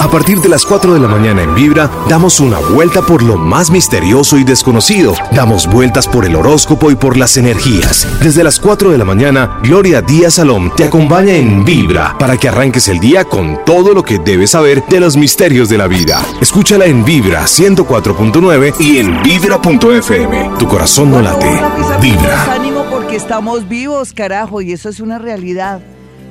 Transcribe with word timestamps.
A 0.00 0.10
partir 0.10 0.40
de 0.40 0.48
las 0.48 0.64
4 0.64 0.94
de 0.94 1.00
la 1.00 1.08
mañana 1.08 1.42
en 1.42 1.54
Vibra, 1.54 1.90
damos 2.08 2.40
una 2.40 2.58
vuelta 2.58 3.02
por 3.02 3.22
lo 3.22 3.36
más 3.36 3.70
misterioso 3.70 4.38
y 4.38 4.44
desconocido. 4.44 5.12
Damos 5.30 5.66
vueltas 5.66 6.08
por 6.08 6.24
el 6.24 6.36
horóscopo 6.36 6.90
y 6.90 6.96
por 6.96 7.18
las 7.18 7.36
energías. 7.36 8.08
Desde 8.22 8.42
las 8.42 8.58
4 8.58 8.90
de 8.92 8.96
la 8.96 9.04
mañana, 9.04 9.58
Gloria 9.62 10.00
Díaz 10.00 10.34
Salom 10.34 10.74
te 10.74 10.84
acompaña 10.84 11.34
en 11.34 11.66
Vibra 11.66 12.16
para 12.18 12.38
que 12.38 12.48
arranques 12.48 12.88
el 12.88 12.98
día 12.98 13.26
con 13.26 13.62
todo 13.66 13.92
lo 13.92 14.02
que 14.02 14.18
debes 14.18 14.52
saber 14.52 14.82
de 14.88 15.00
los 15.00 15.18
misterios 15.18 15.68
de 15.68 15.76
la 15.76 15.86
vida. 15.86 16.24
Escúchala 16.40 16.86
en 16.86 17.04
Vibra 17.04 17.42
104.9 17.42 18.80
y 18.80 18.98
en 18.98 19.22
Vibra.fm. 19.22 20.50
Tu 20.58 20.66
corazón 20.66 21.10
no 21.10 21.20
late. 21.20 21.60
Vibra. 22.00 22.54
Ánimo 22.54 22.86
porque 22.90 23.16
estamos 23.16 23.68
vivos, 23.68 24.14
carajo, 24.14 24.62
y 24.62 24.72
eso 24.72 24.88
es 24.88 25.00
una 25.00 25.18
realidad. 25.18 25.82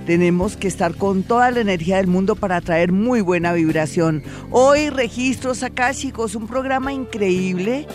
Tenemos 0.10 0.58
que 0.58 0.68
estar 0.68 0.96
con 0.96 1.22
toda 1.22 1.52
la 1.52 1.60
energía 1.60 1.98
del 1.98 2.08
mundo 2.08 2.36
para 2.36 2.62
traer 2.62 2.92
muy 2.92 3.22
buena 3.22 3.54
vibración. 3.54 4.24
Hoy 4.50 4.90
registros 4.90 5.64
chicos, 5.92 6.34
un 6.34 6.48
programa 6.48 6.92
increíble. 6.92 7.86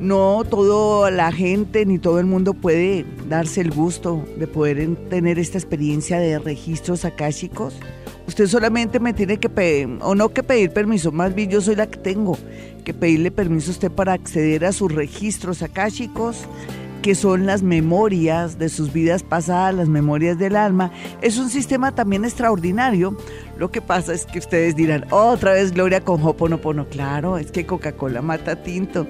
No 0.00 0.42
toda 0.42 1.12
la 1.12 1.30
gente 1.30 1.86
ni 1.86 2.00
todo 2.00 2.18
el 2.18 2.26
mundo 2.26 2.54
puede 2.54 3.06
darse 3.28 3.60
el 3.60 3.70
gusto 3.70 4.26
de 4.36 4.48
poder 4.48 4.96
tener 5.08 5.38
esta 5.38 5.56
experiencia 5.56 6.18
de 6.18 6.40
registros 6.40 7.06
chicos. 7.30 7.78
Usted 8.26 8.48
solamente 8.48 8.98
me 8.98 9.12
tiene 9.12 9.38
que 9.38 9.48
pedir, 9.48 9.98
o 10.00 10.16
no 10.16 10.30
que 10.30 10.42
pedir 10.42 10.72
permiso, 10.72 11.12
más 11.12 11.36
bien 11.36 11.50
yo 11.50 11.60
soy 11.60 11.76
la 11.76 11.86
que 11.86 12.00
tengo 12.00 12.36
que 12.84 12.92
pedirle 12.92 13.30
permiso 13.30 13.70
a 13.70 13.74
usted 13.74 13.92
para 13.92 14.12
acceder 14.12 14.64
a 14.64 14.72
sus 14.72 14.92
registros 14.92 15.64
chicos 15.92 16.48
que 17.04 17.14
son 17.14 17.44
las 17.44 17.62
memorias 17.62 18.58
de 18.58 18.70
sus 18.70 18.90
vidas 18.90 19.22
pasadas, 19.22 19.74
las 19.74 19.88
memorias 19.90 20.38
del 20.38 20.56
alma. 20.56 20.90
Es 21.20 21.36
un 21.36 21.50
sistema 21.50 21.94
también 21.94 22.24
extraordinario. 22.24 23.14
Lo 23.58 23.70
que 23.70 23.82
pasa 23.82 24.14
es 24.14 24.24
que 24.24 24.38
ustedes 24.38 24.74
dirán, 24.74 25.04
otra 25.10 25.52
vez 25.52 25.72
Gloria 25.72 26.00
con 26.00 26.22
Hoponopono. 26.22 26.88
Claro, 26.88 27.36
es 27.36 27.52
que 27.52 27.66
Coca-Cola 27.66 28.22
mata 28.22 28.62
tinto. 28.62 29.06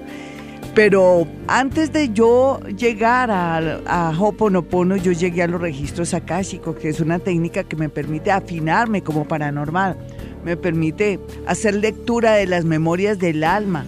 Pero 0.73 1.25
antes 1.47 1.93
de 1.93 2.11
yo 2.11 2.59
llegar 2.77 3.31
a, 3.31 4.11
Hoponopono, 4.19 4.97
yo 4.97 5.13
llegué 5.13 5.43
a 5.43 5.47
los 5.47 5.61
registros 5.61 6.13
akáshicos, 6.13 6.75
que 6.75 6.89
es 6.89 6.99
una 6.99 7.19
técnica 7.19 7.63
que 7.63 7.77
me 7.77 7.87
permite 7.87 8.29
afinarme 8.29 9.03
como 9.03 9.25
paranormal. 9.25 9.95
Me 10.43 10.57
permite 10.57 11.21
hacer 11.47 11.75
lectura 11.75 12.33
de 12.33 12.45
las 12.45 12.65
memorias 12.65 13.19
del 13.19 13.45
alma 13.45 13.85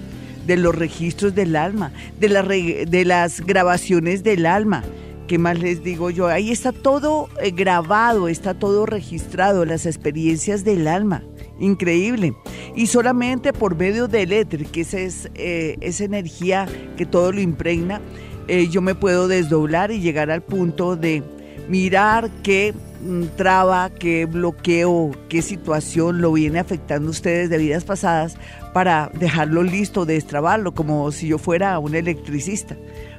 de 0.48 0.58
los 0.58 0.74
registros 0.74 1.36
del 1.36 1.56
alma, 1.56 1.92
de, 2.20 2.30
la, 2.30 2.42
de 2.42 3.06
las 3.06 3.42
grabaciones 3.42 4.24
del 4.24 4.46
alma. 4.46 4.84
¿Qué 5.28 5.38
más 5.38 5.60
les 5.60 5.84
digo 5.84 6.10
yo? 6.10 6.28
Ahí 6.28 6.52
está 6.52 6.72
todo 6.72 7.28
eh, 7.42 7.52
grabado, 7.52 8.30
está 8.30 8.54
todo 8.54 8.86
registrado, 8.86 9.66
las 9.66 9.86
experiencias 9.86 10.64
del 10.64 10.88
alma. 10.88 11.22
Increíble. 11.60 12.34
Y 12.76 12.88
solamente 12.88 13.52
por 13.52 13.76
medio 13.76 14.08
del 14.08 14.32
éter, 14.32 14.66
que 14.68 14.82
esa 14.82 15.00
es 15.00 15.30
eh, 15.36 15.76
esa 15.82 16.06
energía 16.06 16.68
que 16.96 17.06
todo 17.06 17.34
lo 17.34 17.42
impregna, 17.42 18.00
eh, 18.48 18.70
yo 18.70 18.82
me 18.82 18.96
puedo 18.96 19.28
desdoblar 19.28 19.92
y 19.92 20.00
llegar 20.00 20.32
al 20.32 20.44
punto 20.44 20.96
de 20.96 21.24
mirar 21.68 22.30
qué 22.42 22.74
mm, 23.04 23.24
traba, 23.36 23.90
qué 23.90 24.26
bloqueo, 24.26 25.12
qué 25.28 25.42
situación 25.42 26.22
lo 26.22 26.32
viene 26.32 26.60
afectando 26.60 27.10
a 27.10 27.12
ustedes 27.12 27.50
de 27.50 27.58
vidas 27.58 27.84
pasadas 27.84 28.38
para 28.78 29.10
dejarlo 29.12 29.64
listo, 29.64 30.06
destrabarlo, 30.06 30.72
como 30.72 31.12
si 31.12 31.30
yo 31.30 31.40
fuera 31.40 31.80
un 31.80 31.96
electricista, 31.96 32.78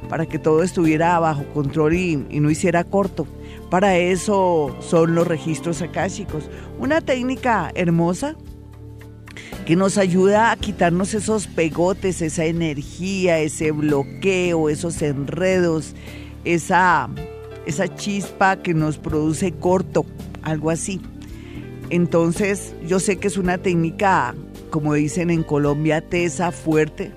para 0.08 0.24
que 0.24 0.38
todo 0.38 0.62
estuviera 0.62 1.18
bajo 1.18 1.42
control 1.52 1.94
y, 1.94 2.14
no 2.16 2.48
hiciera 2.48 2.84
corto. 2.84 3.26
Para 3.68 3.96
eso 3.96 4.76
son 4.78 5.16
los 5.16 5.26
registros 5.26 5.82
akáshicos. 5.82 6.48
Una 6.78 7.00
técnica 7.00 7.72
hermosa 7.74 8.36
que 9.66 9.74
nos 9.74 9.98
ayuda 9.98 10.52
a 10.52 10.56
quitarnos 10.56 11.12
esos 11.12 11.48
pegotes, 11.48 12.22
esa 12.22 12.44
energía, 12.44 13.40
ese 13.40 13.72
bloqueo, 13.72 14.68
esos 14.68 15.02
enredos, 15.02 15.96
esa, 16.44 17.10
esa 17.66 17.92
chispa 17.96 18.58
que 18.58 18.74
nos 18.74 18.96
produce 18.96 19.50
corto, 19.50 20.06
algo 20.42 20.70
así. 20.70 21.00
Entonces, 21.90 22.76
yo 22.86 23.00
sé 23.00 23.16
que 23.16 23.26
es 23.26 23.36
una 23.36 23.58
técnica 23.58 24.36
como 24.68 24.94
dicen 24.94 25.30
en 25.30 25.42
Colombia, 25.42 26.00
tesa 26.00 26.52
fuerte. 26.52 27.12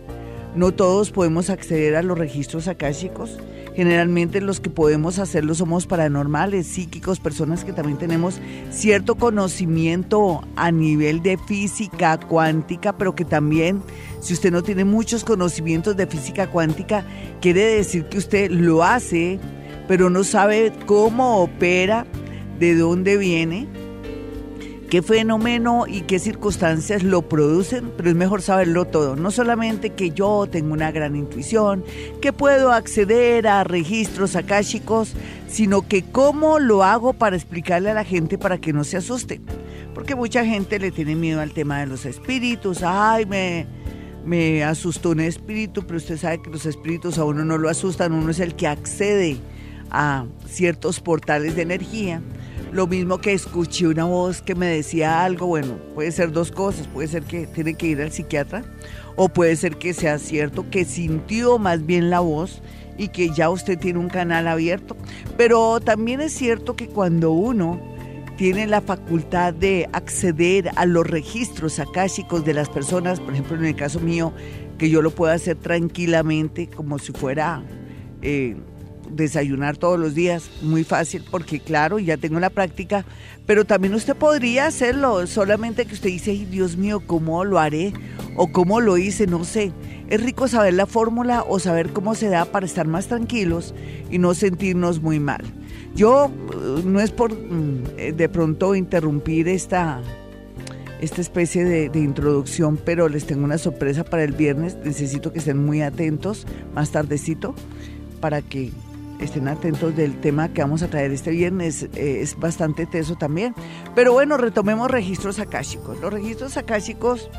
No 0.56 0.74
todos 0.74 1.12
podemos 1.12 1.50
acceder 1.50 1.96
a 1.96 2.04
los 2.04 2.18
registros 2.18 2.68
akáshicos. 2.68 3.38
Generalmente 3.76 4.42
los 4.42 4.60
que 4.60 4.70
podemos 4.70 5.18
hacerlo 5.18 5.56
somos 5.56 5.88
paranormales, 5.88 6.68
psíquicos, 6.68 7.22
personas 7.22 7.64
que 7.64 7.72
también 7.72 7.98
tenemos 7.98 8.42
cierto 8.70 9.16
conocimiento 9.16 10.42
a 10.58 10.72
nivel 10.72 11.22
de 11.24 11.38
física 11.38 12.20
cuántica, 12.20 12.98
pero 12.98 13.16
que 13.16 13.24
también, 13.24 13.82
si 14.20 14.34
usted 14.34 14.52
no 14.52 14.62
tiene 14.62 14.84
muchos 14.84 15.24
conocimientos 15.24 15.96
de 15.96 16.06
física 16.06 16.48
cuántica, 16.48 17.06
quiere 17.40 17.64
decir 17.64 18.06
que 18.06 18.18
usted 18.18 18.52
lo 18.52 18.84
hace, 18.84 19.40
pero 19.88 20.10
no 20.10 20.26
sabe 20.26 20.74
cómo 20.86 21.42
opera, 21.42 22.06
de 22.60 22.76
dónde 22.76 23.18
viene 23.18 23.68
qué 24.92 25.02
fenómeno 25.02 25.86
y 25.88 26.02
qué 26.02 26.20
circunstancias 26.20 27.02
lo 27.02 27.22
producen, 27.22 27.94
pero 27.96 28.10
es 28.10 28.16
mejor 28.18 28.42
saberlo 28.42 28.84
todo. 28.84 29.16
No 29.16 29.32
solamente 29.32 29.92
que 29.92 30.10
yo 30.10 30.48
tengo 30.52 30.74
una 30.74 30.92
gran 30.92 31.16
intuición, 31.16 31.86
que 32.22 32.34
puedo 32.34 32.74
acceder 32.74 33.48
a 33.48 33.64
registros 33.64 34.36
akáshicos, 34.36 35.14
sino 35.48 35.88
que 35.88 36.04
cómo 36.04 36.60
lo 36.60 36.84
hago 36.84 37.14
para 37.14 37.38
explicarle 37.38 37.90
a 37.90 37.94
la 37.94 38.04
gente 38.04 38.38
para 38.38 38.58
que 38.58 38.74
no 38.74 38.84
se 38.84 38.98
asuste. 38.98 39.40
Porque 39.94 40.14
mucha 40.14 40.44
gente 40.44 40.78
le 40.78 40.92
tiene 40.92 41.16
miedo 41.16 41.40
al 41.40 41.54
tema 41.54 41.80
de 41.80 41.88
los 41.88 42.06
espíritus. 42.06 42.84
Ay, 42.84 43.26
me, 43.26 43.68
me 44.26 44.62
asustó 44.66 45.12
un 45.12 45.22
espíritu, 45.22 45.88
pero 45.88 46.00
usted 46.00 46.18
sabe 46.18 46.42
que 46.42 46.50
los 46.50 46.66
espíritus 46.66 47.18
a 47.18 47.24
uno 47.24 47.46
no 47.46 47.58
lo 47.58 47.70
asustan, 47.70 48.12
uno 48.12 48.32
es 48.32 48.42
el 48.42 48.56
que 48.56 48.68
accede 48.68 49.38
a 49.90 50.26
ciertos 50.50 51.00
portales 51.00 51.56
de 51.56 51.62
energía 51.62 52.22
lo 52.72 52.88
mismo 52.88 53.20
que 53.20 53.34
escuché 53.34 53.88
una 53.88 54.06
voz 54.06 54.42
que 54.42 54.56
me 54.56 54.68
decía 54.68 55.24
algo, 55.24 55.48
bueno, 55.48 55.78
puede 55.94 56.12
ser 56.12 56.32
dos 56.32 56.52
cosas, 56.52 56.88
puede 56.88 57.08
ser 57.08 57.24
que 57.24 57.48
tiene 57.48 57.74
que 57.74 57.88
ir 57.88 58.02
al 58.02 58.12
psiquiatra 58.12 58.64
o 59.16 59.30
puede 59.30 59.56
ser 59.56 59.78
que 59.78 59.94
sea 59.94 60.18
cierto 60.20 60.70
que 60.70 60.86
sintió 60.86 61.58
más 61.58 61.86
bien 61.86 62.10
la 62.10 62.22
voz 62.22 62.62
y 62.98 63.10
que 63.10 63.30
ya 63.30 63.50
usted 63.50 63.78
tiene 63.78 64.00
un 64.00 64.10
canal 64.10 64.48
abierto, 64.48 64.96
pero 65.38 65.80
también 65.82 66.22
es 66.22 66.34
cierto 66.34 66.76
que 66.76 66.88
cuando 66.88 67.32
uno 67.32 67.80
tiene 68.38 68.68
la 68.68 68.82
facultad 68.82 69.54
de 69.54 69.90
acceder 69.92 70.72
a 70.76 70.86
los 70.86 71.06
registros 71.06 71.80
akáshicos 71.80 72.46
de 72.46 72.54
las 72.54 72.70
personas, 72.70 73.20
por 73.20 73.34
ejemplo 73.34 73.58
en 73.58 73.66
el 73.66 73.76
caso 73.76 74.00
mío, 74.00 74.34
que 74.78 74.90
yo 74.90 75.02
lo 75.02 75.12
puedo 75.12 75.34
hacer 75.34 75.58
tranquilamente 75.58 76.68
como 76.68 77.00
si 77.00 77.12
fuera 77.12 77.64
eh, 78.22 78.56
desayunar 79.16 79.78
todos 79.78 80.00
los 80.00 80.16
días, 80.16 80.50
muy 80.62 80.84
fácil 80.84 81.24
porque 81.30 81.60
claro, 81.60 82.00
ya 82.00 82.18
tengo 82.18 82.40
la 82.40 82.50
práctica, 82.50 83.06
pero 83.46 83.66
también 83.66 83.94
usted 83.94 84.16
podría 84.16 84.68
hacerlo, 84.68 85.26
solamente 85.28 85.86
que 85.86 85.94
usted 85.94 86.10
dice, 86.10 86.32
Dios 86.50 86.78
mío, 86.78 87.02
¿cómo 87.06 87.44
lo 87.44 87.60
haré? 87.60 87.94
O 88.36 88.52
¿cómo 88.52 88.80
lo 88.80 88.98
hice? 88.98 89.28
No 89.28 89.44
sé. 89.44 89.72
Es 90.10 90.22
rico 90.24 90.48
saber 90.48 90.74
la 90.74 90.86
fórmula 90.86 91.44
o 91.48 91.60
saber 91.60 91.92
cómo 91.92 92.16
se 92.16 92.30
da 92.30 92.46
para 92.46 92.66
estar 92.66 92.88
más 92.88 93.08
tranquilos 93.08 93.74
y 94.10 94.18
no 94.18 94.34
sentirnos 94.34 95.02
muy 95.02 95.20
mal. 95.20 95.42
Yo 95.96 96.32
eh, 96.54 96.82
no 96.86 97.00
es 97.00 97.12
por 97.12 97.34
mm, 97.34 97.84
eh, 97.98 98.14
de 98.14 98.30
pronto 98.30 98.76
interrumpir 98.76 99.48
esta, 99.48 100.02
esta 101.02 101.22
especie 101.22 101.66
de, 101.66 101.90
de, 101.90 102.00
introducción, 102.00 102.78
pero 102.78 103.10
les 103.10 103.26
tengo 103.26 103.44
una 103.44 103.58
sorpresa 103.58 104.04
para 104.04 104.24
el 104.24 104.34
viernes. 104.34 104.78
Necesito 104.84 105.34
que 105.34 105.40
estén 105.40 105.58
muy 105.58 105.82
atentos 105.82 106.46
más 106.74 106.92
tardecito 106.92 107.56
para 108.20 108.42
que 108.42 108.72
estén 109.26 109.48
atentos 109.48 109.96
del 109.96 110.20
tema 110.20 110.50
que 110.50 110.62
vamos 110.62 110.82
a 110.84 110.88
traer 110.88 111.12
este 111.12 111.32
viernes, 111.32 111.84
eh, 111.96 112.22
es 112.22 112.38
bastante 112.38 112.86
teso 112.86 113.16
también. 113.16 113.54
Pero 113.96 114.14
bueno, 114.14 114.38
retomemos 114.38 114.90
registros 114.90 115.40
akáshicos. 115.40 116.00
Los 116.00 116.12
registros 116.12 116.58
akáshicos 116.58 117.30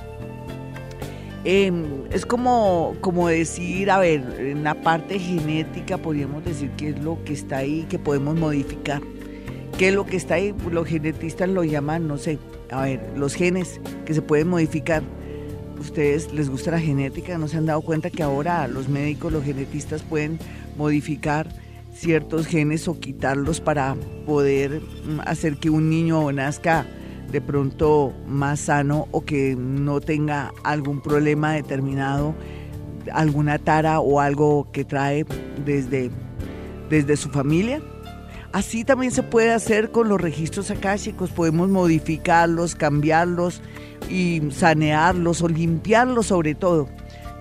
em, 1.45 1.85
es 2.11 2.25
como, 2.25 2.95
como 3.01 3.29
decir, 3.29 3.91
a 3.91 3.99
ver, 3.99 4.21
en 4.39 4.65
la 4.65 4.75
parte 4.75 5.19
genética 5.19 5.99
podríamos 5.99 6.45
decir 6.45 6.71
qué 6.77 6.91
es 6.91 7.01
lo 7.01 7.23
que 7.25 7.33
está 7.33 7.59
ahí 7.59 7.87
que 7.89 7.99
podemos 7.99 8.37
modificar. 8.39 9.03
¿Qué 9.79 9.89
es 9.89 9.95
lo 9.95 10.07
que 10.07 10.17
está 10.17 10.35
ahí? 10.35 10.55
Los 10.71 10.87
genetistas 10.87 11.49
lo 11.49 11.65
llaman, 11.65 12.07
no 12.07 12.19
sé, 12.19 12.39
a 12.71 12.83
ver, 12.83 13.13
los 13.17 13.35
genes 13.35 13.81
que 14.05 14.15
se 14.15 14.23
pueden 14.23 14.49
modificar. 14.49 15.03
¿Ustedes 15.81 16.33
les 16.33 16.49
gusta 16.49 16.71
la 16.71 16.79
genética? 16.79 17.39
¿No 17.39 17.49
se 17.49 17.57
han 17.57 17.67
dado 17.67 17.81
cuenta 17.81 18.09
que 18.09 18.23
ahora 18.23 18.69
los 18.69 18.89
médicos, 18.89 19.33
los 19.33 19.43
genetistas 19.43 20.03
pueden 20.03 20.39
modificar 20.77 21.49
ciertos 21.93 22.47
genes 22.47 22.89
o 22.89 22.99
quitarlos 22.99 23.61
para 23.61 23.97
poder 24.27 24.81
mm, 24.81 25.21
hacer 25.25 25.57
que 25.57 25.71
un 25.71 25.91
niño 25.91 26.31
nazca 26.33 26.87
de 27.31 27.41
pronto 27.41 28.13
más 28.27 28.61
sano 28.61 29.09
o 29.11 29.25
que 29.25 29.57
no 29.57 30.01
tenga 30.01 30.53
algún 30.65 31.01
problema 31.01 31.53
determinado, 31.55 32.35
alguna 33.13 33.59
tara 33.59 34.01
o 34.01 34.21
algo 34.21 34.69
que 34.71 34.85
trae 34.85 35.25
desde, 35.65 36.11
desde 36.91 37.17
su 37.17 37.31
familia. 37.31 37.81
Así 38.53 38.85
también 38.85 39.13
se 39.13 39.23
puede 39.23 39.51
hacer 39.51 39.91
con 39.91 40.11
los 40.11 40.21
registros 40.21 40.71
akáshicos, 40.71 41.31
podemos 41.31 41.71
modificarlos, 41.71 42.75
cambiarlos 42.75 43.63
y 44.11 44.43
sanearlos 44.51 45.41
o 45.41 45.49
limpiarlos 45.49 46.27
sobre 46.27 46.55
todo. 46.55 46.87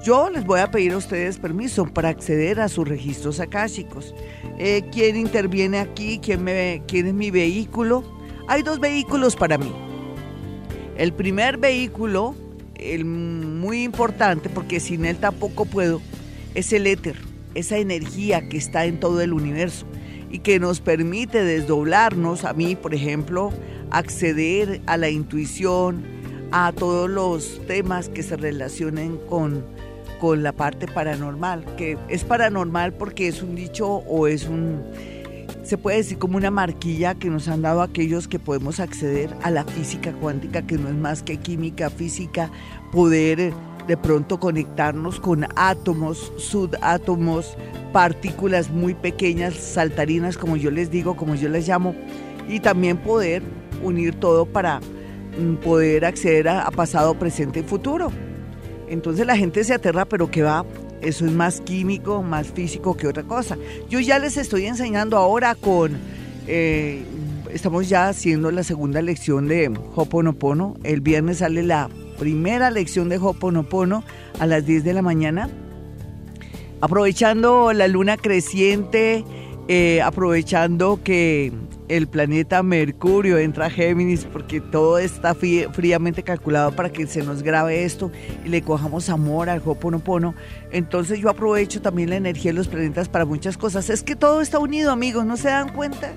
Yo 0.04 0.32
les 0.32 0.46
voy 0.46 0.60
a 0.60 0.72
pedir 0.72 0.94
a 0.94 0.98
ustedes 0.98 1.38
permiso 1.38 1.86
para 1.86 2.10
acceder 2.10 2.60
a 2.60 2.70
sus 2.70 2.88
registros 2.88 3.40
akáshicos. 3.40 4.16
Eh, 4.58 4.84
¿Quién 4.92 5.16
interviene 5.16 5.78
aquí? 5.78 6.20
¿Quién, 6.20 6.44
me, 6.44 6.82
¿Quién 6.88 7.06
es 7.06 7.14
mi 7.14 7.30
vehículo? 7.30 8.04
Hay 8.48 8.64
dos 8.64 8.80
vehículos 8.80 9.36
para 9.36 9.60
mí. 9.60 9.72
El 10.98 11.14
primer 11.14 11.58
vehículo, 11.58 12.36
el 12.76 13.06
muy 13.06 13.84
importante, 13.84 14.50
porque 14.50 14.80
sin 14.80 15.06
él 15.06 15.18
tampoco 15.18 15.66
puedo, 15.66 16.02
es 16.56 16.74
el 16.74 16.88
éter, 16.88 17.18
esa 17.54 17.78
energía 17.78 18.50
que 18.50 18.58
está 18.58 18.86
en 18.86 19.00
todo 19.00 19.22
el 19.22 19.34
universo 19.34 19.86
y 20.32 20.40
que 20.40 20.60
nos 20.60 20.80
permite 20.80 21.44
desdoblarnos, 21.44 22.44
a 22.44 22.54
mí, 22.54 22.76
por 22.76 22.96
ejemplo, 22.96 23.52
acceder 23.92 24.82
a 24.88 24.98
la 24.98 25.10
intuición, 25.10 26.04
a 26.52 26.72
todos 26.72 27.10
los 27.10 27.62
temas 27.68 28.10
que 28.10 28.24
se 28.24 28.36
relacionen 28.36 29.18
con, 29.30 29.64
con 30.22 30.44
la 30.44 30.52
parte 30.52 30.88
paranormal, 30.88 31.66
que 31.78 31.98
es 32.08 32.24
paranormal 32.24 32.94
porque 32.94 33.28
es 33.28 33.42
un 33.42 33.56
dicho 33.56 33.88
o 33.88 34.28
es 34.28 34.48
un, 34.48 34.84
se 35.64 35.80
puede 35.80 35.98
decir 35.98 36.20
como 36.20 36.38
una 36.38 36.52
marquilla 36.52 37.16
que 37.16 37.28
nos 37.28 37.48
han 37.48 37.64
dado 37.64 37.82
aquellos 37.82 38.28
que 38.28 38.38
podemos 38.38 38.80
acceder 38.80 39.32
a 39.42 39.50
la 39.50 39.64
física 39.64 40.14
cuántica, 40.14 40.62
que 40.62 40.78
no 40.78 40.90
es 40.90 40.94
más 40.94 41.24
que 41.24 41.38
química, 41.38 41.90
física, 41.90 42.52
poder 42.92 43.52
de 43.88 43.98
pronto 43.98 44.40
conectarnos 44.40 45.20
con 45.20 45.48
átomos, 45.56 46.32
subátomos, 46.38 47.58
partículas 47.92 48.70
muy 48.70 48.94
pequeñas, 48.94 49.56
saltarinas, 49.56 50.38
como 50.38 50.56
yo 50.56 50.70
les 50.70 50.92
digo, 50.92 51.16
como 51.16 51.34
yo 51.34 51.50
les 51.50 51.68
llamo, 51.68 51.96
y 52.48 52.60
también 52.60 52.98
poder 52.98 53.42
unir 53.82 54.14
todo 54.14 54.46
para 54.46 54.82
mm, 55.40 55.56
poder 55.64 56.06
acceder 56.06 56.48
a, 56.48 56.70
pasado, 56.70 57.16
presente 57.16 57.62
y 57.62 57.64
futuro. 57.64 58.12
Entonces 58.92 59.26
la 59.26 59.38
gente 59.38 59.64
se 59.64 59.74
aterra, 59.74 60.04
pero 60.04 60.30
que 60.30 60.44
va, 60.44 60.66
eso 61.02 61.26
es 61.26 61.32
más 61.32 61.62
químico, 61.62 62.22
más 62.24 62.48
físico 62.48 62.98
que 62.98 63.08
otra 63.08 63.24
cosa. 63.24 63.58
Yo 63.90 64.02
ya 64.02 64.20
les 64.20 64.36
estoy 64.36 64.66
enseñando 64.66 65.16
ahora 65.16 65.56
con, 65.56 65.98
eh, 66.46 67.02
estamos 67.54 67.88
ya 67.88 68.10
haciendo 68.10 68.52
la 68.52 68.64
segunda 68.64 69.02
lección 69.02 69.48
de 69.48 69.72
Hoponopono. 69.96 70.76
El 70.84 71.00
viernes 71.00 71.38
sale 71.38 71.64
la 71.64 71.90
primera 72.20 72.70
lección 72.70 73.08
de 73.08 73.18
Hoponopono 73.18 74.04
a 74.40 74.46
las 74.46 74.66
10 74.66 74.84
de 74.84 74.94
la 74.94 75.02
mañana. 75.02 75.50
Aprovechando 76.82 77.72
la 77.72 77.88
luna 77.88 78.18
creciente, 78.18 79.24
eh, 79.70 80.02
aprovechando 80.02 81.00
que 81.02 81.54
el 81.92 82.08
planeta 82.08 82.64
Mercurio 82.64 83.38
entra 83.38 83.70
Géminis 83.70 84.24
porque 84.24 84.62
todo 84.62 84.98
está 84.98 85.36
fríamente 85.36 86.24
calculado 86.24 86.74
para 86.74 86.90
que 86.90 87.06
se 87.06 87.22
nos 87.22 87.44
grabe 87.44 87.84
esto 87.84 88.12
y 88.46 88.48
le 88.50 88.62
cojamos 88.62 89.10
amor 89.10 89.50
al 89.50 89.62
Hoponopono. 89.66 90.34
Entonces 90.72 91.20
yo 91.20 91.30
aprovecho 91.30 91.82
también 91.82 92.10
la 92.10 92.16
energía 92.16 92.52
de 92.52 92.58
los 92.58 92.70
planetas 92.70 93.10
para 93.10 93.26
muchas 93.26 93.58
cosas. 93.58 93.90
Es 93.90 94.04
que 94.04 94.16
todo 94.16 94.40
está 94.40 94.58
unido, 94.58 94.90
amigos, 94.90 95.26
¿no 95.26 95.36
se 95.36 95.50
dan 95.50 95.74
cuenta? 95.74 96.14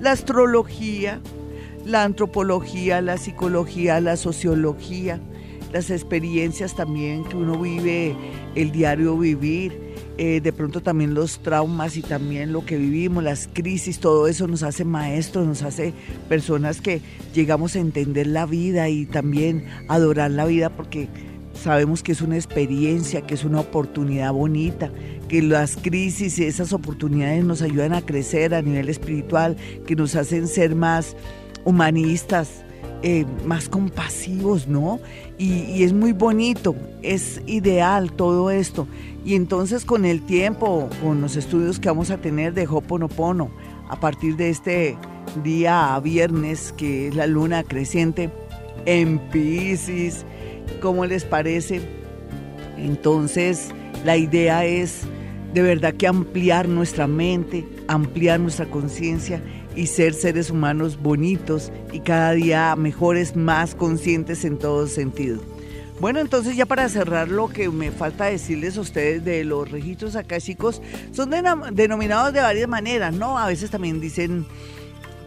La 0.00 0.10
astrología, 0.10 1.20
la 1.86 2.02
antropología, 2.02 3.00
la 3.00 3.16
psicología, 3.16 4.00
la 4.00 4.16
sociología, 4.16 5.20
las 5.72 5.90
experiencias 5.90 6.74
también 6.74 7.22
que 7.22 7.36
uno 7.36 7.60
vive, 7.60 8.16
el 8.56 8.72
diario 8.72 9.16
vivir 9.16 9.91
eh, 10.18 10.40
de 10.42 10.52
pronto 10.52 10.82
también 10.82 11.14
los 11.14 11.38
traumas 11.38 11.96
y 11.96 12.02
también 12.02 12.52
lo 12.52 12.66
que 12.66 12.76
vivimos, 12.76 13.24
las 13.24 13.48
crisis, 13.52 13.98
todo 13.98 14.28
eso 14.28 14.46
nos 14.46 14.62
hace 14.62 14.84
maestros, 14.84 15.46
nos 15.46 15.62
hace 15.62 15.94
personas 16.28 16.80
que 16.80 17.00
llegamos 17.34 17.76
a 17.76 17.80
entender 17.80 18.26
la 18.26 18.44
vida 18.44 18.88
y 18.88 19.06
también 19.06 19.64
adorar 19.88 20.30
la 20.30 20.44
vida 20.44 20.68
porque 20.70 21.08
sabemos 21.54 22.02
que 22.02 22.12
es 22.12 22.20
una 22.20 22.36
experiencia, 22.36 23.22
que 23.22 23.34
es 23.34 23.44
una 23.44 23.60
oportunidad 23.60 24.32
bonita, 24.32 24.90
que 25.28 25.40
las 25.40 25.76
crisis 25.76 26.38
y 26.38 26.44
esas 26.44 26.72
oportunidades 26.72 27.44
nos 27.44 27.62
ayudan 27.62 27.94
a 27.94 28.02
crecer 28.02 28.54
a 28.54 28.60
nivel 28.60 28.88
espiritual, 28.90 29.56
que 29.86 29.96
nos 29.96 30.14
hacen 30.14 30.46
ser 30.46 30.74
más 30.74 31.16
humanistas, 31.64 32.64
eh, 33.02 33.24
más 33.46 33.68
compasivos, 33.68 34.68
¿no? 34.68 35.00
y, 35.42 35.82
es 35.82 35.92
muy 35.92 36.12
bonito, 36.12 36.76
es 37.02 37.40
ideal 37.46 38.12
todo 38.12 38.50
esto. 38.50 38.86
Y 39.24 39.34
entonces 39.36 39.84
con 39.84 40.04
el 40.04 40.22
tiempo, 40.22 40.88
con 41.00 41.20
los 41.20 41.36
estudios 41.36 41.78
que 41.78 41.88
vamos 41.88 42.10
a 42.10 42.18
tener 42.18 42.54
de 42.54 42.66
Hoponopono, 42.66 43.50
a 43.88 44.00
partir 44.00 44.36
de 44.36 44.50
este 44.50 44.96
día 45.44 45.98
viernes, 46.00 46.74
que 46.76 47.08
es 47.08 47.14
la 47.14 47.26
luna 47.26 47.62
creciente 47.62 48.30
en 48.84 49.18
Pisces, 49.30 50.24
¿cómo 50.80 51.06
les 51.06 51.24
parece? 51.24 51.80
Entonces, 52.76 53.70
la 54.04 54.16
idea 54.16 54.64
es 54.64 55.02
de 55.54 55.62
verdad 55.62 55.94
que 55.94 56.06
ampliar 56.06 56.68
nuestra 56.68 57.06
mente, 57.06 57.64
ampliar 57.86 58.40
nuestra 58.40 58.66
conciencia 58.66 59.42
y 59.76 59.86
ser 59.86 60.14
seres 60.14 60.50
humanos 60.50 60.98
bonitos 61.00 61.70
y 61.92 62.00
cada 62.00 62.32
día 62.32 62.74
mejores, 62.76 63.36
más 63.36 63.74
conscientes 63.74 64.44
en 64.44 64.58
todo 64.58 64.86
sentido. 64.86 65.51
Bueno, 66.02 66.18
entonces 66.18 66.56
ya 66.56 66.66
para 66.66 66.88
cerrar 66.88 67.28
lo 67.28 67.48
que 67.48 67.68
me 67.68 67.92
falta 67.92 68.24
decirles 68.24 68.76
a 68.76 68.80
ustedes 68.80 69.24
de 69.24 69.44
los 69.44 69.70
registros 69.70 70.16
acá, 70.16 70.40
chicos, 70.40 70.82
son 71.12 71.30
denominados 71.30 72.32
de 72.32 72.40
varias 72.40 72.68
maneras, 72.68 73.14
¿no? 73.14 73.38
A 73.38 73.46
veces 73.46 73.70
también 73.70 74.00
dicen 74.00 74.44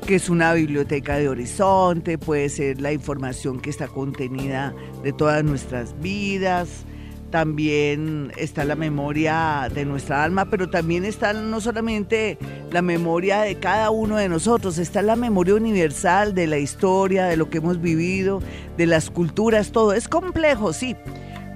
que 0.05 0.15
es 0.15 0.27
una 0.29 0.53
biblioteca 0.53 1.15
de 1.15 1.29
horizonte, 1.29 2.17
puede 2.17 2.49
ser 2.49 2.81
la 2.81 2.91
información 2.91 3.61
que 3.61 3.69
está 3.69 3.87
contenida 3.87 4.75
de 5.01 5.13
todas 5.13 5.45
nuestras 5.45 5.97
vidas, 6.01 6.83
también 7.31 8.31
está 8.37 8.63
la 8.63 8.75
memoria 8.75 9.69
de 9.73 9.85
nuestra 9.85 10.23
alma, 10.23 10.45
pero 10.49 10.69
también 10.69 11.05
está 11.05 11.33
no 11.33 11.59
solamente 11.59 12.37
la 12.71 12.81
memoria 12.81 13.41
de 13.41 13.55
cada 13.55 13.89
uno 13.89 14.17
de 14.17 14.29
nosotros, 14.29 14.77
está 14.77 15.01
la 15.01 15.15
memoria 15.15 15.55
universal 15.55 16.33
de 16.33 16.47
la 16.47 16.57
historia, 16.57 17.25
de 17.25 17.37
lo 17.37 17.49
que 17.49 17.57
hemos 17.57 17.81
vivido, 17.81 18.41
de 18.77 18.85
las 18.85 19.09
culturas, 19.09 19.71
todo. 19.71 19.93
Es 19.93 20.07
complejo, 20.07 20.71
sí, 20.73 20.95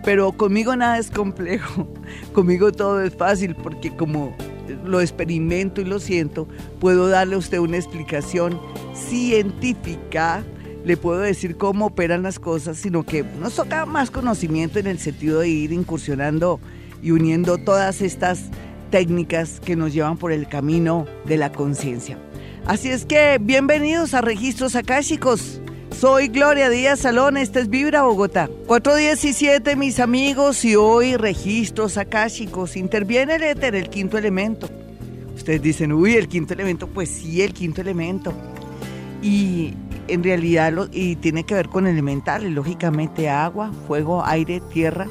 pero 0.04 0.32
conmigo 0.34 0.76
nada 0.76 0.98
es 0.98 1.12
complejo, 1.12 1.88
conmigo 2.34 2.72
todo 2.72 3.02
es 3.02 3.16
fácil 3.16 3.56
porque 3.56 3.96
como 3.96 4.36
lo 4.86 5.02
experimento 5.02 5.82
y 5.82 5.86
lo 5.86 6.00
siento, 6.00 6.48
puedo 6.80 7.08
darle 7.08 7.36
a 7.36 7.40
usted 7.40 7.60
una 7.60 7.78
explicación 7.78 8.60
científica 8.94 10.44
le 10.84 10.98
puedo 10.98 11.20
decir 11.20 11.58
cómo 11.58 11.88
operan 11.88 12.24
las 12.24 12.40
cosas, 12.40 12.78
sino 12.78 13.04
que 13.04 13.24
nos 13.24 13.56
toca 13.56 13.86
más 13.86 14.12
conocimiento 14.12 14.80
en 14.80 14.88
el 14.88 15.00
sentido 15.00 15.42
de 15.42 15.50
ir 15.50 15.72
incursionando 15.72 16.60
y 17.02 17.12
uniendo 17.12 17.58
todas 17.58 18.02
estas 18.02 18.46
técnicas 18.90 19.60
que 19.60 19.76
nos 19.76 19.94
llevan 19.94 20.18
por 20.18 20.32
el 20.32 20.48
camino 20.48 21.06
de 21.26 21.38
la 21.38 21.52
conciencia. 21.52 22.18
Así 22.66 22.90
es 22.90 23.06
que 23.06 23.38
bienvenidos 23.42 24.14
a 24.14 24.22
Registros 24.22 24.76
Akáshicos. 24.76 25.62
Soy 25.98 26.28
Gloria 26.28 26.70
Díaz 26.70 27.00
Salón, 27.00 27.36
este 27.36 27.60
es 27.60 27.70
Vibra 27.70 28.04
Bogotá. 28.04 28.50
417 28.68 29.76
mis 29.76 30.00
amigos 30.00 30.64
y 30.64 30.76
hoy 30.76 31.18
Registros 31.18 31.98
Akáshicos. 31.98 32.76
Interviene 32.78 33.36
el 33.36 33.44
éter, 33.44 33.76
el 33.76 33.90
quinto 33.90 34.18
elemento. 34.18 34.70
Ustedes 35.36 35.62
dicen, 35.62 35.92
uy, 35.92 36.16
el 36.16 36.28
quinto 36.28 36.54
elemento, 36.54 36.88
pues 36.88 37.10
sí, 37.10 37.42
el 37.42 37.54
quinto 37.54 37.82
elemento. 37.82 38.34
Y 39.22 39.74
en 40.10 40.24
realidad 40.24 40.90
y 40.92 41.16
tiene 41.16 41.44
que 41.44 41.54
ver 41.54 41.70
con 41.70 41.88
elementales, 41.88 42.52
lógicamente 42.52 43.30
agua, 43.30 43.72
fuego, 43.88 44.26
aire, 44.26 44.62
tierra 44.72 45.08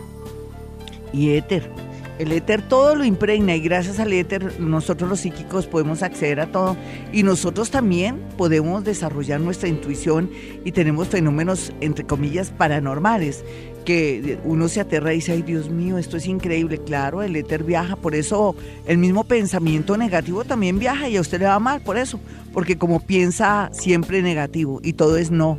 y 1.13 1.31
éter. 1.31 1.71
El 2.19 2.33
éter 2.33 2.63
todo 2.63 2.97
lo 2.97 3.05
impregna 3.05 3.55
y 3.55 3.61
gracias 3.61 4.01
al 4.01 4.13
éter 4.13 4.59
nosotros 4.61 5.09
los 5.09 5.21
psíquicos 5.21 5.69
podemos 5.69 6.03
acceder 6.03 6.41
a 6.41 6.51
todo 6.51 6.77
y 7.13 7.23
nosotros 7.23 7.71
también 7.71 8.21
podemos 8.37 8.83
desarrollar 8.83 9.41
nuestra 9.41 9.69
intuición 9.69 10.29
y 10.65 10.73
tenemos 10.73 11.09
fenómenos 11.09 11.73
entre 11.81 12.05
comillas 12.05 12.51
paranormales 12.51 13.45
que 13.89 14.39
uno 14.45 14.69
se 14.69 14.81
aterra 14.81 15.15
y 15.15 15.17
dice, 15.17 15.33
ay 15.33 15.41
Dios 15.41 15.71
mío, 15.71 15.97
esto 15.97 16.19
es 16.19 16.27
increíble. 16.27 16.77
Claro, 16.77 17.23
el 17.23 17.35
éter 17.37 17.65
viaja, 17.65 17.97
por 17.97 18.15
eso 18.15 18.55
el 18.87 18.99
mismo 18.99 19.25
pensamiento 19.25 19.97
negativo 19.97 20.45
también 20.45 20.79
viaja 20.79 21.09
y 21.09 21.17
a 21.17 21.23
usted 21.23 21.41
le 21.41 21.47
va 21.47 21.59
mal 21.59 21.81
por 21.81 21.97
eso, 21.97 22.21
porque 22.53 22.77
como 22.77 23.01
piensa 23.01 23.71
siempre 23.73 24.21
negativo 24.21 24.79
y 24.85 24.93
todo 24.93 25.17
es 25.17 25.31
no 25.31 25.59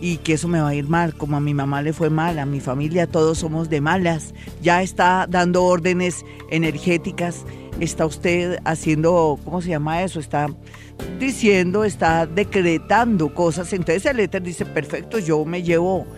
y 0.00 0.16
que 0.16 0.32
eso 0.32 0.48
me 0.48 0.60
va 0.60 0.70
a 0.70 0.74
ir 0.74 0.88
mal, 0.88 1.14
como 1.14 1.36
a 1.36 1.40
mi 1.40 1.54
mamá 1.54 1.80
le 1.80 1.92
fue 1.92 2.10
mal, 2.10 2.40
a 2.40 2.46
mi 2.46 2.58
familia 2.58 3.06
todos 3.06 3.38
somos 3.38 3.70
de 3.70 3.80
malas, 3.80 4.34
ya 4.60 4.82
está 4.82 5.28
dando 5.30 5.62
órdenes 5.62 6.24
energéticas, 6.50 7.44
está 7.78 8.06
usted 8.06 8.58
haciendo, 8.64 9.38
¿cómo 9.44 9.62
se 9.62 9.68
llama 9.68 10.02
eso? 10.02 10.18
Está 10.18 10.48
diciendo, 11.20 11.84
está 11.84 12.26
decretando 12.26 13.32
cosas, 13.32 13.72
entonces 13.72 14.04
el 14.06 14.18
éter 14.18 14.42
dice, 14.42 14.66
perfecto, 14.66 15.20
yo 15.20 15.44
me 15.44 15.62
llevo 15.62 16.08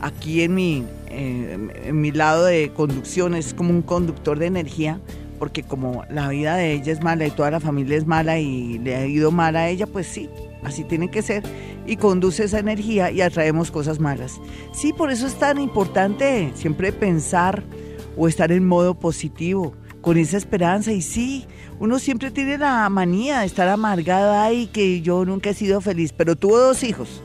aquí 0.00 0.42
en 0.42 0.54
mi 0.54 0.84
en 1.10 2.00
mi 2.00 2.12
lado 2.12 2.44
de 2.44 2.70
conducción 2.74 3.34
es 3.34 3.54
como 3.54 3.70
un 3.70 3.82
conductor 3.82 4.38
de 4.38 4.46
energía, 4.46 5.00
porque 5.38 5.62
como 5.62 6.04
la 6.10 6.28
vida 6.28 6.56
de 6.56 6.72
ella 6.72 6.92
es 6.92 7.02
mala 7.02 7.26
y 7.26 7.30
toda 7.30 7.50
la 7.50 7.60
familia 7.60 7.96
es 7.96 8.06
mala 8.06 8.38
y 8.38 8.78
le 8.78 8.96
ha 8.96 9.06
ido 9.06 9.30
mal 9.30 9.56
a 9.56 9.68
ella, 9.68 9.86
pues 9.86 10.06
sí, 10.06 10.28
así 10.62 10.84
tiene 10.84 11.10
que 11.10 11.22
ser. 11.22 11.42
y 11.86 11.96
conduce 11.96 12.44
esa 12.44 12.58
energía 12.58 13.10
y 13.10 13.22
atraemos 13.22 13.70
cosas 13.70 13.98
malas. 13.98 14.38
Sí, 14.72 14.92
por 14.92 15.10
eso 15.10 15.26
es 15.26 15.38
tan 15.38 15.58
importante 15.58 16.52
siempre 16.54 16.92
pensar 16.92 17.64
o 18.14 18.28
estar 18.28 18.52
en 18.52 18.66
modo 18.66 18.94
positivo, 18.94 19.72
con 20.02 20.18
esa 20.18 20.36
esperanza. 20.36 20.92
Y 20.92 21.00
sí, 21.00 21.46
uno 21.78 21.98
siempre 21.98 22.30
tiene 22.30 22.58
la 22.58 22.88
manía 22.90 23.40
de 23.40 23.46
estar 23.46 23.68
amargada 23.68 24.52
y 24.52 24.66
que 24.66 25.00
yo 25.00 25.24
nunca 25.24 25.50
he 25.50 25.54
sido 25.54 25.80
feliz, 25.80 26.12
pero 26.12 26.36
tuvo 26.36 26.58
dos 26.58 26.82
hijos, 26.82 27.22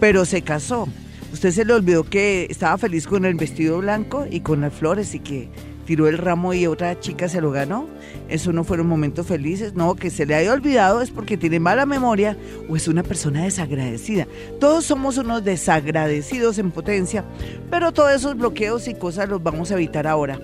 pero 0.00 0.24
se 0.24 0.40
casó. 0.40 0.88
Usted 1.32 1.50
se 1.50 1.64
le 1.64 1.72
olvidó 1.72 2.04
que 2.04 2.46
estaba 2.50 2.78
feliz 2.78 3.06
con 3.06 3.24
el 3.24 3.34
vestido 3.34 3.78
blanco 3.78 4.26
y 4.30 4.40
con 4.40 4.60
las 4.60 4.72
flores 4.72 5.14
y 5.14 5.20
que 5.20 5.48
tiró 5.86 6.08
el 6.08 6.18
ramo 6.18 6.52
y 6.52 6.66
otra 6.66 6.98
chica 7.00 7.28
se 7.28 7.40
lo 7.40 7.50
ganó. 7.50 7.86
Eso 8.28 8.52
no 8.52 8.64
fueron 8.64 8.86
momentos 8.88 9.26
felices. 9.26 9.74
No, 9.74 9.94
que 9.94 10.10
se 10.10 10.26
le 10.26 10.34
haya 10.34 10.52
olvidado 10.52 11.00
es 11.00 11.10
porque 11.10 11.36
tiene 11.36 11.60
mala 11.60 11.86
memoria 11.86 12.36
o 12.68 12.76
es 12.76 12.88
una 12.88 13.02
persona 13.02 13.44
desagradecida. 13.44 14.26
Todos 14.60 14.84
somos 14.84 15.16
unos 15.16 15.44
desagradecidos 15.44 16.58
en 16.58 16.70
potencia, 16.70 17.24
pero 17.70 17.92
todos 17.92 18.12
esos 18.12 18.36
bloqueos 18.36 18.88
y 18.88 18.94
cosas 18.94 19.28
los 19.28 19.42
vamos 19.42 19.70
a 19.70 19.74
evitar 19.74 20.06
ahora. 20.06 20.38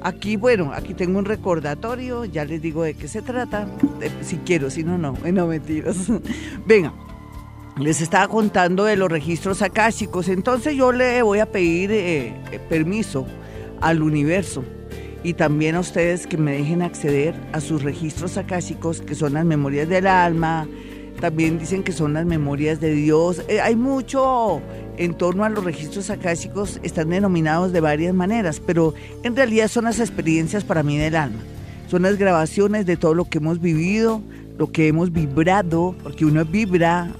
Aquí, 0.00 0.36
bueno, 0.36 0.72
aquí 0.72 0.94
tengo 0.94 1.18
un 1.18 1.24
recordatorio, 1.24 2.24
ya 2.24 2.44
les 2.44 2.62
digo 2.62 2.84
de 2.84 2.94
qué 2.94 3.08
se 3.08 3.20
trata, 3.20 3.66
si 4.20 4.36
quiero, 4.36 4.70
si 4.70 4.84
no, 4.84 4.96
no, 4.96 5.16
no 5.32 5.46
mentiras. 5.46 5.96
Venga, 6.66 6.92
les 7.78 8.00
estaba 8.00 8.28
contando 8.28 8.84
de 8.84 8.96
los 8.96 9.10
registros 9.10 9.62
akáshicos, 9.62 10.28
entonces 10.28 10.74
yo 10.74 10.92
le 10.92 11.22
voy 11.22 11.38
a 11.38 11.46
pedir 11.46 11.92
eh, 11.92 12.34
eh, 12.50 12.60
permiso 12.68 13.26
al 13.80 14.02
universo 14.02 14.64
y 15.22 15.34
también 15.34 15.76
a 15.76 15.80
ustedes 15.80 16.26
que 16.26 16.36
me 16.36 16.52
dejen 16.52 16.82
acceder 16.82 17.34
a 17.52 17.60
sus 17.60 17.82
registros 17.82 18.36
akáshicos, 18.36 19.00
que 19.00 19.14
son 19.14 19.34
las 19.34 19.44
memorias 19.44 19.88
del 19.88 20.06
alma, 20.06 20.66
también 21.20 21.58
dicen 21.58 21.82
que 21.82 21.92
son 21.92 22.14
las 22.14 22.26
memorias 22.26 22.80
de 22.80 22.92
Dios. 22.92 23.42
Eh, 23.48 23.60
hay 23.60 23.76
mucho 23.76 24.60
en 24.96 25.14
torno 25.14 25.44
a 25.44 25.48
los 25.48 25.64
registros 25.64 26.10
akáshicos, 26.10 26.80
están 26.82 27.10
denominados 27.10 27.72
de 27.72 27.80
varias 27.80 28.14
maneras, 28.14 28.60
pero 28.64 28.94
en 29.22 29.36
realidad 29.36 29.68
son 29.68 29.84
las 29.84 30.00
experiencias 30.00 30.64
para 30.64 30.82
mí 30.82 30.96
del 30.98 31.16
alma. 31.16 31.40
Son 31.88 32.02
las 32.02 32.18
grabaciones 32.18 32.86
de 32.86 32.96
todo 32.96 33.14
lo 33.14 33.24
que 33.24 33.38
hemos 33.38 33.60
vivido, 33.60 34.20
lo 34.58 34.70
que 34.70 34.88
hemos 34.88 35.12
vibrado, 35.12 35.94
porque 36.02 36.24
uno 36.24 36.44
vibra, 36.44 37.12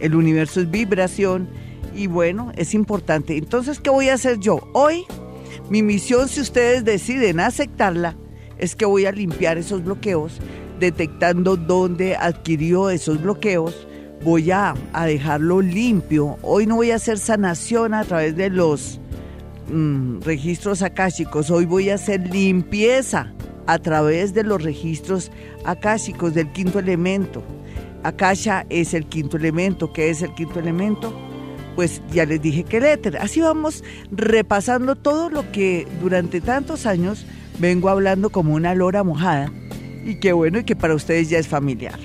el 0.00 0.14
universo 0.14 0.60
es 0.60 0.70
vibración, 0.70 1.48
y 1.94 2.06
bueno, 2.06 2.52
es 2.56 2.74
importante. 2.74 3.36
Entonces, 3.36 3.80
¿qué 3.80 3.90
voy 3.90 4.08
a 4.08 4.14
hacer 4.14 4.38
yo? 4.38 4.60
Hoy 4.72 5.04
mi 5.70 5.82
misión, 5.82 6.28
si 6.28 6.40
ustedes 6.40 6.84
deciden 6.84 7.40
aceptarla, 7.40 8.16
es 8.56 8.74
que 8.74 8.86
voy 8.86 9.04
a 9.04 9.12
limpiar 9.12 9.58
esos 9.58 9.84
bloqueos, 9.84 10.38
detectando 10.80 11.56
dónde 11.56 12.16
adquirió 12.16 12.88
esos 12.88 13.20
bloqueos. 13.20 13.86
Voy 14.24 14.50
a, 14.50 14.74
dejarlo 15.04 15.60
limpio. 15.60 16.38
Hoy 16.42 16.66
no 16.66 16.76
voy 16.76 16.90
a 16.90 16.96
hacer 16.96 17.18
sanación 17.18 17.92
a 17.92 18.04
través 18.04 18.34
de 18.36 18.48
los 18.48 18.98
mm, 19.70 20.20
registros 20.22 20.82
akáshicos. 20.82 21.50
Hoy 21.50 21.66
voy 21.66 21.90
a 21.90 21.96
hacer 21.96 22.26
limpieza 22.28 23.32
a 23.66 23.78
través 23.78 24.32
de 24.32 24.44
los 24.44 24.62
registros 24.62 25.30
akáshicos 25.64 26.32
del 26.32 26.50
quinto 26.52 26.78
elemento. 26.78 27.42
Akasha 28.02 28.66
es 28.70 28.94
el 28.94 29.06
quinto 29.06 29.36
elemento. 29.36 29.92
¿Qué 29.92 30.10
es 30.10 30.22
el 30.22 30.34
quinto 30.34 30.58
elemento? 30.58 31.12
pues 31.78 32.02
ya 32.10 32.26
les 32.26 32.42
dije 32.42 32.64
que 32.64 32.78
el 32.78 32.86
éter. 32.86 33.18
Así 33.18 33.40
vamos 33.40 33.84
repasando 34.10 34.96
todo 34.96 35.30
lo 35.30 35.52
que 35.52 35.86
durante 36.00 36.40
tantos 36.40 36.86
años 36.86 37.24
vengo 37.60 37.88
hablando 37.88 38.30
como 38.30 38.54
una 38.54 38.74
lora 38.74 39.04
mojada 39.04 39.52
y 40.04 40.18
que 40.18 40.32
bueno 40.32 40.58
y 40.58 40.64
que 40.64 40.74
para 40.74 40.96
ustedes 40.96 41.30
ya 41.30 41.38
es 41.38 41.46
familiar. 41.46 41.96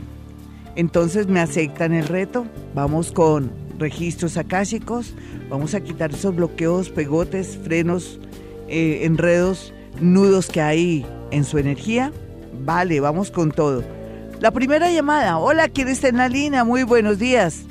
Entonces 0.76 1.26
me 1.26 1.40
aceptan 1.40 1.92
el 1.92 2.08
reto, 2.08 2.46
vamos 2.76 3.12
con 3.12 3.52
registros 3.80 4.38
akáshicos, 4.38 5.16
vamos 5.50 5.74
a 5.74 5.82
quitar 5.82 6.12
esos 6.12 6.36
bloqueos, 6.36 6.92
pegotes, 6.92 7.58
frenos, 7.64 8.20
eh, 8.68 9.00
enredos, 9.06 9.74
nudos 10.00 10.50
que 10.50 10.62
hay 10.62 11.04
en 11.32 11.46
su 11.46 11.58
energía. 11.58 12.12
Vale, 12.64 13.00
vamos 13.00 13.32
con 13.32 13.52
todo. 13.52 13.84
La 14.44 14.52
primera 14.52 14.92
llamada. 14.92 15.38
Hola, 15.38 15.70
¿quién 15.70 15.88
está 15.88 16.10
en 16.10 16.18
la 16.18 16.28
línea? 16.28 16.66
Muy 16.66 16.84
buenos 16.84 17.18
días. 17.18 17.64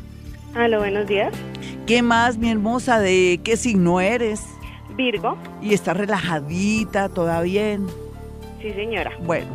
Hola, 0.57 0.79
buenos 0.79 1.07
días. 1.07 1.31
¿Qué 1.87 2.00
más, 2.00 2.38
mi 2.38 2.50
hermosa? 2.50 2.99
¿De 2.99 3.38
qué 3.45 3.59
signo 3.59 4.00
eres? 4.00 4.41
Virgo. 4.97 5.37
¿Y 5.61 5.75
está 5.75 5.93
relajadita, 5.93 7.11
toda 7.11 7.43
bien? 7.43 7.87
Sí, 8.62 8.73
señora. 8.73 9.12
Bueno, 9.23 9.49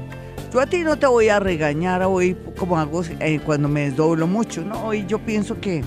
yo 0.54 0.60
a 0.60 0.68
ti 0.68 0.84
no 0.84 1.00
te 1.00 1.08
voy 1.08 1.30
a 1.30 1.40
regañar 1.40 2.04
hoy 2.04 2.38
como 2.56 2.78
hago 2.78 3.02
eh, 3.20 3.40
cuando 3.44 3.68
me 3.68 3.90
desdoblo 3.90 4.28
mucho, 4.28 4.62
¿no? 4.62 4.86
Hoy 4.86 5.04
yo 5.08 5.18
pienso 5.18 5.60
que 5.60 5.84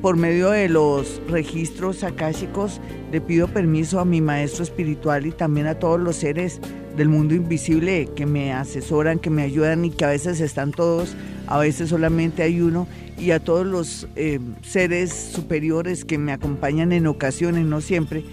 por 0.00 0.16
medio 0.16 0.50
de 0.50 0.68
los 0.68 1.22
registros 1.28 2.02
akáshicos 2.02 2.80
le 3.12 3.20
pido 3.20 3.46
permiso 3.46 4.00
a 4.00 4.04
mi 4.04 4.20
maestro 4.20 4.64
espiritual 4.64 5.24
y 5.24 5.30
también 5.30 5.68
a 5.68 5.76
todos 5.76 6.00
los 6.00 6.16
seres 6.16 6.60
del 6.96 7.08
mundo 7.08 7.34
invisible 7.34 8.08
que 8.14 8.26
me 8.26 8.52
asesoran, 8.52 9.18
que 9.18 9.30
me 9.30 9.42
ayudan 9.42 9.84
y 9.84 9.90
que 9.90 10.04
a 10.04 10.08
veces 10.08 10.40
están 10.40 10.72
todos, 10.72 11.14
a 11.46 11.58
veces 11.58 11.90
solamente 11.90 12.42
hay 12.42 12.60
uno 12.60 12.86
y 13.18 13.30
a 13.30 13.40
todos 13.40 13.66
los 13.66 14.08
eh, 14.16 14.40
seres 14.62 15.12
superiores 15.12 16.04
que 16.04 16.18
me 16.18 16.32
acompañan 16.32 16.92
en 16.92 17.06
ocasiones, 17.06 17.64
no 17.64 17.80
siempre, 17.80 18.24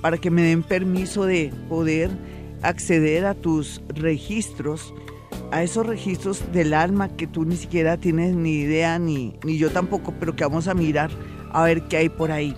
para 0.00 0.18
que 0.18 0.30
me 0.30 0.42
den 0.42 0.62
permiso 0.62 1.24
de 1.24 1.52
poder 1.68 2.10
acceder 2.62 3.26
a 3.26 3.34
tus 3.34 3.82
registros, 3.88 4.94
a 5.50 5.62
esos 5.62 5.86
registros 5.86 6.42
del 6.52 6.74
alma 6.74 7.08
que 7.08 7.26
tú 7.26 7.44
ni 7.44 7.56
siquiera 7.56 7.96
tienes 7.96 8.34
ni 8.34 8.54
idea, 8.60 8.98
ni, 8.98 9.34
ni 9.44 9.58
yo 9.58 9.70
tampoco, 9.70 10.14
pero 10.18 10.34
que 10.34 10.44
vamos 10.44 10.68
a 10.68 10.74
mirar 10.74 11.10
a 11.52 11.64
ver 11.64 11.82
qué 11.82 11.98
hay 11.98 12.08
por 12.08 12.30
ahí. 12.30 12.54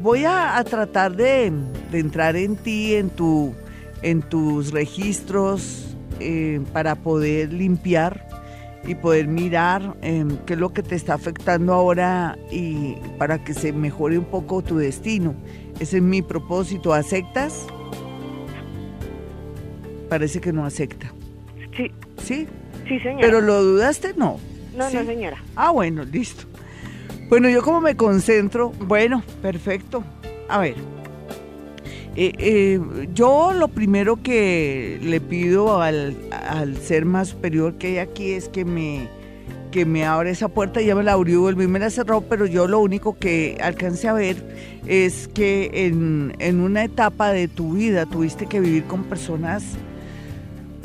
Voy 0.00 0.24
a, 0.24 0.62
tratar 0.68 1.16
de, 1.16 1.52
entrar 1.92 2.34
en 2.36 2.56
ti, 2.56 2.94
en, 2.94 3.10
tu, 3.10 3.54
en 4.02 4.22
tus 4.22 4.72
registros, 4.72 5.96
eh, 6.20 6.60
para 6.72 6.94
poder 6.94 7.52
limpiar 7.52 8.26
y 8.84 8.94
poder 8.94 9.28
mirar 9.28 9.96
em, 10.02 10.36
qué 10.46 10.54
es 10.54 10.58
lo 10.58 10.72
que 10.72 10.82
te 10.82 10.94
está 10.94 11.14
afectando 11.14 11.72
ahora 11.72 12.36
y 12.50 12.94
para 13.18 13.42
que 13.42 13.54
se 13.54 13.72
mejore 13.72 14.18
un 14.18 14.24
poco 14.24 14.62
tu 14.62 14.76
destino. 14.76 15.34
Ese 15.78 15.98
es 15.98 16.02
mi 16.02 16.22
propósito. 16.22 16.92
¿Aceptas? 16.92 17.66
Parece 20.08 20.40
que 20.40 20.52
no 20.52 20.64
acepta. 20.64 21.12
Sí. 21.76 21.90
¿Sí? 22.22 22.46
Sí, 22.86 22.98
señora. 23.00 23.20
¿Pero 23.20 23.40
lo 23.40 23.62
dudaste? 23.62 24.14
No. 24.16 24.38
No, 24.76 24.90
no, 24.90 25.04
señora. 25.04 25.42
Ah, 25.54 25.70
bueno, 25.70 26.04
listo. 26.04 26.44
Bueno, 27.28 27.48
yo 27.48 27.62
como 27.62 27.80
me 27.80 27.96
concentro, 27.96 28.70
bueno, 28.70 29.22
perfecto. 29.40 30.04
A 30.48 30.58
ver, 30.58 30.74
eh, 32.14 32.32
eh, 32.38 32.80
yo 33.14 33.52
lo 33.52 33.68
primero 33.68 34.22
que 34.22 34.98
le 35.02 35.20
pido 35.20 35.80
al, 35.80 36.14
ser 36.82 37.06
más 37.06 37.28
superior 37.28 37.74
que 37.74 37.86
hay 37.88 37.98
aquí 37.98 38.32
es 38.32 38.48
que 38.48 38.64
me, 38.64 39.08
que 39.70 39.86
me 39.86 40.04
abra 40.04 40.28
esa 40.28 40.48
puerta, 40.48 40.82
ya 40.82 40.94
me 40.94 41.02
la 41.02 41.12
abrió, 41.12 41.40
volví 41.40 41.66
me 41.66 41.78
la 41.78 41.88
cerró, 41.88 42.20
pero 42.20 42.44
yo 42.44 42.68
lo 42.68 42.80
único 42.80 43.18
que 43.18 43.56
alcancé 43.62 44.08
a 44.08 44.12
ver 44.12 44.36
es 44.86 45.26
que 45.28 45.70
en, 45.72 46.34
en 46.38 46.60
una 46.60 46.84
etapa 46.84 47.32
de 47.32 47.48
tu 47.48 47.72
vida 47.72 48.04
tuviste 48.04 48.46
que 48.46 48.60
vivir 48.60 48.84
con 48.84 49.04
personas 49.04 49.64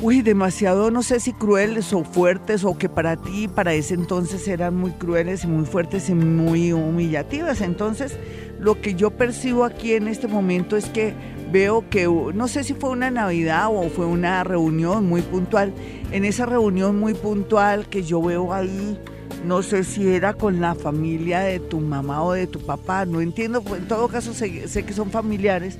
uy, 0.00 0.22
demasiado, 0.22 0.90
no 0.90 1.02
sé 1.02 1.18
si 1.18 1.32
crueles 1.32 1.92
o 1.92 2.04
fuertes 2.04 2.64
o 2.64 2.78
que 2.78 2.88
para 2.88 3.16
ti, 3.16 3.48
para 3.48 3.74
ese 3.74 3.94
entonces 3.94 4.46
eran 4.46 4.76
muy 4.76 4.92
crueles 4.92 5.44
y 5.44 5.48
muy 5.48 5.64
fuertes 5.64 6.08
y 6.08 6.14
muy 6.14 6.72
humillativas. 6.72 7.60
Entonces, 7.60 8.16
lo 8.60 8.80
que 8.80 8.94
yo 8.94 9.10
percibo 9.10 9.64
aquí 9.64 9.94
en 9.94 10.06
este 10.06 10.28
momento 10.28 10.76
es 10.76 10.86
que 10.86 11.14
veo 11.50 11.88
que, 11.88 12.06
no 12.06 12.46
sé 12.46 12.62
si 12.62 12.74
fue 12.74 12.90
una 12.90 13.10
Navidad 13.10 13.68
o 13.70 13.88
fue 13.88 14.06
una 14.06 14.44
reunión 14.44 15.06
muy 15.06 15.22
puntual, 15.22 15.72
en 16.12 16.24
esa 16.24 16.46
reunión 16.46 16.98
muy 16.98 17.14
puntual 17.14 17.88
que 17.88 18.02
yo 18.02 18.22
veo 18.22 18.52
ahí, 18.52 18.98
no 19.44 19.62
sé 19.62 19.84
si 19.84 20.08
era 20.08 20.34
con 20.34 20.60
la 20.60 20.74
familia 20.74 21.40
de 21.40 21.58
tu 21.58 21.80
mamá 21.80 22.22
o 22.22 22.32
de 22.32 22.46
tu 22.46 22.60
papá, 22.60 23.04
no 23.04 23.20
entiendo, 23.20 23.62
en 23.76 23.88
todo 23.88 24.08
caso 24.08 24.34
sé, 24.34 24.68
sé 24.68 24.84
que 24.84 24.92
son 24.92 25.10
familiares, 25.10 25.78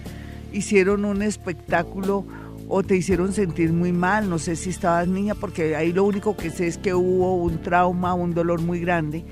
hicieron 0.53 1.05
un 1.05 1.23
espectáculo 1.23 2.25
o 2.69 2.83
te 2.83 2.97
hicieron 2.97 3.33
sentir 3.33 3.73
muy 3.73 3.93
mal, 3.93 4.29
no 4.29 4.39
sé 4.39 4.55
si 4.55 4.71
estabas 4.71 5.09
niña, 5.09 5.35
porque 5.35 5.75
ahí 5.75 5.93
lo 5.93 6.05
único 6.05 6.37
que 6.37 6.51
sé 6.51 6.67
es 6.67 6.79
que 6.79 6.95
hubo 6.95 7.37
un 7.37 7.63
trauma, 7.63 8.15
un 8.15 8.35
dolor 8.35 8.61
muy 8.61 8.81
grande, 8.81 9.25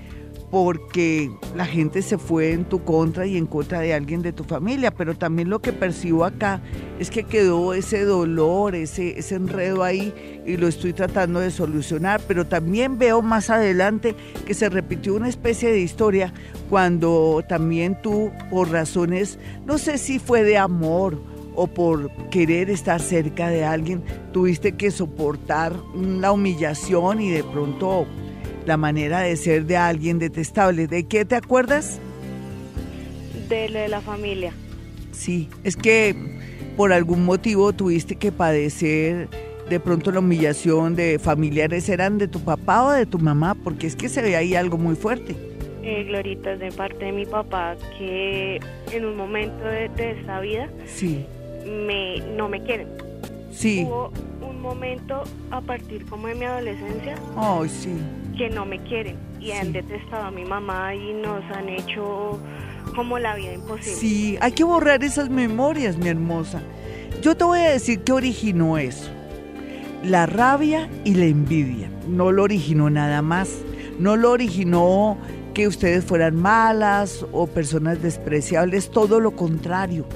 porque 0.51 1.31
la 1.55 1.67
gente 1.67 2.03
se 2.03 2.19
fue 2.19 2.53
en 2.53 2.65
tu 2.65 2.85
contra 2.85 3.27
y 3.27 3.37
en 3.37 3.47
contra 3.47 3.81
de 3.81 3.93
alguien 3.93 4.23
de 4.23 4.33
tu 4.33 4.45
familia, 4.45 4.91
pero 4.91 5.15
también 5.15 5.51
lo 5.51 5.59
que 5.59 5.73
percibo 5.73 6.25
acá 6.25 6.63
es 6.99 7.11
que 7.11 7.25
quedó 7.25 7.75
ese 7.75 8.05
dolor, 8.05 8.75
ese, 8.75 9.19
ese 9.19 9.35
enredo 9.35 9.83
ahí 9.83 10.15
y 10.47 10.57
lo 10.57 10.69
estoy 10.69 10.93
tratando 10.93 11.41
de 11.41 11.51
solucionar, 11.51 12.21
pero 12.27 12.47
también 12.47 12.97
veo 12.97 13.23
más 13.23 13.51
adelante 13.51 14.15
que 14.47 14.55
se 14.55 14.69
repitió 14.69 15.15
una 15.15 15.29
especie 15.29 15.71
de 15.71 15.81
historia 15.81 16.33
cuando 16.71 17.45
también 17.49 18.01
tú, 18.01 18.31
por 18.51 18.71
razones, 18.71 19.39
no 19.67 19.79
sé 19.79 19.99
si 19.99 20.19
fue 20.19 20.43
de 20.45 20.59
amor, 20.59 21.19
o 21.57 21.67
por 21.67 22.11
querer 22.29 22.71
estar 22.71 23.01
cerca 23.01 23.49
de 23.49 23.65
alguien, 23.65 24.05
tuviste 24.33 24.73
que 24.73 24.91
soportar 24.91 25.75
la 25.95 26.31
humillación 26.31 27.21
y 27.21 27.31
de 27.31 27.43
pronto 27.43 28.07
la 28.67 28.77
manera 28.77 29.21
de 29.21 29.37
ser 29.37 29.65
de 29.65 29.77
alguien 29.77 30.19
detestable. 30.19 30.87
¿De 30.87 31.05
qué 31.05 31.25
te 31.25 31.35
acuerdas? 31.35 31.99
De 33.49 33.69
lo 33.69 33.79
de 33.79 33.89
la 33.89 34.01
familia. 34.01 34.53
Sí, 35.13 35.49
es 35.65 35.77
que 35.77 36.15
por 36.77 36.93
algún 36.93 37.25
motivo 37.25 37.73
tuviste 37.73 38.17
que 38.17 38.31
padecer 38.33 39.29
de 39.71 39.81
pronto 39.81 40.13
la 40.13 40.21
humillación 40.21 40.95
de 40.95 41.19
familiares, 41.19 41.89
¿eran 41.89 42.19
de 42.19 42.29
tu 42.29 42.41
papá 42.41 42.85
o 42.85 42.91
de 42.93 43.07
tu 43.07 43.19
mamá? 43.19 43.55
Porque 43.55 43.87
es 43.87 43.97
que 43.97 44.09
se 44.09 44.23
ve 44.23 44.37
ahí 44.37 44.55
algo 44.55 44.79
muy 44.79 44.95
fuerte. 44.95 45.35
Eh, 45.83 46.05
Glorita, 46.05 46.57
de 46.57 46.71
parte 46.73 47.05
de 47.05 47.13
mi 47.13 47.27
papá, 47.27 47.77
que 47.97 48.61
en 48.93 49.05
un 49.05 49.17
momento 49.17 49.65
de, 49.65 49.89
de 49.91 50.21
esta 50.21 50.41
vida 50.41 50.69
Sí, 50.85 51.25
me, 51.67 52.21
no 52.37 52.49
me 52.49 52.63
quieren. 52.63 52.89
sí. 53.51 53.85
Hubo 53.87 54.11
un 54.49 54.61
momento 54.63 55.23
a 55.51 55.61
partir 55.61 56.07
como 56.07 56.27
de 56.29 56.35
mi 56.35 56.45
adolescencia 56.45 57.17
Ay, 57.37 57.69
sí. 57.69 57.97
que 58.37 58.49
no 58.51 58.65
me 58.65 58.81
quieren 58.85 59.17
y 59.41 59.53
han 59.53 59.73
detestado 59.73 60.25
a 60.25 60.31
mi 60.31 60.45
mamá 60.45 60.95
y 60.95 61.13
nos 61.13 61.43
han 61.55 61.69
hecho 61.69 62.39
como 62.95 63.19
la 63.19 63.35
vida 63.37 63.53
imposible. 63.55 63.97
Sí, 63.97 64.39
hay 64.41 64.53
que 64.53 64.65
borrar 64.65 65.03
esas 65.05 65.29
memorias, 65.31 65.97
mi 65.99 66.09
hermosa. 66.09 66.63
Yo 67.23 67.37
te 67.37 67.45
voy 67.45 67.61
a 67.61 67.71
decir 67.71 68.01
qué 68.03 68.13
originó 68.13 68.79
eso. 68.79 69.11
La 70.05 70.27
rabia 70.27 70.89
y 71.05 71.15
la 71.15 71.25
envidia. 71.27 71.91
No 72.09 72.31
lo 72.33 72.45
originó 72.45 72.89
nada 72.91 73.23
más. 73.23 73.51
No 73.99 74.17
lo 74.17 74.31
originó 74.31 75.19
que 75.55 75.67
ustedes 75.67 76.05
fueran 76.05 76.37
malas 76.37 77.25
o 77.33 77.47
personas 77.47 78.01
despreciables. 78.03 78.91
Todo 78.91 79.21
lo 79.21 79.33
contrario. 79.37 80.07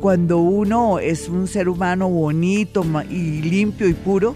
Cuando 0.00 0.38
uno 0.38 0.98
es 0.98 1.28
un 1.28 1.46
ser 1.46 1.68
humano 1.68 2.08
bonito 2.08 2.82
y 3.10 3.42
limpio 3.42 3.86
y 3.86 3.92
puro, 3.92 4.34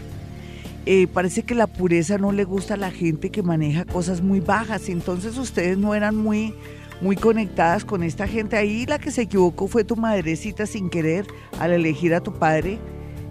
eh, 0.84 1.06
parece 1.06 1.42
que 1.42 1.54
la 1.54 1.66
pureza 1.66 2.18
no 2.18 2.32
le 2.32 2.44
gusta 2.44 2.74
a 2.74 2.76
la 2.76 2.90
gente 2.90 3.30
que 3.30 3.42
maneja 3.42 3.86
cosas 3.86 4.20
muy 4.20 4.40
bajas. 4.40 4.90
Entonces 4.90 5.38
ustedes 5.38 5.78
no 5.78 5.94
eran 5.94 6.16
muy, 6.16 6.54
muy 7.00 7.16
conectadas 7.16 7.86
con 7.86 8.02
esta 8.02 8.26
gente. 8.26 8.58
Ahí 8.58 8.84
la 8.84 8.98
que 8.98 9.10
se 9.10 9.22
equivocó 9.22 9.66
fue 9.66 9.84
tu 9.84 9.96
madrecita 9.96 10.66
sin 10.66 10.90
querer 10.90 11.26
al 11.58 11.72
elegir 11.72 12.12
a 12.12 12.20
tu 12.20 12.34
padre 12.34 12.78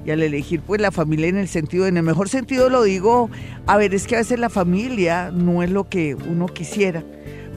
y 0.04 0.10
al 0.10 0.24
elegir 0.24 0.62
pues 0.62 0.82
la 0.82 0.90
familia 0.90 1.28
en 1.28 1.38
el 1.38 1.48
sentido, 1.48 1.86
en 1.86 1.98
el 1.98 2.04
mejor 2.04 2.30
sentido 2.30 2.68
lo 2.70 2.82
digo, 2.82 3.30
a 3.68 3.78
ver, 3.78 3.94
es 3.94 4.08
que 4.08 4.16
a 4.16 4.20
veces 4.20 4.40
la 4.40 4.50
familia 4.50 5.30
no 5.32 5.62
es 5.62 5.70
lo 5.70 5.88
que 5.88 6.16
uno 6.16 6.48
quisiera. 6.48 7.04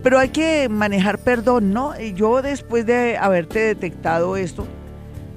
Pero 0.07 0.21
hay 0.21 0.29
que 0.29 0.69
manejar 0.69 1.19
perdón, 1.19 1.73
¿no? 1.73 1.99
Yo 1.99 2.41
después 2.41 2.87
de 2.87 3.17
haberte 3.17 3.59
detectado 3.59 4.37
esto, 4.37 4.65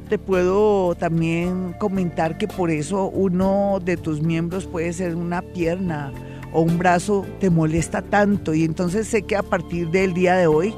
te 0.10 0.20
puedo 0.20 0.94
también 0.94 1.74
comentar 1.80 2.38
que 2.38 2.48
por 2.48 2.70
eso 2.70 3.08
uno 3.08 3.80
de 3.84 3.98
tus 3.98 4.22
miembros 4.22 4.68
puede 4.68 4.94
ser 4.94 5.16
una 5.16 5.42
pierna 5.42 6.14
o 6.54 6.62
un 6.62 6.78
brazo 6.78 7.26
te 7.40 7.50
molesta 7.50 8.04
tanto. 8.04 8.54
Y 8.54 8.64
entonces 8.64 9.08
sé 9.08 9.24
que 9.24 9.36
a 9.36 9.42
partir 9.42 9.90
del 9.90 10.14
día 10.14 10.36
de 10.36 10.46
hoy 10.46 10.76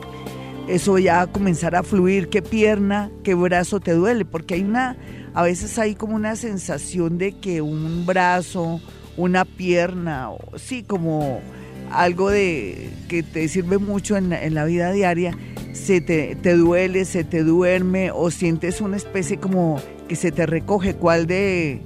eso 0.69 0.97
ya 0.97 1.15
va 1.15 1.21
a 1.23 1.27
comenzar 1.27 1.75
a 1.75 1.83
fluir, 1.83 2.29
qué 2.29 2.41
pierna, 2.41 3.11
qué 3.25 3.33
brazo 3.33 3.81
te 3.81 3.91
duele, 3.91 4.23
porque 4.23 4.53
hay 4.53 4.61
una, 4.61 4.95
a 5.33 5.43
veces 5.43 5.77
hay 5.77 5.95
como 5.95 6.15
una 6.15 6.37
sensación 6.37 7.17
de 7.17 7.33
que 7.33 7.61
un 7.61 8.05
brazo, 8.05 8.79
una 9.17 9.43
pierna, 9.43 10.29
sí, 10.55 10.81
como 10.81 11.41
algo 11.93 12.29
de 12.29 12.89
que 13.07 13.23
te 13.23 13.47
sirve 13.47 13.77
mucho 13.77 14.17
en 14.17 14.29
la, 14.29 14.43
en 14.43 14.53
la 14.55 14.65
vida 14.65 14.91
diaria, 14.91 15.37
se 15.73 16.01
te, 16.01 16.35
te 16.35 16.55
duele, 16.55 17.05
se 17.05 17.23
te 17.23 17.43
duerme 17.43 18.11
o 18.11 18.29
sientes 18.31 18.81
una 18.81 18.97
especie 18.97 19.37
como 19.37 19.81
que 20.07 20.15
se 20.15 20.31
te 20.31 20.45
recoge. 20.45 20.95
¿Cuál 20.95 21.27
de, 21.27 21.81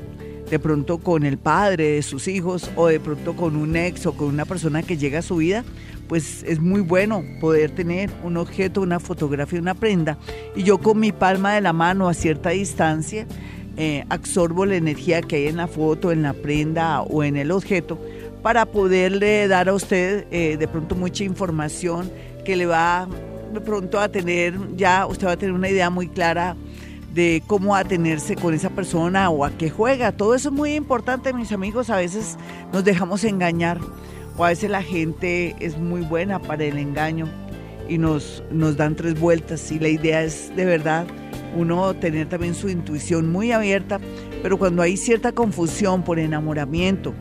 de 0.50 0.60
pronto 0.60 1.00
con 1.00 1.24
el 1.24 1.38
padre 1.38 1.92
de 1.92 2.04
sus 2.04 2.28
hijos 2.28 2.70
o 2.76 2.88
de 2.88 3.00
pronto 3.00 3.36
con 3.36 3.56
un 3.56 3.76
ex 3.76 4.06
o 4.06 4.14
con 4.14 4.28
una 4.28 4.46
persona 4.46 4.84
que 4.84 4.98
llega 4.98 5.20
a 5.20 5.24
su 5.24 5.38
vida, 5.38 5.64
pues 6.08 6.44
es 6.44 6.60
muy 6.60 6.82
bueno 6.82 7.24
poder 7.40 7.72
tener 7.72 8.12
un 8.24 8.38
objeto, 8.38 8.82
una 8.82 9.00
fotografía, 9.00 9.60
una 9.60 9.74
prenda. 9.74 10.18
Y 10.56 10.64
yo 10.64 10.80
con 10.80 11.00
mi 11.00 11.12
palma 11.12 11.54
de 11.54 11.62
la 11.62 11.74
mano 11.74 12.10
a 12.10 12.14
cierta 12.14 12.50
distancia 12.52 13.26
eh, 13.78 14.06
absorbo 14.10 14.68
la 14.68 14.76
energía 14.76 15.22
que 15.22 15.38
hay 15.38 15.48
en 15.48 15.58
la 15.58 15.68
foto, 15.68 16.12
en 16.12 16.22
la 16.22 16.34
prenda 16.34 17.02
o 17.02 17.24
en 17.24 17.38
el 17.38 17.50
objeto 17.50 18.00
para 18.44 18.66
poderle 18.66 19.48
dar 19.48 19.70
a 19.70 19.74
usted 19.74 20.28
eh, 20.30 20.58
de 20.58 20.68
pronto 20.68 20.96
mucha 20.96 21.24
información 21.24 22.12
que 22.46 22.56
le 22.56 22.66
va 22.66 23.08
de 23.54 23.62
pronto 23.62 24.00
a 24.00 24.10
tener, 24.10 24.54
ya 24.76 25.06
usted 25.06 25.28
va 25.28 25.32
a 25.32 25.38
tener 25.38 25.54
una 25.54 25.70
idea 25.70 25.90
muy 25.90 26.10
clara 26.10 26.56
de 27.14 27.42
cómo 27.48 27.76
atenerse 27.76 28.36
con 28.36 28.54
esa 28.54 28.70
persona 28.72 29.30
o 29.30 29.46
a 29.46 29.52
qué 29.52 29.70
juega. 29.70 30.12
Todo 30.12 30.36
eso 30.36 30.50
es 30.50 30.56
muy 30.56 30.74
importante, 30.74 31.32
mis 31.32 31.52
amigos. 31.52 31.90
A 31.90 31.98
veces 31.98 32.38
nos 32.74 32.84
dejamos 32.84 33.24
engañar 33.24 33.80
o 34.36 34.44
a 34.44 34.50
veces 34.50 34.70
la 34.70 34.82
gente 34.84 35.56
es 35.60 35.78
muy 35.78 36.02
buena 36.02 36.40
para 36.40 36.66
el 36.66 36.78
engaño 36.78 37.28
y 37.88 37.98
nos, 37.98 38.44
nos 38.52 38.76
dan 38.76 38.96
tres 38.96 39.20
vueltas 39.20 39.72
y 39.72 39.80
la 39.80 39.90
idea 39.90 40.24
es 40.24 40.54
de 40.56 40.66
verdad 40.66 41.06
uno 41.56 41.94
tener 41.94 42.28
también 42.28 42.56
su 42.56 42.68
intuición 42.68 43.32
muy 43.32 43.52
abierta, 43.52 44.00
pero 44.42 44.58
cuando 44.58 44.82
hay 44.82 44.98
cierta 44.98 45.32
confusión 45.32 46.02
por 46.02 46.18
enamoramiento, 46.18 47.14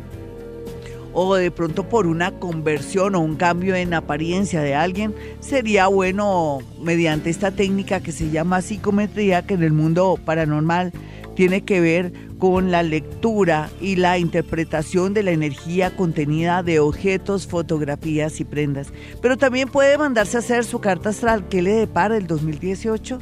o 1.12 1.34
de 1.34 1.50
pronto 1.50 1.88
por 1.88 2.06
una 2.06 2.32
conversión 2.32 3.14
o 3.14 3.20
un 3.20 3.36
cambio 3.36 3.74
en 3.74 3.94
apariencia 3.94 4.60
de 4.60 4.74
alguien, 4.74 5.14
sería 5.40 5.86
bueno 5.86 6.60
mediante 6.80 7.30
esta 7.30 7.50
técnica 7.50 8.00
que 8.00 8.12
se 8.12 8.30
llama 8.30 8.62
psicometría, 8.62 9.42
que 9.42 9.54
en 9.54 9.62
el 9.62 9.72
mundo 9.72 10.18
paranormal 10.24 10.92
tiene 11.34 11.62
que 11.62 11.80
ver 11.80 12.12
con 12.38 12.70
la 12.70 12.82
lectura 12.82 13.70
y 13.80 13.96
la 13.96 14.18
interpretación 14.18 15.14
de 15.14 15.22
la 15.22 15.30
energía 15.30 15.94
contenida 15.96 16.62
de 16.62 16.80
objetos, 16.80 17.46
fotografías 17.46 18.40
y 18.40 18.44
prendas. 18.44 18.92
Pero 19.20 19.36
también 19.36 19.68
puede 19.68 19.96
mandarse 19.96 20.36
a 20.36 20.40
hacer 20.40 20.64
su 20.64 20.80
carta 20.80 21.10
astral. 21.10 21.48
¿Qué 21.48 21.62
le 21.62 21.72
depara 21.72 22.16
el 22.16 22.26
2018? 22.26 23.20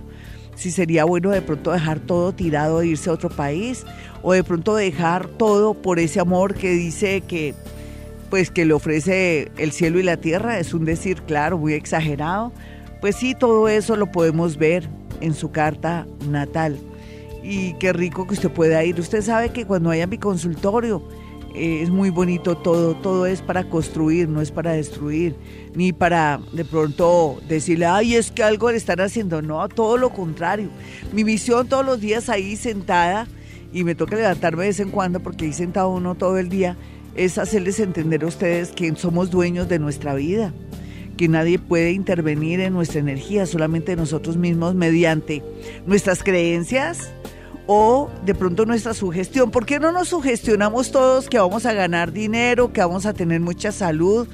si 0.61 0.71
sería 0.71 1.07
bueno 1.07 1.31
de 1.31 1.41
pronto 1.41 1.73
dejar 1.73 2.01
todo 2.01 2.33
tirado 2.33 2.83
e 2.83 2.89
irse 2.89 3.09
a 3.09 3.15
otro 3.15 3.31
país 3.31 3.87
o 4.23 4.35
de 4.35 4.45
pronto 4.45 4.77
dejar 4.77 5.27
todo 5.27 5.73
por 5.73 5.99
ese 5.99 6.21
amor 6.21 6.55
que 6.55 6.73
dice 6.73 7.23
que 7.23 7.55
pues 8.31 8.51
que 8.51 8.65
le 8.65 8.73
ofrece 8.73 9.51
el 9.59 9.73
cielo 9.73 9.99
y 9.99 10.05
la 10.05 10.17
tierra, 10.17 10.59
es 10.59 10.73
un 10.73 10.85
decir 10.85 11.23
claro, 11.23 11.59
muy 11.59 11.75
exagerado. 11.75 12.53
Pues 13.01 13.17
sí, 13.17 13.35
todo 13.35 13.69
eso 13.69 13.97
lo 13.97 14.13
podemos 14.13 14.57
ver 14.57 14.89
en 15.21 15.35
su 15.35 15.51
carta 15.51 16.07
natal. 16.29 16.79
Y 17.43 17.75
qué 17.75 17.93
rico 17.93 18.27
que 18.27 18.35
usted 18.35 18.51
pueda 18.51 18.85
ir. 18.85 19.01
Usted 19.01 19.23
sabe 19.23 19.51
que 19.51 19.67
cuando 19.67 19.89
vaya 19.89 20.05
a 20.05 20.07
mi 20.07 20.19
consultorio, 20.19 21.03
eh, 21.55 21.81
es 21.83 21.91
muy 21.91 22.11
bonito 22.11 22.57
todo, 22.57 22.95
todo 22.95 23.27
es 23.27 23.43
para 23.43 23.65
construir, 23.65 24.29
no 24.29 24.41
es 24.41 24.53
para 24.53 24.73
destruir, 24.73 25.35
ni 25.75 25.93
para 25.93 26.41
de 26.53 26.65
pronto 26.65 27.41
decirle, 27.49 27.87
ay, 27.87 28.15
es 28.15 28.31
que 28.31 28.45
algo 28.45 28.71
le 28.71 28.77
están 28.77 29.01
haciendo, 29.01 29.43
no, 29.43 29.67
todo 29.69 29.97
lo 29.97 30.11
contrario. 30.11 30.69
Mi 31.13 31.25
misión 31.25 31.67
todos 31.67 31.85
los 31.85 32.01
días 32.01 32.29
ahí 32.29 32.55
sentada, 32.55 33.27
y 33.73 33.85
me 33.85 33.95
toca 33.95 34.17
levantarme 34.17 34.63
de 34.63 34.69
vez 34.69 34.81
en 34.81 34.91
cuando 34.91 35.21
porque 35.21 35.45
ahí 35.47 35.53
sentado 35.53 35.91
uno 35.91 36.15
todo 36.15 36.39
el 36.39 36.49
día, 36.49 36.77
es 37.15 37.39
hacerles 37.39 37.81
entender 37.81 38.25
a 38.25 38.27
ustedes 38.27 38.71
que 38.71 38.95
somos 38.97 39.31
dueños 39.31 39.69
de 39.69 39.79
nuestra 39.79 40.15
vida, 40.15 40.53
que 41.17 41.29
nadie 41.29 41.59
puede 41.59 41.93
intervenir 41.93 42.61
en 42.61 42.73
nuestra 42.73 43.01
energía, 43.01 43.47
solamente 43.47 43.97
nosotros 43.97 44.37
mismos 44.37 44.75
mediante 44.75 45.43
nuestras 45.87 46.23
creencias, 46.23 47.11
o 47.73 48.11
de 48.25 48.35
pronto 48.35 48.67
nuestra 48.67 48.95
sugestión. 48.95 49.53
¿Por 49.53 49.65
qué 49.65 49.79
no 49.79 49.93
nos 49.93 50.09
sugestionamos 50.09 50.91
todos 50.91 51.29
que 51.29 51.39
vamos 51.39 51.67
a 51.67 51.73
ganar 51.73 52.11
dinero, 52.13 52.73
que 52.73 52.81
vamos 52.81 53.07
a 53.07 53.13
tener 53.13 53.41
mucha 53.41 53.71
salud 53.71 54.27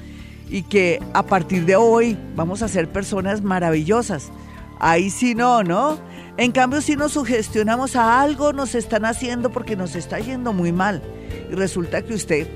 y 0.49 0.63
que 0.63 0.99
a 1.13 1.23
partir 1.23 1.65
de 1.65 1.75
hoy 1.75 2.17
vamos 2.35 2.63
a 2.63 2.67
ser 2.67 2.89
personas 2.89 3.43
maravillosas? 3.43 4.31
Ahí 4.79 5.11
sí 5.11 5.35
no, 5.35 5.63
¿no? 5.63 5.99
En 6.37 6.51
cambio, 6.51 6.81
si 6.81 6.95
nos 6.95 7.11
sugestionamos 7.11 7.95
a 7.95 8.21
algo, 8.21 8.53
nos 8.53 8.73
están 8.73 9.05
haciendo 9.05 9.51
porque 9.51 9.75
nos 9.75 9.95
está 9.95 10.19
yendo 10.19 10.51
muy 10.51 10.71
mal. 10.71 11.03
Y 11.51 11.53
resulta 11.53 12.03
que 12.03 12.15
usted 12.15 12.47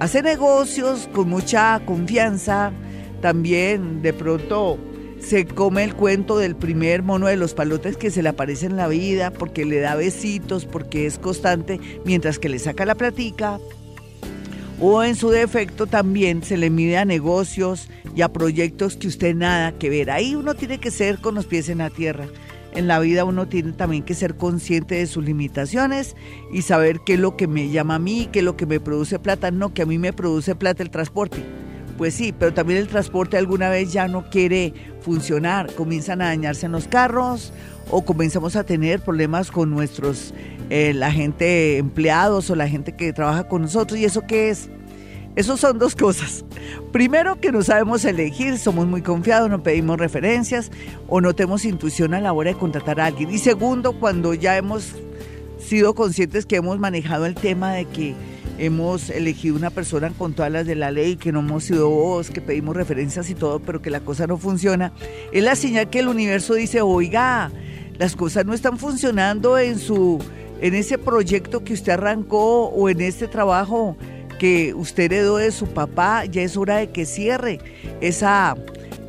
hace 0.00 0.22
negocios 0.22 1.08
con 1.12 1.28
mucha 1.28 1.80
confianza, 1.86 2.72
también 3.20 4.02
de 4.02 4.12
pronto 4.12 4.78
se 5.20 5.46
come 5.46 5.84
el 5.84 5.94
cuento 5.94 6.38
del 6.38 6.56
primer 6.56 7.02
mono 7.02 7.26
de 7.26 7.36
los 7.36 7.54
palotes 7.54 7.96
que 7.96 8.10
se 8.10 8.22
le 8.22 8.30
aparece 8.30 8.66
en 8.66 8.76
la 8.76 8.88
vida, 8.88 9.30
porque 9.30 9.64
le 9.64 9.78
da 9.78 9.94
besitos, 9.94 10.64
porque 10.64 11.06
es 11.06 11.18
constante, 11.18 11.78
mientras 12.04 12.38
que 12.38 12.48
le 12.48 12.58
saca 12.58 12.86
la 12.86 12.94
platica. 12.94 13.60
O 14.80 15.02
en 15.04 15.14
su 15.14 15.28
defecto 15.28 15.86
también 15.86 16.42
se 16.42 16.56
le 16.56 16.70
mide 16.70 16.96
a 16.96 17.04
negocios 17.04 17.88
y 18.16 18.22
a 18.22 18.32
proyectos 18.32 18.96
que 18.96 19.08
usted 19.08 19.34
nada 19.34 19.72
que 19.72 19.90
ver. 19.90 20.10
Ahí 20.10 20.34
uno 20.34 20.54
tiene 20.54 20.78
que 20.78 20.90
ser 20.90 21.18
con 21.18 21.34
los 21.34 21.44
pies 21.44 21.68
en 21.68 21.78
la 21.78 21.90
tierra. 21.90 22.26
En 22.74 22.86
la 22.86 23.00
vida 23.00 23.24
uno 23.24 23.48
tiene 23.48 23.72
también 23.72 24.02
que 24.02 24.14
ser 24.14 24.36
consciente 24.36 24.96
de 24.96 25.06
sus 25.06 25.24
limitaciones 25.24 26.14
y 26.52 26.62
saber 26.62 27.00
qué 27.04 27.14
es 27.14 27.20
lo 27.20 27.36
que 27.36 27.46
me 27.46 27.70
llama 27.70 27.96
a 27.96 27.98
mí, 27.98 28.28
qué 28.30 28.40
es 28.40 28.44
lo 28.44 28.56
que 28.56 28.66
me 28.66 28.80
produce 28.80 29.18
plata. 29.18 29.50
No, 29.50 29.74
que 29.74 29.82
a 29.82 29.86
mí 29.86 29.98
me 29.98 30.12
produce 30.12 30.54
plata 30.54 30.82
el 30.82 30.90
transporte 30.90 31.44
pues 32.00 32.14
sí, 32.14 32.32
pero 32.32 32.54
también 32.54 32.80
el 32.80 32.88
transporte 32.88 33.36
alguna 33.36 33.68
vez 33.68 33.92
ya 33.92 34.08
no 34.08 34.30
quiere 34.30 34.72
funcionar, 35.02 35.70
comienzan 35.74 36.22
a 36.22 36.28
dañarse 36.28 36.64
en 36.64 36.72
los 36.72 36.88
carros 36.88 37.52
o 37.90 38.06
comenzamos 38.06 38.56
a 38.56 38.64
tener 38.64 39.00
problemas 39.00 39.50
con 39.50 39.68
nuestros, 39.68 40.32
eh, 40.70 40.94
la 40.94 41.12
gente 41.12 41.76
empleados 41.76 42.48
o 42.48 42.54
la 42.54 42.68
gente 42.68 42.92
que 42.92 43.12
trabaja 43.12 43.48
con 43.48 43.60
nosotros. 43.60 44.00
¿Y 44.00 44.06
eso 44.06 44.22
qué 44.26 44.48
es? 44.48 44.70
Eso 45.36 45.56
son 45.56 45.78
dos 45.78 45.94
cosas. 45.94 46.44
Primero, 46.92 47.40
que 47.40 47.52
no 47.52 47.62
sabemos 47.62 48.04
elegir, 48.04 48.58
somos 48.58 48.86
muy 48.86 49.02
confiados, 49.02 49.48
no 49.48 49.62
pedimos 49.62 49.98
referencias 49.98 50.70
o 51.08 51.20
no 51.20 51.34
tenemos 51.34 51.64
intuición 51.64 52.14
a 52.14 52.20
la 52.20 52.32
hora 52.32 52.52
de 52.52 52.58
contratar 52.58 53.00
a 53.00 53.06
alguien. 53.06 53.30
Y 53.30 53.38
segundo, 53.38 53.92
cuando 53.92 54.34
ya 54.34 54.56
hemos 54.56 54.96
sido 55.58 55.94
conscientes 55.94 56.46
que 56.46 56.56
hemos 56.56 56.78
manejado 56.78 57.26
el 57.26 57.34
tema 57.34 57.72
de 57.72 57.84
que 57.84 58.14
hemos 58.58 59.08
elegido 59.08 59.56
una 59.56 59.70
persona 59.70 60.10
con 60.10 60.34
todas 60.34 60.50
las 60.50 60.66
de 60.66 60.74
la 60.74 60.90
ley, 60.90 61.16
que 61.16 61.32
no 61.32 61.40
hemos 61.40 61.64
sido 61.64 61.88
vos, 61.88 62.30
que 62.30 62.40
pedimos 62.40 62.76
referencias 62.76 63.30
y 63.30 63.34
todo, 63.34 63.60
pero 63.60 63.80
que 63.80 63.90
la 63.90 64.00
cosa 64.00 64.26
no 64.26 64.36
funciona, 64.36 64.92
es 65.32 65.42
la 65.42 65.54
señal 65.54 65.88
que 65.90 66.00
el 66.00 66.08
universo 66.08 66.54
dice, 66.54 66.82
oiga, 66.82 67.50
las 67.98 68.16
cosas 68.16 68.44
no 68.46 68.52
están 68.52 68.78
funcionando 68.78 69.58
en 69.58 69.78
su, 69.78 70.18
en 70.60 70.74
ese 70.74 70.98
proyecto 70.98 71.62
que 71.64 71.72
usted 71.72 71.92
arrancó 71.92 72.66
o 72.66 72.88
en 72.88 73.00
este 73.00 73.28
trabajo 73.28 73.96
que 74.40 74.72
usted 74.72 75.12
heredó 75.12 75.36
de 75.36 75.52
su 75.52 75.66
papá, 75.66 76.24
ya 76.24 76.40
es 76.40 76.56
hora 76.56 76.78
de 76.78 76.88
que 76.88 77.04
cierre 77.04 77.60
esa, 78.00 78.56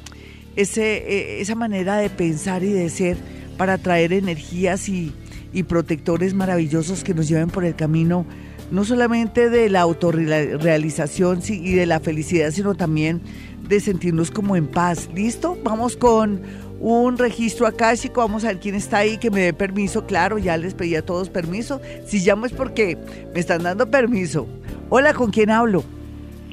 ese, 0.56 0.98
e, 0.98 1.40
esa 1.40 1.54
manera 1.54 1.96
de 1.96 2.08
pensar 2.08 2.62
y 2.62 2.72
de 2.72 2.88
ser 2.88 3.16
para 3.56 3.78
traer 3.78 4.12
energías 4.12 4.88
y, 4.88 5.12
y 5.52 5.64
protectores 5.64 6.34
maravillosos 6.34 7.04
que 7.04 7.14
nos 7.14 7.28
lleven 7.28 7.48
por 7.48 7.64
el 7.64 7.74
camino 7.74 8.26
no 8.70 8.84
solamente 8.84 9.50
de 9.50 9.68
la 9.68 9.80
autorrealización 9.80 11.40
y 11.48 11.74
de 11.74 11.86
la 11.86 12.00
felicidad, 12.00 12.50
sino 12.50 12.74
también 12.74 13.20
de 13.68 13.80
sentirnos 13.80 14.30
como 14.30 14.56
en 14.56 14.66
paz. 14.66 15.08
¿Listo? 15.14 15.58
Vamos 15.62 15.96
con 15.96 16.40
un 16.80 17.18
registro 17.18 17.66
acásico, 17.66 18.20
vamos 18.20 18.44
a 18.44 18.48
ver 18.48 18.60
quién 18.60 18.74
está 18.74 18.98
ahí, 18.98 19.18
que 19.18 19.30
me 19.30 19.40
dé 19.40 19.52
permiso, 19.52 20.06
claro, 20.06 20.38
ya 20.38 20.56
les 20.56 20.74
pedí 20.74 20.94
a 20.96 21.04
todos 21.04 21.28
permiso. 21.28 21.80
Si 22.06 22.20
llamo 22.20 22.46
es 22.46 22.52
porque 22.52 22.96
me 23.34 23.40
están 23.40 23.62
dando 23.62 23.90
permiso. 23.90 24.46
Hola, 24.88 25.14
¿con 25.14 25.30
quién 25.30 25.50
hablo? 25.50 25.84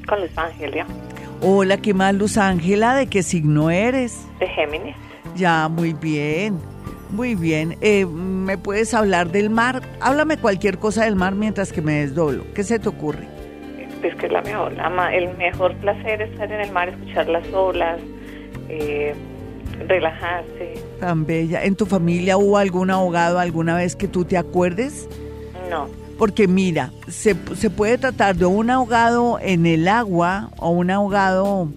Con 0.08 0.22
Luz 0.22 0.32
Ángela. 0.36 0.86
Hola, 1.42 1.78
¿qué 1.78 1.94
más, 1.94 2.16
Luz 2.16 2.38
Ángela? 2.38 2.96
¿De 2.96 3.08
qué 3.08 3.24
signo 3.24 3.70
eres? 3.70 4.18
De 4.40 4.48
Géminis. 4.48 4.96
Ya, 5.36 5.70
muy 5.70 5.94
bien. 5.94 6.58
Muy 7.10 7.36
bien. 7.36 7.78
Eh, 7.82 8.06
¿Me 8.06 8.58
puedes 8.58 8.94
hablar 8.94 9.32
del 9.32 9.50
mar? 9.50 9.82
Háblame 10.02 10.38
cualquier 10.38 10.78
cosa 10.78 11.06
del 11.06 11.16
mar 11.16 11.36
mientras 11.36 11.72
que 11.72 11.82
me 11.82 11.94
desdoblo. 12.00 12.46
¿Qué 12.54 12.64
se 12.64 12.80
te 12.80 12.90
ocurre? 12.90 13.28
Es 14.04 14.16
que 14.16 14.28
la 14.28 14.42
mejor, 14.42 14.74
el 15.14 15.38
mejor 15.38 15.76
placer 15.78 16.22
es 16.22 16.32
estar 16.32 16.52
en 16.52 16.62
el 16.62 16.72
mar, 16.72 16.90
escuchar 16.90 17.28
las 17.28 17.52
olas, 17.52 18.00
eh, 18.70 19.16
relajarse. 19.88 20.76
Tan 21.00 21.26
bella. 21.26 21.64
¿En 21.64 21.76
tu 21.76 21.86
familia 21.86 22.38
hubo 22.38 22.58
algún 22.58 22.92
ahogado 22.92 23.40
alguna 23.40 23.76
vez 23.76 23.96
que 23.96 24.08
tú 24.08 24.24
te 24.26 24.38
acuerdes? 24.38 25.10
No. 25.70 25.88
Porque 26.18 26.48
mira, 26.48 26.92
se, 27.08 27.36
se 27.56 27.70
puede 27.70 27.98
tratar 27.98 28.36
de 28.36 28.46
un 28.46 28.70
ahogado 28.70 29.40
en 29.42 29.66
el 29.66 29.88
agua 29.88 30.50
o 30.58 30.70
un 30.70 30.90
ahogado, 30.90 31.70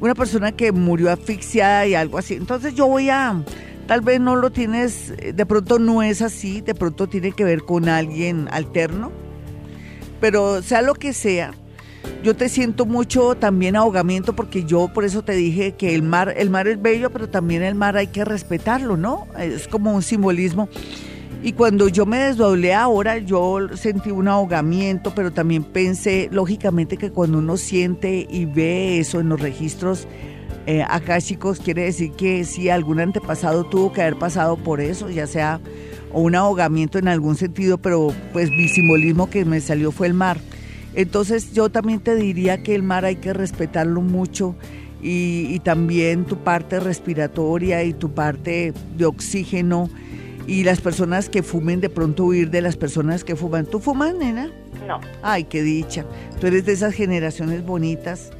una 0.00 0.14
persona 0.14 0.52
que 0.52 0.72
murió 0.72 1.10
asfixiada 1.10 1.86
y 1.86 1.94
algo 1.94 2.18
así. 2.18 2.34
Entonces 2.34 2.74
yo 2.74 2.86
voy 2.86 3.10
a 3.10 3.42
Tal 3.86 4.00
vez 4.00 4.20
no 4.20 4.36
lo 4.36 4.50
tienes, 4.50 5.12
de 5.34 5.46
pronto 5.46 5.78
no 5.78 6.02
es 6.02 6.22
así, 6.22 6.60
de 6.62 6.74
pronto 6.74 7.06
tiene 7.06 7.32
que 7.32 7.44
ver 7.44 7.62
con 7.62 7.88
alguien 7.88 8.48
alterno, 8.50 9.12
pero 10.20 10.62
sea 10.62 10.80
lo 10.80 10.94
que 10.94 11.12
sea, 11.12 11.52
yo 12.22 12.34
te 12.34 12.48
siento 12.48 12.86
mucho 12.86 13.34
también 13.34 13.76
ahogamiento 13.76 14.34
porque 14.34 14.64
yo 14.64 14.88
por 14.88 15.04
eso 15.04 15.22
te 15.22 15.32
dije 15.32 15.72
que 15.72 15.94
el 15.94 16.02
mar, 16.02 16.32
el 16.36 16.48
mar 16.48 16.66
es 16.68 16.80
bello, 16.80 17.10
pero 17.10 17.28
también 17.28 17.62
el 17.62 17.74
mar 17.74 17.96
hay 17.98 18.06
que 18.06 18.24
respetarlo, 18.24 18.96
¿no? 18.96 19.26
Es 19.38 19.68
como 19.68 19.94
un 19.94 20.02
simbolismo. 20.02 20.68
Y 21.42 21.52
cuando 21.52 21.88
yo 21.88 22.06
me 22.06 22.18
desdoblé 22.18 22.72
ahora, 22.72 23.18
yo 23.18 23.58
sentí 23.74 24.10
un 24.10 24.28
ahogamiento, 24.28 25.14
pero 25.14 25.30
también 25.30 25.62
pensé, 25.62 26.30
lógicamente, 26.32 26.96
que 26.96 27.10
cuando 27.10 27.36
uno 27.38 27.58
siente 27.58 28.26
y 28.30 28.46
ve 28.46 28.98
eso 28.98 29.20
en 29.20 29.28
los 29.28 29.38
registros 29.38 30.08
eh, 30.66 30.82
acá 30.88 31.20
chicos 31.20 31.60
quiere 31.60 31.84
decir 31.84 32.12
que 32.12 32.44
si 32.44 32.70
algún 32.70 33.00
antepasado 33.00 33.64
tuvo 33.64 33.92
que 33.92 34.00
haber 34.00 34.16
pasado 34.16 34.56
por 34.56 34.80
eso, 34.80 35.10
ya 35.10 35.26
sea 35.26 35.60
o 36.12 36.20
un 36.20 36.34
ahogamiento 36.34 36.98
en 36.98 37.08
algún 37.08 37.36
sentido, 37.36 37.78
pero 37.78 38.14
pues 38.32 38.50
mi 38.50 38.68
simbolismo 38.68 39.28
que 39.28 39.44
me 39.44 39.60
salió 39.60 39.92
fue 39.92 40.06
el 40.06 40.14
mar. 40.14 40.38
Entonces 40.94 41.52
yo 41.52 41.70
también 41.70 42.00
te 42.00 42.14
diría 42.14 42.62
que 42.62 42.74
el 42.74 42.82
mar 42.82 43.04
hay 43.04 43.16
que 43.16 43.32
respetarlo 43.32 44.00
mucho 44.00 44.54
y, 45.02 45.48
y 45.50 45.58
también 45.58 46.24
tu 46.24 46.38
parte 46.38 46.78
respiratoria 46.80 47.82
y 47.82 47.92
tu 47.92 48.14
parte 48.14 48.72
de 48.96 49.04
oxígeno 49.04 49.90
y 50.46 50.62
las 50.64 50.80
personas 50.80 51.28
que 51.28 51.42
fumen 51.42 51.80
de 51.80 51.90
pronto 51.90 52.24
huir 52.24 52.50
de 52.50 52.60
las 52.60 52.76
personas 52.76 53.24
que 53.24 53.34
fuman. 53.34 53.66
¿Tú 53.66 53.80
fumas, 53.80 54.14
nena? 54.14 54.50
No. 54.86 55.00
Ay, 55.22 55.44
qué 55.44 55.62
dicha. 55.62 56.04
Tú 56.40 56.46
eres 56.46 56.64
de 56.64 56.72
esas 56.72 56.94
generaciones 56.94 57.64
bonitas 57.66 58.30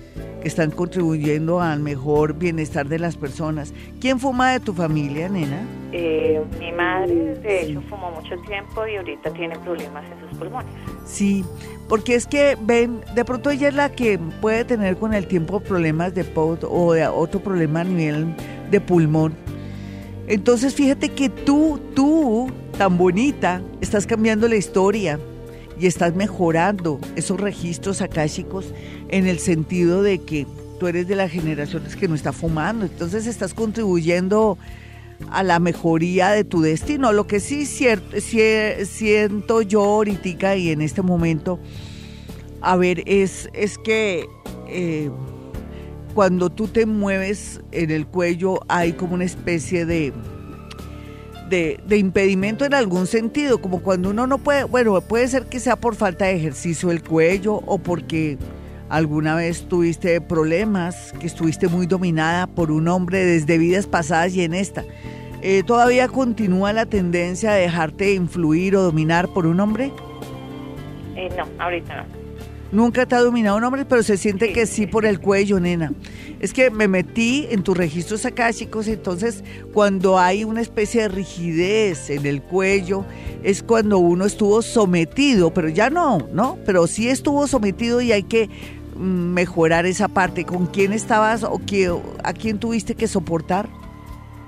que 0.44 0.48
están 0.48 0.70
contribuyendo 0.70 1.62
al 1.62 1.80
mejor 1.80 2.34
bienestar 2.34 2.86
de 2.86 2.98
las 2.98 3.16
personas. 3.16 3.72
¿Quién 3.98 4.20
fuma 4.20 4.52
de 4.52 4.60
tu 4.60 4.74
familia, 4.74 5.26
nena? 5.26 5.66
Eh, 5.90 6.38
mi 6.60 6.70
madre, 6.70 7.34
de 7.36 7.62
hecho, 7.62 7.80
fumó 7.88 8.10
mucho 8.10 8.36
tiempo 8.46 8.86
y 8.86 8.96
ahorita 8.96 9.32
tiene 9.32 9.58
problemas 9.60 10.04
en 10.04 10.28
sus 10.28 10.38
pulmones. 10.38 10.70
Sí, 11.06 11.46
porque 11.88 12.14
es 12.14 12.26
que 12.26 12.58
ven, 12.60 13.00
de 13.14 13.24
pronto 13.24 13.48
ella 13.48 13.68
es 13.68 13.74
la 13.74 13.90
que 13.90 14.18
puede 14.42 14.66
tener 14.66 14.98
con 14.98 15.14
el 15.14 15.26
tiempo 15.26 15.60
problemas 15.60 16.14
de 16.14 16.24
POT 16.24 16.64
o 16.68 16.92
de 16.92 17.06
otro 17.06 17.40
problema 17.40 17.80
a 17.80 17.84
nivel 17.84 18.36
de 18.70 18.80
pulmón. 18.82 19.34
Entonces 20.26 20.74
fíjate 20.74 21.08
que 21.08 21.30
tú, 21.30 21.80
tú, 21.94 22.52
tan 22.76 22.98
bonita, 22.98 23.62
estás 23.80 24.06
cambiando 24.06 24.46
la 24.46 24.56
historia 24.56 25.18
y 25.78 25.86
estás 25.86 26.14
mejorando 26.14 27.00
esos 27.16 27.40
registros 27.40 28.00
akáshicos 28.00 28.66
en 29.08 29.26
el 29.26 29.38
sentido 29.38 30.02
de 30.02 30.18
que 30.18 30.46
tú 30.78 30.86
eres 30.86 31.08
de 31.08 31.16
las 31.16 31.30
generaciones 31.30 31.96
que 31.96 32.08
no 32.08 32.14
está 32.14 32.32
fumando, 32.32 32.86
entonces 32.86 33.26
estás 33.26 33.54
contribuyendo 33.54 34.58
a 35.30 35.42
la 35.42 35.58
mejoría 35.58 36.30
de 36.30 36.44
tu 36.44 36.60
destino. 36.60 37.12
Lo 37.12 37.26
que 37.26 37.40
sí 37.40 37.66
siento 37.66 39.62
yo 39.62 39.84
ahorita 39.84 40.56
y 40.56 40.70
en 40.70 40.80
este 40.80 41.02
momento, 41.02 41.58
a 42.60 42.76
ver, 42.76 43.02
es, 43.06 43.48
es 43.52 43.78
que 43.78 44.26
eh, 44.68 45.10
cuando 46.14 46.50
tú 46.50 46.68
te 46.68 46.86
mueves 46.86 47.60
en 47.72 47.90
el 47.90 48.06
cuello 48.06 48.60
hay 48.68 48.92
como 48.92 49.14
una 49.14 49.24
especie 49.24 49.84
de 49.84 50.12
de, 51.48 51.80
impedimento 51.96 52.64
en 52.64 52.74
algún 52.74 53.06
sentido, 53.06 53.60
como 53.60 53.82
cuando 53.82 54.10
uno 54.10 54.26
no 54.26 54.38
puede, 54.38 54.64
bueno, 54.64 55.00
puede 55.00 55.28
ser 55.28 55.46
que 55.46 55.60
sea 55.60 55.76
por 55.76 55.94
falta 55.94 56.26
de 56.26 56.36
ejercicio 56.36 56.90
el 56.90 57.02
cuello 57.02 57.54
o 57.66 57.78
porque 57.78 58.38
alguna 58.88 59.34
vez 59.34 59.66
tuviste 59.68 60.20
problemas, 60.20 61.12
que 61.20 61.26
estuviste 61.26 61.68
muy 61.68 61.86
dominada 61.86 62.46
por 62.46 62.70
un 62.70 62.88
hombre 62.88 63.24
desde 63.24 63.58
vidas 63.58 63.86
pasadas 63.86 64.34
y 64.34 64.42
en 64.42 64.54
esta. 64.54 64.84
Eh, 65.42 65.62
¿Todavía 65.66 66.08
continúa 66.08 66.72
la 66.72 66.86
tendencia 66.86 67.52
a 67.52 67.54
dejarte 67.54 68.14
influir 68.14 68.76
o 68.76 68.82
dominar 68.82 69.28
por 69.28 69.46
un 69.46 69.60
hombre? 69.60 69.92
Eh, 71.16 71.28
no, 71.36 71.46
ahorita 71.62 71.96
no. 71.96 72.23
Nunca 72.74 73.06
te 73.06 73.14
ha 73.14 73.20
dominado 73.20 73.56
un 73.56 73.62
hombre, 73.62 73.84
pero 73.84 74.02
se 74.02 74.16
siente 74.16 74.52
que 74.52 74.66
sí 74.66 74.88
por 74.88 75.06
el 75.06 75.20
cuello, 75.20 75.60
nena. 75.60 75.92
Es 76.40 76.52
que 76.52 76.70
me 76.70 76.88
metí 76.88 77.46
en 77.50 77.62
tus 77.62 77.76
registros 77.76 78.26
akáshicos, 78.26 78.88
entonces 78.88 79.44
cuando 79.72 80.18
hay 80.18 80.42
una 80.42 80.60
especie 80.60 81.02
de 81.02 81.08
rigidez 81.08 82.10
en 82.10 82.26
el 82.26 82.42
cuello, 82.42 83.04
es 83.44 83.62
cuando 83.62 83.98
uno 83.98 84.24
estuvo 84.24 84.60
sometido, 84.60 85.54
pero 85.54 85.68
ya 85.68 85.88
no, 85.88 86.26
¿no? 86.32 86.58
Pero 86.66 86.88
sí 86.88 87.08
estuvo 87.08 87.46
sometido 87.46 88.00
y 88.00 88.10
hay 88.10 88.24
que 88.24 88.50
mm, 88.96 89.32
mejorar 89.32 89.86
esa 89.86 90.08
parte. 90.08 90.44
¿Con 90.44 90.66
quién 90.66 90.92
estabas 90.92 91.44
o 91.44 91.60
qué, 91.64 91.96
a 92.24 92.32
quién 92.32 92.58
tuviste 92.58 92.96
que 92.96 93.06
soportar? 93.06 93.68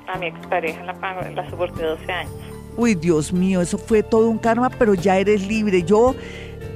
A 0.08 0.18
mi 0.18 0.26
expareja 0.26 0.82
la, 0.82 1.30
la 1.32 1.48
soporté 1.48 1.84
12 1.84 2.10
años. 2.10 2.34
Uy, 2.76 2.94
Dios 2.94 3.32
mío, 3.32 3.62
eso 3.62 3.78
fue 3.78 4.02
todo 4.02 4.28
un 4.28 4.38
karma, 4.38 4.68
pero 4.68 4.94
ya 4.94 5.16
eres 5.16 5.46
libre. 5.46 5.82
Yo 5.82 6.14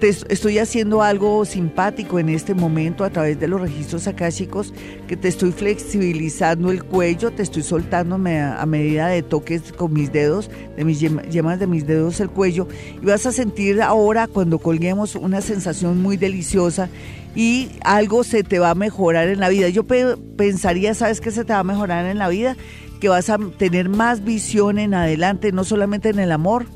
estoy 0.08 0.58
haciendo 0.58 1.02
algo 1.02 1.44
simpático 1.44 2.18
en 2.18 2.28
este 2.28 2.54
momento 2.54 3.04
a 3.04 3.10
través 3.10 3.38
de 3.38 3.48
los 3.48 3.60
registros 3.60 4.06
akáshicos, 4.06 4.72
que 5.06 5.16
te 5.16 5.28
estoy 5.28 5.52
flexibilizando 5.52 6.70
el 6.70 6.84
cuello, 6.84 7.30
te 7.30 7.42
estoy 7.42 7.62
soltándome 7.62 8.40
a, 8.40 8.64
medida 8.66 9.08
de 9.08 9.22
toques 9.22 9.72
con 9.72 9.92
mis 9.92 10.12
dedos, 10.12 10.50
de 10.76 10.84
mis 10.84 11.00
yemas 11.00 11.58
de 11.58 11.66
mis 11.66 11.86
dedos 11.86 12.20
el 12.20 12.30
cuello, 12.30 12.68
y 13.02 13.06
vas 13.06 13.26
a 13.26 13.32
sentir 13.32 13.82
ahora 13.82 14.26
cuando 14.26 14.58
colguemos 14.58 15.14
una 15.14 15.40
sensación 15.40 16.00
muy 16.00 16.16
deliciosa 16.16 16.88
y 17.34 17.70
algo 17.84 18.24
se 18.24 18.42
te 18.42 18.58
va 18.58 18.70
a 18.70 18.74
mejorar 18.74 19.28
en 19.28 19.40
la 19.40 19.48
vida. 19.48 19.68
Yo 19.68 19.84
pensaría, 19.84 20.94
¿sabes 20.94 21.20
qué 21.20 21.30
se 21.30 21.44
te 21.44 21.52
va 21.52 21.60
a 21.60 21.64
mejorar 21.64 22.06
en 22.06 22.18
la 22.18 22.28
vida? 22.28 22.56
Que 23.00 23.08
vas 23.08 23.30
a 23.30 23.38
tener 23.58 23.88
más 23.88 24.24
visión 24.24 24.78
en 24.78 24.94
adelante, 24.94 25.52
no 25.52 25.64
solamente 25.64 26.08
en 26.08 26.18
el 26.18 26.32
amor, 26.32 26.66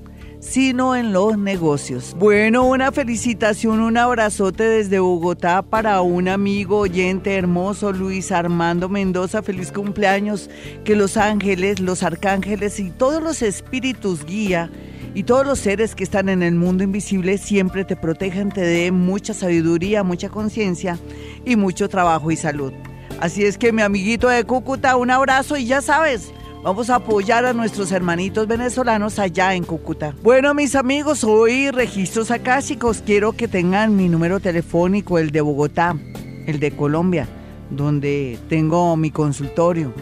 sino 0.44 0.94
en 0.94 1.12
los 1.12 1.38
negocios. 1.38 2.14
Bueno, 2.18 2.64
una 2.64 2.92
felicitación, 2.92 3.80
un 3.80 3.96
abrazote 3.96 4.62
desde 4.64 4.98
Bogotá 4.98 5.62
para 5.62 6.00
un 6.02 6.28
amigo 6.28 6.80
oyente 6.80 7.34
hermoso, 7.34 7.92
Luis 7.92 8.30
Armando 8.30 8.88
Mendoza. 8.88 9.42
Feliz 9.42 9.72
cumpleaños. 9.72 10.50
Que 10.84 10.96
los 10.96 11.16
ángeles, 11.16 11.80
los 11.80 12.02
arcángeles 12.02 12.78
y 12.78 12.90
todos 12.90 13.22
los 13.22 13.42
espíritus 13.42 14.24
guía 14.24 14.70
y 15.14 15.22
todos 15.22 15.46
los 15.46 15.60
seres 15.60 15.94
que 15.94 16.04
están 16.04 16.28
en 16.28 16.42
el 16.42 16.54
mundo 16.54 16.84
invisible 16.84 17.38
siempre 17.38 17.84
te 17.84 17.96
protejan, 17.96 18.52
te 18.52 18.60
den 18.60 18.94
mucha 18.94 19.32
sabiduría, 19.32 20.02
mucha 20.02 20.28
conciencia 20.28 20.98
y 21.44 21.56
mucho 21.56 21.88
trabajo 21.88 22.30
y 22.30 22.36
salud. 22.36 22.72
Así 23.20 23.44
es 23.44 23.56
que 23.56 23.72
mi 23.72 23.82
amiguito 23.82 24.28
de 24.28 24.44
Cúcuta, 24.44 24.96
un 24.96 25.10
abrazo 25.10 25.56
y 25.56 25.66
ya 25.66 25.80
sabes, 25.80 26.32
Vamos 26.64 26.88
a 26.88 26.94
apoyar 26.94 27.44
a 27.44 27.52
nuestros 27.52 27.92
hermanitos 27.92 28.48
venezolanos 28.48 29.18
allá 29.18 29.54
en 29.54 29.64
Cúcuta. 29.64 30.16
Bueno, 30.22 30.54
mis 30.54 30.74
amigos, 30.74 31.22
hoy 31.22 31.70
registros 31.70 32.30
acásicos. 32.30 33.02
Quiero 33.04 33.32
que 33.32 33.48
tengan 33.48 33.94
mi 33.96 34.08
número 34.08 34.40
telefónico, 34.40 35.18
el 35.18 35.30
de 35.30 35.42
Bogotá, 35.42 35.94
el 36.46 36.60
de 36.60 36.70
Colombia, 36.70 37.28
donde 37.68 38.38
tengo 38.48 38.96
mi 38.96 39.10
consultorio. 39.10 39.92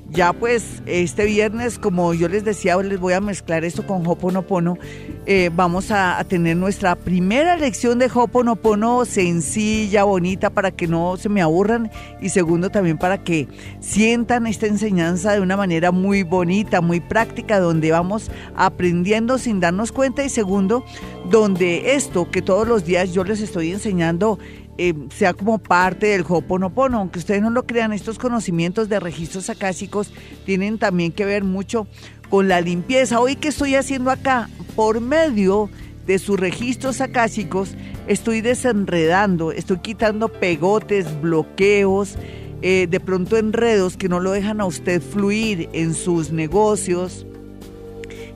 Ya 0.10 0.32
pues 0.32 0.82
este 0.86 1.26
viernes, 1.26 1.78
como 1.78 2.14
yo 2.14 2.30
les 2.30 2.46
decía, 2.46 2.78
les 2.78 3.00
voy 3.00 3.14
a 3.14 3.20
mezclar 3.20 3.66
esto 3.66 3.86
con 3.86 4.08
Hoponopono. 4.08 4.78
Eh, 5.26 5.52
vamos 5.54 5.92
a, 5.92 6.24
tener 6.30 6.56
nuestra 6.56 6.96
primera 6.96 7.58
lección 7.58 8.00
de 8.00 8.10
Hoponopono 8.14 9.04
sencilla, 9.04 10.06
bonita, 10.06 10.50
para 10.50 10.72
que 10.72 10.88
no 10.88 11.18
se 11.18 11.28
me 11.28 11.42
aburran. 11.42 11.92
Y 12.22 12.30
segundo, 12.30 12.70
también 12.70 12.98
para 12.98 13.24
que 13.24 13.50
sientan 13.82 14.48
esta 14.48 14.66
enseñanza 14.66 15.34
de 15.34 15.42
una 15.42 15.58
manera 15.58 15.92
muy 15.92 16.24
bonita, 16.24 16.80
muy 16.80 17.02
práctica, 17.02 17.60
donde 17.60 17.92
vamos 17.92 18.32
aprendiendo 18.56 19.38
sin 19.38 19.60
darnos 19.60 19.92
cuenta. 19.92 20.24
Y 20.24 20.30
segundo, 20.30 20.86
donde 21.30 21.96
esto 21.96 22.32
que 22.32 22.42
todos 22.42 22.66
los 22.66 22.86
días 22.86 23.12
yo 23.12 23.26
les 23.26 23.42
estoy 23.42 23.74
enseñando 23.74 24.40
eh, 24.78 24.94
sea 25.16 25.34
como 25.34 25.58
parte 25.58 26.08
del 26.08 26.26
Hoponopono. 26.28 27.00
Aunque 27.00 27.20
ustedes 27.20 27.42
no 27.42 27.50
lo 27.50 27.66
crean, 27.66 27.94
estos 27.94 28.20
conocimientos 28.20 28.90
de 28.90 29.00
registros 29.00 29.50
acásicos 29.50 30.12
tienen 30.46 30.78
también 30.78 31.12
que 31.12 31.26
ver 31.26 31.44
mucho 31.44 31.88
con 32.30 32.48
la 32.48 32.62
limpieza. 32.62 33.20
Hoy 33.20 33.36
que 33.36 33.50
estoy 33.50 33.76
haciendo 33.76 34.12
acá, 34.12 34.50
por 34.76 35.02
medio 35.02 35.70
de 36.06 36.20
sus 36.20 36.40
registros 36.40 37.02
acásicos, 37.02 37.76
estoy 38.08 38.42
desenredando, 38.42 39.52
estoy 39.52 39.80
quitando 39.80 40.30
pegotes, 40.30 41.22
bloqueos, 41.22 42.16
eh, 42.62 42.88
de 42.90 43.00
pronto 43.00 43.38
enredos 43.38 43.98
que 43.98 44.10
no 44.10 44.20
lo 44.20 44.32
dejan 44.32 44.62
a 44.62 44.66
usted 44.66 45.02
fluir 45.02 45.70
en 45.74 45.94
sus 45.94 46.32
negocios, 46.32 47.26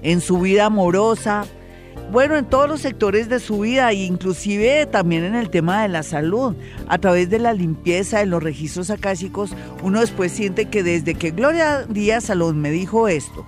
en 0.04 0.22
su 0.22 0.40
vida 0.40 0.66
amorosa, 0.66 1.46
bueno, 2.12 2.36
en 2.36 2.46
todos 2.46 2.68
los 2.68 2.82
sectores 2.82 3.30
de 3.30 3.40
su 3.40 3.62
vida, 3.62 3.94
inclusive 3.94 4.86
también 4.86 5.24
en 5.24 5.34
el 5.34 5.50
tema 5.50 5.82
de 5.82 5.88
la 5.88 6.04
salud. 6.04 6.56
A 6.88 6.98
través 6.98 7.30
de 7.30 7.40
la 7.40 7.54
limpieza 7.54 8.20
de 8.20 8.26
los 8.26 8.44
registros 8.44 8.90
akáshicos, 8.90 9.52
uno 9.82 10.02
después 10.02 10.34
siente 10.34 10.66
que 10.66 10.84
desde 10.84 11.16
que 11.16 11.32
Gloria 11.32 11.86
Díaz 11.88 12.26
Salón 12.26 12.60
me 12.60 12.70
dijo 12.70 13.08
esto, 13.08 13.46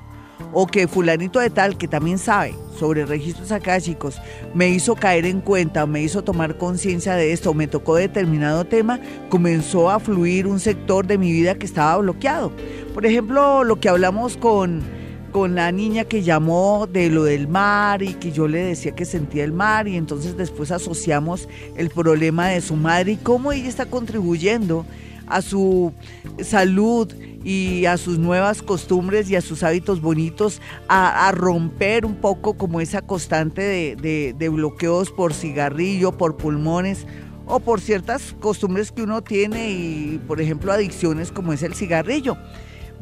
o 0.53 0.65
que 0.67 0.87
fulanito 0.87 1.39
de 1.39 1.49
tal, 1.49 1.77
que 1.77 1.89
también 1.89 2.17
sabe 2.17 2.55
sobre 2.79 3.05
registros 3.05 3.51
akáshicos, 3.51 4.21
me 4.53 4.69
hizo 4.69 4.95
caer 4.95 5.25
en 5.25 5.41
cuenta, 5.41 5.85
me 5.85 6.01
hizo 6.01 6.23
tomar 6.23 6.57
conciencia 6.57 7.15
de 7.15 7.33
esto, 7.33 7.53
me 7.53 7.67
tocó 7.67 7.95
determinado 7.95 8.63
tema, 8.63 8.99
comenzó 9.29 9.89
a 9.89 9.99
fluir 9.99 10.47
un 10.47 10.61
sector 10.61 11.05
de 11.05 11.17
mi 11.17 11.33
vida 11.33 11.55
que 11.55 11.65
estaba 11.65 11.97
bloqueado. 11.97 12.53
Por 12.93 13.05
ejemplo, 13.05 13.65
lo 13.65 13.79
que 13.81 13.89
hablamos 13.89 14.37
con 14.37 15.02
con 15.33 15.55
la 15.55 15.71
niña 15.71 16.05
que 16.05 16.21
llamó 16.21 16.87
de 16.87 17.09
lo 17.09 17.23
del 17.23 17.47
mar 17.47 18.03
y 18.03 18.13
que 18.13 18.31
yo 18.31 18.47
le 18.47 18.59
decía 18.59 18.93
que 18.93 19.03
sentía 19.03 19.43
el 19.43 19.51
mar 19.51 19.87
y 19.87 19.97
entonces 19.97 20.37
después 20.37 20.71
asociamos 20.71 21.49
el 21.75 21.89
problema 21.89 22.49
de 22.49 22.61
su 22.61 22.75
madre 22.75 23.13
y 23.13 23.17
cómo 23.17 23.51
ella 23.51 23.67
está 23.67 23.87
contribuyendo 23.87 24.85
a 25.25 25.41
su 25.41 25.91
salud 26.41 27.11
y 27.43 27.85
a 27.87 27.97
sus 27.97 28.19
nuevas 28.19 28.61
costumbres 28.61 29.29
y 29.29 29.35
a 29.35 29.41
sus 29.41 29.63
hábitos 29.63 30.01
bonitos, 30.01 30.61
a, 30.87 31.31
romper 31.33 32.05
un 32.05 32.15
poco 32.15 32.53
como 32.53 32.79
esa 32.79 33.01
constante 33.01 33.61
de, 33.61 34.35
de 34.37 34.49
bloqueos 34.49 35.09
por 35.09 35.33
cigarrillo, 35.33 36.11
por 36.11 36.37
pulmones 36.37 37.07
o 37.47 37.59
por 37.59 37.81
ciertas 37.81 38.35
costumbres 38.39 38.91
que 38.91 39.01
uno 39.01 39.23
tiene 39.23 39.71
y, 39.71 40.21
por 40.27 40.39
ejemplo, 40.39 40.71
adicciones 40.71 41.31
como 41.31 41.53
es 41.53 41.63
el 41.63 41.73
cigarrillo. 41.73 42.37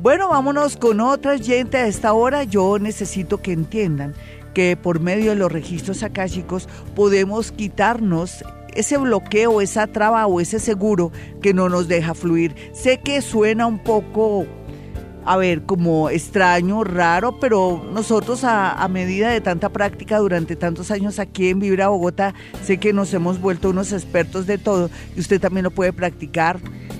Bueno, 0.01 0.29
vámonos 0.29 0.77
con 0.77 0.99
otra 0.99 1.37
gente 1.37 1.77
a 1.77 1.85
esta 1.85 2.13
hora. 2.13 2.43
Yo 2.43 2.79
necesito 2.79 3.39
que 3.39 3.51
entiendan 3.51 4.15
que 4.55 4.75
por 4.75 4.99
medio 4.99 5.29
de 5.29 5.35
los 5.35 5.51
registros 5.51 6.01
akáshicos 6.01 6.67
podemos 6.95 7.51
quitarnos 7.51 8.43
ese 8.73 8.97
bloqueo, 8.97 9.61
esa 9.61 9.85
traba 9.85 10.25
o 10.25 10.41
ese 10.41 10.57
seguro 10.57 11.11
que 11.43 11.53
no 11.53 11.69
nos 11.69 11.87
deja 11.87 12.15
fluir. 12.15 12.55
Sé 12.73 12.99
que 12.99 13.21
suena 13.21 13.67
un 13.67 13.77
poco, 13.77 14.47
a 15.25 15.37
ver, 15.37 15.63
como 15.63 16.09
extraño, 16.09 16.83
raro, 16.83 17.39
pero 17.39 17.83
nosotros 17.93 18.43
a, 18.43 18.87
medida 18.89 19.29
de 19.29 19.41
tanta 19.41 19.69
práctica 19.69 20.17
durante 20.17 20.55
tantos 20.55 20.91
años 20.91 21.19
aquí 21.19 21.49
en 21.49 21.59
Vibra 21.59 21.87
Bogotá, 21.87 22.33
sé 22.63 22.77
que 22.77 22.93
nos 22.93 23.13
hemos 23.13 23.39
vuelto 23.39 23.69
unos 23.69 23.93
expertos 23.93 24.47
de 24.47 24.57
todo 24.57 24.89
y 25.15 25.19
usted 25.19 25.39
también 25.39 25.63
lo 25.63 25.71
puede 25.71 25.93
practicar 25.93 26.59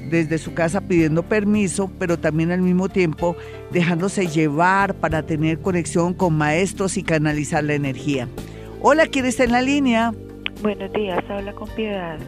desde 0.10 0.38
su 0.38 0.54
casa 0.54 0.82
pidiendo 0.82 1.24
permiso, 1.24 1.92
pero 1.98 2.20
también 2.20 2.52
al 2.52 2.62
mismo 2.62 2.90
tiempo 2.90 3.36
dejándose 3.72 4.28
llevar 4.28 4.94
para 4.96 5.24
tener 5.24 5.60
conexión 5.60 6.14
con 6.14 6.34
maestros 6.34 6.98
y 6.98 7.04
canalizar 7.04 7.64
la 7.64 7.74
energía. 7.74 8.28
Hola, 8.82 9.08
¿quién 9.08 9.26
está 9.26 9.44
en 9.44 9.52
la 9.52 9.62
línea? 9.62 10.14
Buenos 10.62 10.92
días, 10.94 11.24
habla 11.30 11.54
con 11.54 11.68
Piedad. 11.70 12.20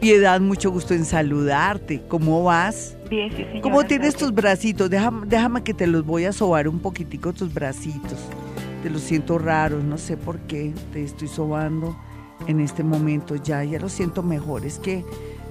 Piedad, 0.00 0.40
mucho 0.40 0.70
gusto 0.70 0.94
en 0.94 1.04
saludarte. 1.04 2.02
¿Cómo 2.08 2.42
vas? 2.42 2.96
Bien, 3.10 3.30
sí, 3.30 3.44
señora. 3.44 3.60
¿Cómo 3.60 3.84
tienes 3.84 4.16
tus 4.16 4.32
bracitos? 4.32 4.88
Déjame, 4.88 5.26
déjame 5.26 5.62
que 5.62 5.74
te 5.74 5.86
los 5.86 6.06
voy 6.06 6.24
a 6.24 6.32
sobar 6.32 6.68
un 6.68 6.78
poquitico 6.78 7.34
tus 7.34 7.52
bracitos. 7.52 8.18
Te 8.82 8.88
los 8.88 9.02
siento 9.02 9.36
raros, 9.36 9.84
no 9.84 9.98
sé 9.98 10.16
por 10.16 10.38
qué 10.40 10.72
te 10.94 11.04
estoy 11.04 11.28
sobando 11.28 11.94
en 12.46 12.60
este 12.60 12.82
momento. 12.82 13.36
Ya, 13.36 13.62
ya 13.62 13.78
los 13.78 13.92
siento 13.92 14.22
mejor. 14.22 14.64
Es 14.64 14.78
que 14.78 15.04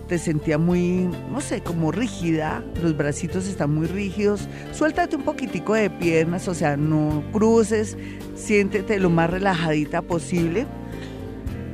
te 0.07 0.17
sentía 0.17 0.57
muy, 0.57 1.07
no 1.31 1.39
sé, 1.39 1.61
como 1.61 1.91
rígida, 1.91 2.63
los 2.81 2.97
bracitos 2.97 3.45
están 3.45 3.75
muy 3.75 3.85
rígidos, 3.85 4.47
suéltate 4.73 5.15
un 5.15 5.21
poquitico 5.21 5.75
de 5.75 5.91
piernas, 5.91 6.47
o 6.47 6.55
sea, 6.55 6.75
no 6.75 7.23
cruces, 7.31 7.95
siéntete 8.35 8.99
lo 8.99 9.11
más 9.11 9.29
relajadita 9.29 10.01
posible. 10.01 10.65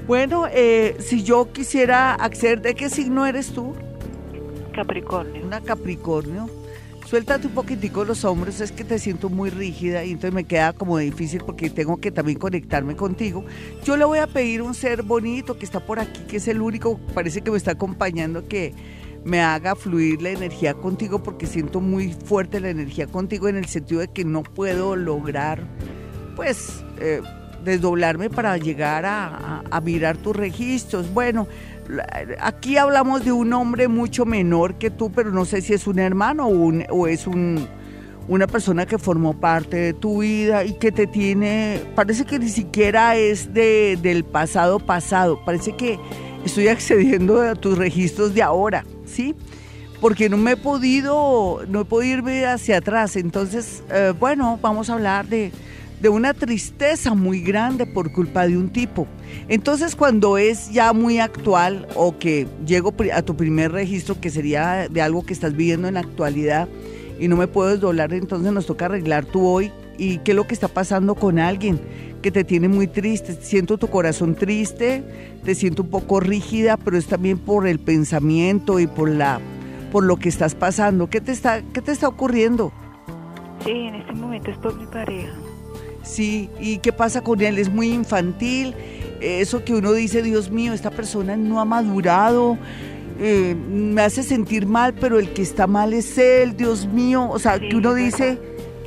Bueno, 0.07 0.45
eh, 0.51 0.97
si 0.99 1.23
yo 1.23 1.51
quisiera 1.51 2.13
acceder, 2.13 2.61
¿de 2.61 2.75
qué 2.75 2.89
signo 2.89 3.25
eres 3.25 3.51
tú? 3.51 3.73
Capricornio. 4.73 5.45
Una 5.45 5.61
Capricornio 5.61 6.47
suéltate 7.05 7.47
un 7.47 7.53
poquitico 7.53 8.03
los 8.03 8.25
hombros, 8.25 8.59
es 8.61 8.71
que 8.71 8.83
te 8.83 8.99
siento 8.99 9.29
muy 9.29 9.49
rígida 9.49 10.03
y 10.03 10.11
entonces 10.11 10.33
me 10.33 10.43
queda 10.43 10.73
como 10.73 10.97
difícil 10.97 11.41
porque 11.45 11.69
tengo 11.69 11.97
que 11.97 12.11
también 12.11 12.37
conectarme 12.37 12.95
contigo. 12.95 13.45
Yo 13.83 13.95
le 13.95 14.05
voy 14.05 14.19
a 14.19 14.27
pedir 14.27 14.61
un 14.61 14.73
ser 14.73 15.03
bonito 15.03 15.57
que 15.57 15.65
está 15.65 15.79
por 15.79 15.99
aquí, 15.99 16.21
que 16.27 16.37
es 16.37 16.47
el 16.47 16.61
único, 16.61 16.99
parece 17.13 17.41
que 17.41 17.51
me 17.51 17.57
está 17.57 17.71
acompañando, 17.71 18.47
que 18.47 18.73
me 19.23 19.41
haga 19.41 19.75
fluir 19.75 20.21
la 20.21 20.29
energía 20.29 20.73
contigo 20.73 21.23
porque 21.23 21.47
siento 21.47 21.79
muy 21.79 22.13
fuerte 22.13 22.59
la 22.59 22.69
energía 22.69 23.07
contigo 23.07 23.47
en 23.47 23.55
el 23.55 23.65
sentido 23.65 24.01
de 24.01 24.07
que 24.07 24.25
no 24.25 24.43
puedo 24.43 24.95
lograr, 24.95 25.63
pues, 26.35 26.83
eh, 26.99 27.21
desdoblarme 27.65 28.29
para 28.29 28.57
llegar 28.57 29.05
a, 29.05 29.63
mirar 29.83 30.17
tus 30.17 30.35
registros. 30.35 31.13
Bueno, 31.13 31.47
aquí 32.39 32.77
hablamos 32.77 33.25
de 33.25 33.31
un 33.31 33.51
hombre 33.53 33.87
mucho 33.87 34.25
menor 34.25 34.75
que 34.75 34.89
tú, 34.89 35.11
pero 35.11 35.31
no 35.31 35.43
sé 35.43 35.61
si 35.61 35.73
es 35.73 35.85
un 35.85 35.99
hermano 35.99 36.47
o, 36.47 37.07
es 37.07 37.27
un, 37.27 37.67
una 38.27 38.47
persona 38.47 38.85
que 38.85 38.97
formó 38.97 39.39
parte 39.39 39.77
de 39.77 39.93
tu 39.93 40.21
vida 40.21 40.63
y 40.63 40.73
que 40.73 40.91
te 40.91 41.07
tiene, 41.07 41.81
parece 41.95 42.23
que 42.25 42.39
ni 42.39 42.49
siquiera 42.49 43.17
es 43.17 43.53
de, 43.53 43.99
del 44.01 44.23
pasado 44.23 44.79
pasado, 44.79 45.43
parece 45.43 45.75
que 45.75 45.99
estoy 46.45 46.67
accediendo 46.69 47.41
a 47.41 47.55
tus 47.55 47.77
registros 47.77 48.33
de 48.33 48.41
ahora, 48.41 48.85
¿sí? 49.05 49.35
Porque 49.99 50.29
no 50.29 50.37
me 50.37 50.51
he 50.51 50.57
podido, 50.57 51.61
no 51.67 51.81
he 51.81 51.85
podido 51.85 52.17
irme 52.17 52.45
hacia 52.45 52.77
atrás, 52.77 53.15
entonces, 53.15 53.83
eh, 53.89 54.13
bueno, 54.17 54.59
vamos 54.61 54.89
a 54.89 54.93
hablar 54.93 55.27
de 55.27 55.51
de 56.05 56.09
una 56.09 56.35
tristeza 56.35 57.15
muy 57.15 57.41
grande 57.41 57.87
por 57.87 58.11
culpa 58.11 58.45
de 58.45 58.55
un 58.55 58.69
tipo. 58.69 59.07
Entonces 59.47 59.95
cuando 59.95 60.37
es 60.37 60.69
ya 60.71 60.93
muy 60.93 61.17
actual 61.17 61.87
o 61.95 62.19
que 62.19 62.45
llego 62.63 62.93
a 63.11 63.23
tu 63.23 63.35
primer 63.35 63.71
registro, 63.71 64.21
que 64.21 64.29
sería 64.29 64.87
de 64.87 65.01
algo 65.01 65.25
que 65.25 65.33
estás 65.33 65.55
viviendo 65.55 65.87
en 65.87 65.95
la 65.95 66.01
actualidad 66.01 66.67
y 67.19 67.27
no 67.27 67.35
me 67.35 67.47
puedo 67.47 67.69
desdoblar, 67.69 68.13
entonces 68.13 68.53
nos 68.53 68.67
toca 68.67 68.85
arreglar 68.85 69.25
tú 69.25 69.47
hoy 69.47 69.71
y 69.97 70.19
qué 70.19 70.33
es 70.33 70.35
lo 70.35 70.45
que 70.45 70.53
está 70.53 70.67
pasando 70.67 71.15
con 71.15 71.39
alguien 71.39 71.81
que 72.21 72.29
te 72.29 72.43
tiene 72.43 72.67
muy 72.67 72.85
triste. 72.85 73.35
Siento 73.41 73.79
tu 73.79 73.87
corazón 73.87 74.35
triste, 74.35 75.03
te 75.43 75.55
siento 75.55 75.81
un 75.81 75.89
poco 75.89 76.19
rígida, 76.19 76.77
pero 76.77 76.97
es 76.97 77.07
también 77.07 77.39
por 77.39 77.65
el 77.65 77.79
pensamiento 77.79 78.79
y 78.79 78.85
por 78.85 79.09
la 79.09 79.41
por 79.91 80.03
lo 80.03 80.17
que 80.17 80.29
estás 80.29 80.53
pasando. 80.53 81.09
¿Qué 81.09 81.19
te 81.19 81.31
está 81.31 81.63
qué 81.73 81.81
te 81.81 81.91
está 81.91 82.07
ocurriendo? 82.07 82.71
Sí, 83.63 83.71
en 83.71 83.95
este 83.95 84.13
momento 84.13 84.51
es 84.51 84.57
por 84.59 84.77
mi 84.77 84.85
pareja. 84.85 85.33
Sí, 86.05 86.49
¿y 86.59 86.77
qué 86.77 86.93
pasa 86.93 87.21
con 87.21 87.41
él? 87.41 87.57
Es 87.57 87.69
muy 87.69 87.91
infantil. 87.91 88.75
Eso 89.19 89.65
que 89.65 89.73
uno 89.73 89.91
dice, 89.91 90.21
Dios 90.21 90.51
mío, 90.51 90.73
esta 90.73 90.91
persona 90.91 91.35
no 91.35 91.59
ha 91.59 91.65
madurado. 91.65 92.57
Eh, 93.19 93.55
me 93.55 94.01
hace 94.01 94.23
sentir 94.23 94.67
mal, 94.67 94.93
pero 94.93 95.19
el 95.19 95.33
que 95.33 95.41
está 95.41 95.67
mal 95.67 95.93
es 95.93 96.17
él, 96.17 96.55
Dios 96.55 96.85
mío. 96.85 97.27
O 97.29 97.39
sea, 97.39 97.59
que 97.59 97.75
uno 97.75 97.95
dice, 97.95 98.37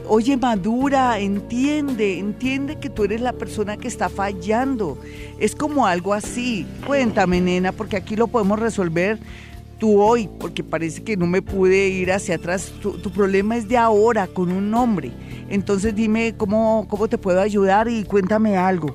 oye, 0.06 0.36
madura, 0.36 1.18
entiende, 1.18 2.18
entiende 2.18 2.76
que 2.76 2.88
tú 2.88 3.04
eres 3.04 3.20
la 3.20 3.32
persona 3.32 3.76
que 3.76 3.88
está 3.88 4.08
fallando. 4.08 4.98
Es 5.40 5.56
como 5.56 5.86
algo 5.86 6.14
así. 6.14 6.66
Cuéntame, 6.86 7.40
nena, 7.40 7.72
porque 7.72 7.96
aquí 7.96 8.14
lo 8.14 8.28
podemos 8.28 8.60
resolver 8.60 9.18
tú 9.78 10.00
hoy, 10.00 10.28
porque 10.38 10.62
parece 10.62 11.02
que 11.02 11.16
no 11.16 11.26
me 11.26 11.42
pude 11.42 11.88
ir 11.88 12.12
hacia 12.12 12.36
atrás. 12.36 12.72
Tu, 12.82 12.98
tu 12.98 13.10
problema 13.10 13.56
es 13.56 13.68
de 13.68 13.76
ahora, 13.76 14.26
con 14.26 14.52
un 14.52 14.74
hombre. 14.74 15.12
Entonces 15.48 15.94
dime 15.94 16.34
cómo, 16.36 16.86
cómo 16.88 17.08
te 17.08 17.18
puedo 17.18 17.40
ayudar 17.40 17.88
y 17.88 18.04
cuéntame 18.04 18.56
algo. 18.56 18.94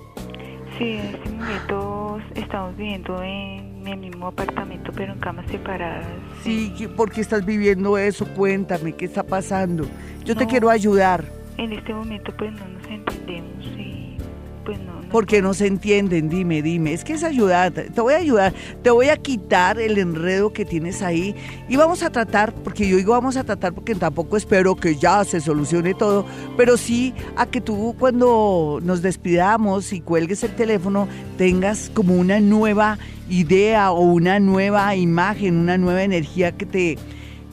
Sí, 0.77 0.93
en 0.93 1.15
este 1.15 1.29
momento 1.29 2.19
estamos 2.35 2.75
viviendo 2.77 3.21
en 3.21 3.87
el 3.87 3.97
mismo 3.97 4.27
apartamento, 4.27 4.91
pero 4.95 5.13
en 5.13 5.19
camas 5.19 5.45
separadas. 5.49 6.05
Sí, 6.43 6.73
¿por 6.95 7.11
qué 7.11 7.21
estás 7.21 7.45
viviendo 7.45 7.97
eso? 7.97 8.25
Cuéntame, 8.35 8.93
¿qué 8.93 9.05
está 9.05 9.23
pasando? 9.23 9.85
Yo 10.25 10.35
te 10.35 10.45
quiero 10.47 10.69
ayudar. 10.69 11.25
En 11.57 11.73
este 11.73 11.93
momento 11.93 12.33
pues 12.37 12.51
no 12.53 12.67
nos 12.67 12.87
entendemos 12.87 13.65
y 13.77 14.17
pues 14.65 14.79
no 14.79 15.02
porque 15.13 15.43
no 15.43 15.53
se 15.53 15.67
entienden, 15.67 16.27
dime, 16.27 16.63
dime. 16.63 16.91
Es 16.91 17.03
que 17.03 17.13
es 17.13 17.23
ayudar, 17.23 17.71
te 17.71 18.01
voy 18.01 18.15
a 18.15 18.17
ayudar, 18.17 18.51
te 18.81 18.89
voy 18.89 19.09
a 19.09 19.17
quitar 19.17 19.79
el 19.79 19.99
enredo 19.99 20.51
que 20.53 20.65
tienes 20.65 21.03
ahí. 21.03 21.35
Y 21.69 21.75
vamos 21.75 22.01
a 22.01 22.09
tratar, 22.09 22.51
porque 22.51 22.87
yo 22.87 22.97
digo 22.97 23.11
vamos 23.11 23.37
a 23.37 23.43
tratar 23.43 23.73
porque 23.73 23.93
tampoco 23.93 24.37
espero 24.37 24.75
que 24.75 24.95
ya 24.95 25.23
se 25.23 25.39
solucione 25.39 25.93
todo, 25.93 26.25
pero 26.57 26.77
sí 26.77 27.13
a 27.35 27.45
que 27.45 27.61
tú 27.61 27.95
cuando 27.99 28.79
nos 28.81 29.03
despidamos 29.03 29.93
y 29.93 30.01
cuelgues 30.01 30.43
el 30.43 30.55
teléfono 30.55 31.07
tengas 31.37 31.91
como 31.93 32.15
una 32.15 32.39
nueva 32.39 32.97
idea 33.29 33.91
o 33.91 34.01
una 34.01 34.39
nueva 34.39 34.95
imagen, 34.95 35.57
una 35.57 35.77
nueva 35.77 36.01
energía 36.01 36.53
que 36.53 36.65
te, 36.65 36.97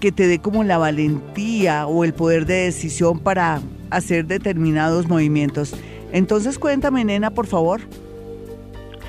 que 0.01 0.13
te 0.13 0.27
dé 0.27 0.39
como 0.39 0.65
la 0.65 0.79
valentía 0.79 1.87
o 1.87 2.05
el 2.05 2.15
poder 2.15 2.47
de 2.47 2.55
decisión 2.65 3.19
para 3.19 3.61
hacer 3.91 4.25
determinados 4.27 5.11
movimientos. 5.11 5.75
Entonces 6.13 6.59
cuéntame, 6.59 7.05
nena, 7.05 7.31
por 7.31 7.47
favor. 7.47 7.81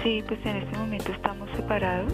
Sí, 0.03 0.23
pues 0.27 0.39
en 0.45 0.57
este 0.57 0.77
momento 0.77 1.11
estamos 1.11 1.49
separados, 1.55 2.13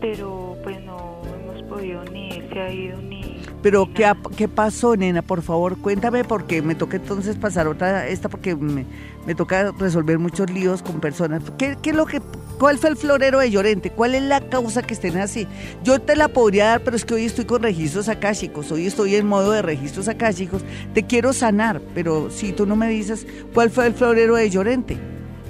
pero 0.00 0.56
pues 0.62 0.82
no 0.84 1.20
hemos 1.40 1.62
podido 1.64 2.02
ni 2.04 2.30
él 2.30 2.48
se 2.52 2.60
ha 2.60 2.72
ido 2.72 3.00
ni... 3.02 3.40
Pero 3.62 3.92
¿qué, 3.92 4.10
¿qué 4.36 4.48
pasó, 4.48 4.96
nena? 4.96 5.22
Por 5.22 5.42
favor, 5.42 5.78
cuéntame 5.78 6.24
porque 6.24 6.62
me 6.62 6.74
toca 6.74 6.96
entonces 6.96 7.36
pasar 7.36 7.66
otra 7.66 8.06
esta 8.06 8.28
porque 8.28 8.54
me, 8.54 8.86
me 9.26 9.34
toca 9.34 9.72
resolver 9.78 10.18
muchos 10.18 10.50
líos 10.50 10.82
con 10.82 11.00
personas. 11.00 11.42
¿Qué, 11.58 11.76
qué 11.82 11.90
es 11.90 11.96
lo 11.96 12.06
que, 12.06 12.20
¿Cuál 12.58 12.78
fue 12.78 12.90
el 12.90 12.96
florero 12.96 13.40
de 13.40 13.50
Llorente? 13.50 13.90
¿Cuál 13.90 14.14
es 14.14 14.22
la 14.22 14.40
causa 14.40 14.82
que 14.82 14.94
estén 14.94 15.18
así? 15.18 15.46
Yo 15.84 16.00
te 16.00 16.16
la 16.16 16.28
podría 16.28 16.68
dar, 16.68 16.80
pero 16.82 16.96
es 16.96 17.04
que 17.04 17.14
hoy 17.14 17.26
estoy 17.26 17.44
con 17.44 17.62
registros 17.62 18.08
akáshicos, 18.08 18.72
hoy 18.72 18.86
estoy 18.86 19.14
en 19.14 19.26
modo 19.26 19.52
de 19.52 19.60
registros 19.60 20.08
akáshicos. 20.08 20.62
Te 20.94 21.02
quiero 21.02 21.34
sanar, 21.34 21.82
pero 21.94 22.30
si 22.30 22.52
tú 22.52 22.64
no 22.64 22.74
me 22.74 22.88
dices 22.88 23.26
cuál 23.52 23.70
fue 23.70 23.86
el 23.86 23.94
florero 23.94 24.36
de 24.36 24.48
Llorente. 24.48 24.96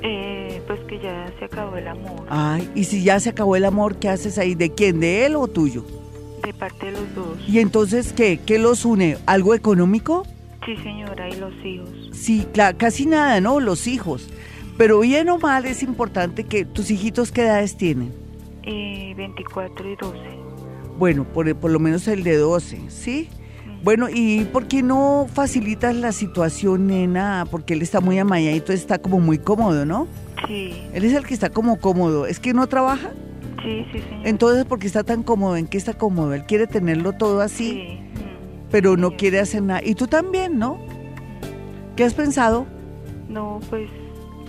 Eh, 0.03 0.61
pues 0.67 0.81
que 0.89 0.99
ya 0.99 1.33
se 1.39 1.45
acabó 1.45 1.77
el 1.77 1.87
amor. 1.87 2.27
Ay, 2.29 2.69
y 2.75 2.85
si 2.85 3.05
ya 3.05 3.21
se 3.21 3.31
acabó 3.31 3.55
el 3.55 3.65
amor, 3.65 3.97
¿qué 3.97 4.09
haces 4.09 4.37
ahí? 4.39 4.57
¿De 4.57 4.75
quién? 4.75 4.99
¿De 4.99 5.27
él 5.27 5.37
o 5.37 5.47
tuyo? 5.47 5.85
De 6.45 6.53
parte 6.53 6.87
de 6.87 6.93
los 6.93 7.15
dos. 7.15 7.39
¿Y 7.49 7.61
entonces 7.61 8.13
qué? 8.13 8.41
¿Qué 8.45 8.59
los 8.59 8.85
une? 8.85 9.19
¿Algo 9.27 9.55
económico? 9.55 10.27
Sí, 10.65 10.77
señora, 10.79 11.29
y 11.29 11.37
los 11.37 11.55
hijos. 11.65 11.89
Sí, 12.13 12.47
claro, 12.53 12.77
casi 12.77 13.07
nada, 13.07 13.41
¿no? 13.41 13.61
Los 13.61 13.87
hijos. 13.87 14.29
Pero 14.79 15.01
bien 15.01 15.29
o 15.31 15.39
mal 15.39 15.65
es 15.67 15.83
importante 15.83 16.45
que 16.45 16.65
tus 16.65 16.91
hijitos 16.91 17.33
qué 17.33 17.43
edades 17.43 17.77
tienen. 17.77 18.13
Eh, 18.63 19.15
24 19.17 19.89
y 19.91 19.97
12. 19.97 20.19
Bueno, 20.99 21.25
por, 21.25 21.55
por 21.57 21.71
lo 21.71 21.79
menos 21.79 22.07
el 22.09 22.23
de 22.25 22.37
12, 22.37 22.81
¿sí? 22.89 23.29
Bueno, 23.83 24.09
¿y 24.13 24.45
por 24.47 24.67
qué 24.67 24.83
no 24.83 25.27
facilitas 25.33 25.95
la 25.95 26.11
situación, 26.13 26.87
nena? 26.89 27.47
Porque 27.51 27.75
él 27.75 27.83
está 27.83 28.01
muy 28.01 28.19
amayadito, 28.19 28.73
está 28.73 28.99
como 28.99 29.21
muy 29.21 29.39
cómodo, 29.39 29.85
¿no? 29.87 30.09
Sí, 30.47 30.73
Él 30.93 31.05
es 31.05 31.13
el 31.15 31.25
que 31.27 31.35
está 31.35 31.51
como 31.51 31.79
cómodo. 31.79 32.27
¿Es 32.27 32.41
que 32.41 32.53
no 32.53 32.67
trabaja? 32.67 33.11
sí, 33.63 33.85
sí, 33.93 34.01
señora. 34.01 34.29
Entonces, 34.29 34.65
¿por 34.65 34.79
qué 34.79 34.87
está 34.87 35.03
tan 35.05 35.23
cómodo? 35.23 35.57
¿En 35.57 35.67
qué 35.67 35.79
está 35.79 35.95
cómodo? 35.95 36.35
Él 36.35 36.45
quiere 36.47 36.67
tenerlo 36.67 37.13
todo 37.15 37.41
así, 37.41 37.71
Sí. 37.71 38.01
pero 38.71 38.97
no 38.97 39.11
Sí. 39.11 39.17
quiere 39.17 39.41
hacer 39.41 39.63
nada. 39.63 39.81
Y 39.85 39.95
tú 39.95 40.07
también, 40.07 40.59
¿no? 40.59 40.79
¿Qué 41.97 42.05
has 42.05 42.15
pensado? 42.15 42.67
No, 43.29 43.61
pues, 43.71 43.89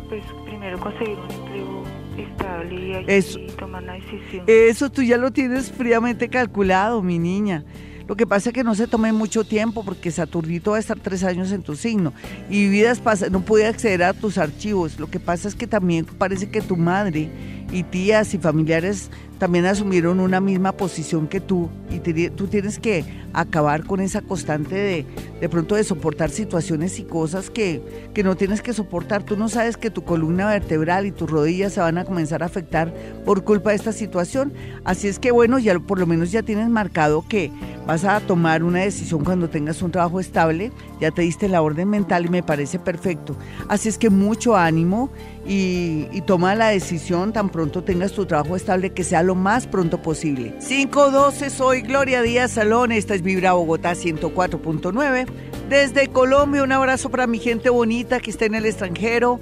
pues 0.09 0.23
primero 0.45 0.79
conseguir 0.79 1.17
un 1.17 1.31
empleo 1.31 1.83
estable 2.17 3.01
y 3.01 3.05
Eso. 3.07 3.39
tomar 3.57 3.83
una 3.83 3.93
decisión. 3.93 4.43
Eso 4.47 4.89
tú 4.89 5.03
ya 5.03 5.17
lo 5.17 5.31
tienes 5.31 5.71
fríamente 5.71 6.29
calculado, 6.29 7.01
mi 7.01 7.19
niña. 7.19 7.63
Lo 8.07 8.15
que 8.15 8.25
pasa 8.25 8.49
es 8.51 8.53
que 8.53 8.63
no 8.63 8.73
se 8.73 8.87
tome 8.87 9.11
mucho 9.11 9.43
tiempo 9.43 9.83
porque 9.83 10.11
Saturnito 10.11 10.71
va 10.71 10.77
a 10.77 10.79
estar 10.79 10.97
tres 10.97 11.25
años 11.25 11.51
en 11.51 11.61
tu 11.61 11.75
signo 11.75 12.13
y 12.49 12.69
vidas 12.69 13.01
pasadas 13.01 13.33
no 13.33 13.41
puede 13.41 13.65
acceder 13.65 14.01
a 14.03 14.13
tus 14.13 14.37
archivos. 14.37 14.97
Lo 14.97 15.09
que 15.09 15.19
pasa 15.19 15.49
es 15.49 15.55
que 15.55 15.67
también 15.67 16.05
parece 16.05 16.49
que 16.49 16.61
tu 16.61 16.77
madre 16.77 17.29
y 17.69 17.83
tías 17.83 18.33
y 18.33 18.37
familiares 18.37 19.11
también 19.37 19.65
asumieron 19.65 20.19
una 20.19 20.39
misma 20.41 20.71
posición 20.71 21.27
que 21.27 21.39
tú 21.39 21.69
y 21.91 21.99
te- 21.99 22.29
tú 22.31 22.47
tienes 22.47 22.79
que 22.79 23.05
acabar 23.33 23.83
con 23.85 23.99
esa 23.99 24.21
constante 24.21 24.75
de 24.75 25.05
de 25.39 25.49
pronto 25.49 25.75
de 25.75 25.83
soportar 25.83 26.31
situaciones 26.31 26.97
y 26.97 27.03
cosas 27.03 27.51
que, 27.51 27.79
que 28.15 28.23
no 28.23 28.35
tienes 28.35 28.63
que 28.63 28.73
soportar. 28.73 29.21
Tú 29.21 29.37
no 29.37 29.49
sabes 29.49 29.77
que 29.77 29.91
tu 29.91 30.03
columna 30.03 30.47
vertebral 30.47 31.05
y 31.05 31.11
tus 31.11 31.29
rodillas 31.29 31.73
se 31.73 31.79
van 31.79 31.99
a 31.99 32.05
comenzar 32.05 32.41
a 32.41 32.47
afectar 32.47 32.91
por 33.23 33.43
culpa 33.43 33.69
de 33.69 33.75
esta 33.75 33.91
situación. 33.91 34.51
Así 34.83 35.07
es 35.07 35.19
que 35.19 35.29
bueno, 35.29 35.59
ya 35.59 35.77
por 35.77 35.99
lo 35.99 36.07
menos 36.07 36.31
ya 36.31 36.41
tienes 36.41 36.69
marcado 36.69 37.23
que 37.29 37.51
vas 37.85 38.03
a 38.03 38.19
tomar 38.19 38.63
una 38.63 38.79
decisión 38.79 39.23
cuando 39.23 39.47
tengas 39.47 39.83
un 39.83 39.91
trabajo 39.91 40.19
estable. 40.19 40.71
Ya 40.99 41.11
te 41.11 41.21
diste 41.21 41.47
la 41.47 41.61
orden 41.61 41.87
mental 41.87 42.25
y 42.25 42.29
me 42.29 42.41
parece 42.41 42.79
perfecto. 42.79 43.35
Así 43.67 43.89
es 43.89 43.99
que 43.99 44.09
mucho 44.09 44.55
ánimo 44.57 45.11
y, 45.47 46.21
toma 46.25 46.55
la 46.55 46.67
decisión 46.69 47.31
tan 47.31 47.49
pronto 47.49 47.83
tengas 47.83 48.11
tu 48.11 48.25
trabajo 48.25 48.57
estable 48.57 48.89
que 48.89 49.05
sea 49.05 49.23
lo 49.23 49.33
más 49.33 49.65
pronto 49.65 50.01
posible. 50.01 50.53
512 50.67 51.49
soy 51.49 51.81
Gloria 51.81 52.21
Díaz 52.21 52.51
Salón, 52.51 52.91
esta 52.91 53.15
es 53.15 53.21
Vibra 53.21 53.53
Bogotá 53.53 53.93
104.9. 53.93 55.25
Desde 55.69 56.07
Colombia 56.09 56.63
un 56.63 56.71
abrazo 56.73 57.09
para 57.09 57.27
mi 57.27 57.39
gente 57.39 57.69
bonita 57.69 58.19
que 58.19 58.29
está 58.29 58.45
en 58.45 58.55
el 58.55 58.65
extranjero, 58.65 59.39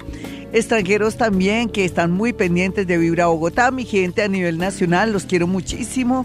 extranjeros 0.52 1.16
también 1.16 1.68
que 1.68 1.84
están 1.84 2.12
muy 2.12 2.32
pendientes 2.32 2.86
de 2.86 2.98
Vibra 2.98 3.26
Bogotá, 3.26 3.72
mi 3.72 3.84
gente 3.84 4.22
a 4.22 4.28
nivel 4.28 4.58
nacional, 4.58 5.12
los 5.12 5.24
quiero 5.24 5.48
muchísimo. 5.48 6.24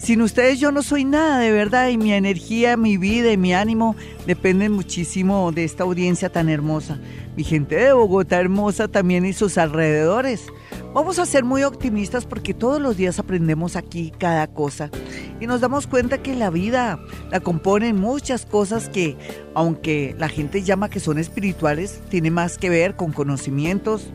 Sin 0.00 0.22
ustedes 0.22 0.58
yo 0.58 0.72
no 0.72 0.82
soy 0.82 1.04
nada, 1.04 1.40
de 1.40 1.52
verdad, 1.52 1.90
y 1.90 1.98
mi 1.98 2.14
energía, 2.14 2.78
mi 2.78 2.96
vida 2.96 3.32
y 3.32 3.36
mi 3.36 3.52
ánimo 3.52 3.96
dependen 4.26 4.72
muchísimo 4.72 5.52
de 5.52 5.64
esta 5.64 5.84
audiencia 5.84 6.30
tan 6.30 6.48
hermosa. 6.48 6.98
Mi 7.36 7.44
gente 7.44 7.76
de 7.76 7.92
Bogotá 7.92 8.40
hermosa 8.40 8.88
también 8.88 9.26
y 9.26 9.34
sus 9.34 9.58
alrededores. 9.58 10.46
Vamos 10.94 11.18
a 11.18 11.26
ser 11.26 11.44
muy 11.44 11.64
optimistas 11.64 12.24
porque 12.24 12.54
todos 12.54 12.80
los 12.80 12.96
días 12.96 13.18
aprendemos 13.18 13.76
aquí 13.76 14.10
cada 14.18 14.46
cosa 14.46 14.90
y 15.38 15.46
nos 15.46 15.60
damos 15.60 15.86
cuenta 15.86 16.22
que 16.22 16.34
la 16.34 16.48
vida 16.48 16.98
la 17.30 17.40
componen 17.40 18.00
muchas 18.00 18.46
cosas 18.46 18.88
que, 18.88 19.18
aunque 19.54 20.16
la 20.18 20.30
gente 20.30 20.62
llama 20.62 20.88
que 20.88 20.98
son 20.98 21.18
espirituales, 21.18 22.00
tiene 22.08 22.30
más 22.30 22.56
que 22.56 22.70
ver 22.70 22.96
con 22.96 23.12
conocimientos, 23.12 24.10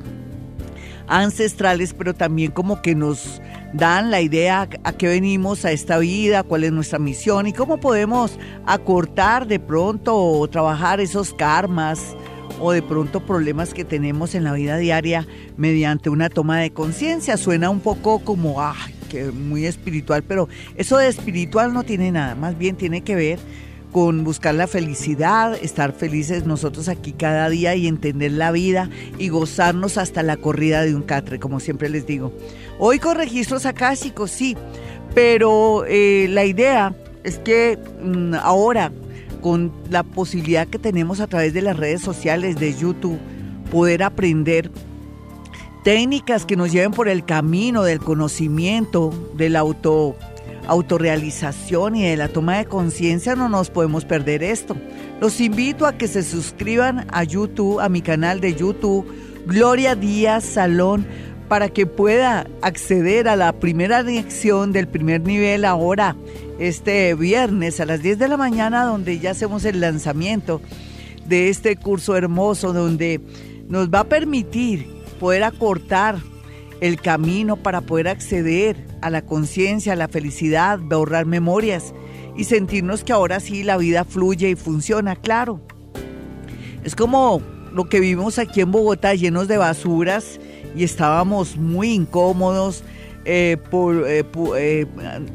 ancestrales, 1.08 1.94
pero 1.94 2.16
también 2.16 2.50
como 2.52 2.82
que 2.82 2.96
nos 2.96 3.40
dan 3.74 4.12
la 4.12 4.22
idea 4.22 4.70
a 4.84 4.94
qué 4.94 5.08
venimos 5.08 5.66
a 5.66 5.72
esta 5.72 5.98
vida, 5.98 6.44
cuál 6.44 6.64
es 6.64 6.72
nuestra 6.72 7.00
misión 7.00 7.48
y 7.48 7.54
cómo 7.54 7.78
podemos 7.78 8.38
acortar 8.66 9.48
de 9.48 9.60
pronto 9.60 10.16
o 10.16 10.48
trabajar 10.48 11.00
esos 11.00 11.34
karmas 11.34 12.16
o 12.60 12.72
de 12.72 12.82
pronto 12.82 13.26
problemas 13.26 13.74
que 13.74 13.84
tenemos 13.84 14.36
en 14.36 14.44
la 14.44 14.54
vida 14.54 14.78
diaria 14.78 15.28
mediante 15.58 16.10
una 16.10 16.30
toma 16.30 16.60
de 16.60 16.72
conciencia. 16.72 17.38
Suena 17.38 17.70
un 17.70 17.82
poco 17.82 18.20
como, 18.20 18.62
ay, 18.62 18.94
que 19.10 19.26
muy 19.32 19.66
espiritual, 19.66 20.24
pero 20.24 20.48
eso 20.76 20.98
de 20.98 21.08
espiritual 21.08 21.74
no 21.74 21.84
tiene 21.84 22.12
nada, 22.12 22.36
más 22.36 22.58
bien 22.58 22.76
tiene 22.76 23.02
que 23.02 23.16
ver 23.16 23.40
con 23.96 24.26
buscar 24.26 24.54
la 24.56 24.68
felicidad, 24.68 25.58
estar 25.62 25.94
felices 25.94 26.46
nosotros 26.46 26.90
aquí 26.90 27.14
cada 27.14 27.48
día 27.48 27.76
y 27.76 27.88
entender 27.88 28.34
la 28.34 28.52
vida 28.52 28.90
y 29.18 29.30
gozarnos 29.30 29.98
hasta 29.98 30.22
la 30.22 30.36
corrida 30.36 30.82
de 30.82 30.94
un 30.94 31.02
catre, 31.02 31.40
como 31.40 31.62
siempre 31.62 31.88
les 31.88 32.06
digo. 32.06 32.34
Hoy 32.78 33.00
con 33.00 33.16
registros 33.16 33.66
akáshicos, 33.66 34.32
sí, 34.32 34.58
pero 35.14 35.86
eh, 35.88 36.28
la 36.30 36.44
idea 36.44 36.94
es 37.24 37.40
que 37.40 37.80
mm, 38.04 38.34
ahora, 38.42 38.92
con 39.40 39.72
la 39.90 40.04
posibilidad 40.04 40.68
que 40.68 40.78
tenemos 40.78 41.22
a 41.22 41.28
través 41.28 41.54
de 41.54 41.62
las 41.62 41.78
redes 41.78 42.02
sociales, 42.02 42.60
de 42.60 42.76
YouTube, 42.76 43.18
poder 43.72 44.04
aprender 44.04 44.72
técnicas 45.86 46.46
que 46.46 46.58
nos 46.58 46.70
lleven 46.70 46.92
por 46.92 47.08
el 47.08 47.24
camino 47.24 47.84
del 47.84 48.00
conocimiento, 48.00 49.14
del 49.38 49.56
auto 49.56 50.18
autorrealización 50.68 51.96
y 51.96 52.04
de 52.04 52.18
la 52.18 52.28
toma 52.28 52.58
de 52.58 52.66
conciencia, 52.66 53.36
no 53.36 53.50
nos 53.50 53.70
podemos 53.70 54.06
perder 54.06 54.44
esto. 54.44 54.76
Los 55.20 55.40
invito 55.42 55.86
a 55.86 55.98
que 55.98 56.08
se 56.08 56.24
suscriban 56.24 57.08
a 57.12 57.24
YouTube, 57.24 57.80
a 57.80 57.90
mi 57.90 58.02
canal 58.02 58.42
de 58.42 58.56
YouTube, 58.56 59.06
Gloria 59.46 59.96
Díaz 59.96 60.44
Salón, 60.44 61.06
para 61.48 61.70
que 61.70 61.86
pueda 61.86 62.48
acceder 62.62 63.28
a 63.28 63.36
la 63.36 63.54
primera 63.54 64.02
lección 64.02 64.72
del 64.72 64.88
primer 64.88 65.22
nivel 65.22 65.66
ahora, 65.66 66.16
este 66.60 67.14
viernes 67.14 67.80
a 67.80 67.86
las 67.86 68.02
10 68.02 68.18
de 68.18 68.28
la 68.28 68.38
mañana, 68.38 68.86
donde 68.86 69.20
ya 69.20 69.32
hacemos 69.32 69.66
el 69.66 69.80
lanzamiento 69.80 70.62
de 71.28 71.50
este 71.50 71.76
curso 71.76 72.16
hermoso, 72.16 72.74
donde 72.74 73.22
nos 73.68 73.90
va 73.90 74.02
a 74.02 74.04
permitir 74.06 74.88
poder 75.20 75.44
acortar 75.44 76.18
el 76.82 77.00
camino 77.00 77.58
para 77.58 77.82
poder 77.82 78.08
acceder 78.08 78.76
a 79.02 79.10
la 79.10 79.22
conciencia, 79.24 79.94
a 79.94 79.96
la 79.96 80.08
felicidad, 80.08 80.80
borrar 80.80 81.26
memorias 81.26 81.94
y 82.38 82.44
sentirnos 82.44 83.04
que 83.04 83.14
ahora 83.14 83.40
sí 83.40 83.64
la 83.64 83.78
vida 83.78 84.04
fluye 84.04 84.50
y 84.50 84.56
funciona, 84.56 85.16
claro. 85.16 85.62
Es 86.84 86.96
como 86.96 87.42
lo 87.72 87.86
que 87.86 88.00
vimos 88.00 88.38
aquí 88.38 88.62
en 88.62 88.72
Bogotá 88.72 89.16
llenos 89.16 89.48
de 89.48 89.58
basuras 89.58 90.40
y 90.76 90.84
estábamos 90.84 91.58
muy 91.58 91.92
incómodos. 91.92 92.84
eh, 93.28 93.58
eh, 93.74 94.24
eh, 94.58 94.86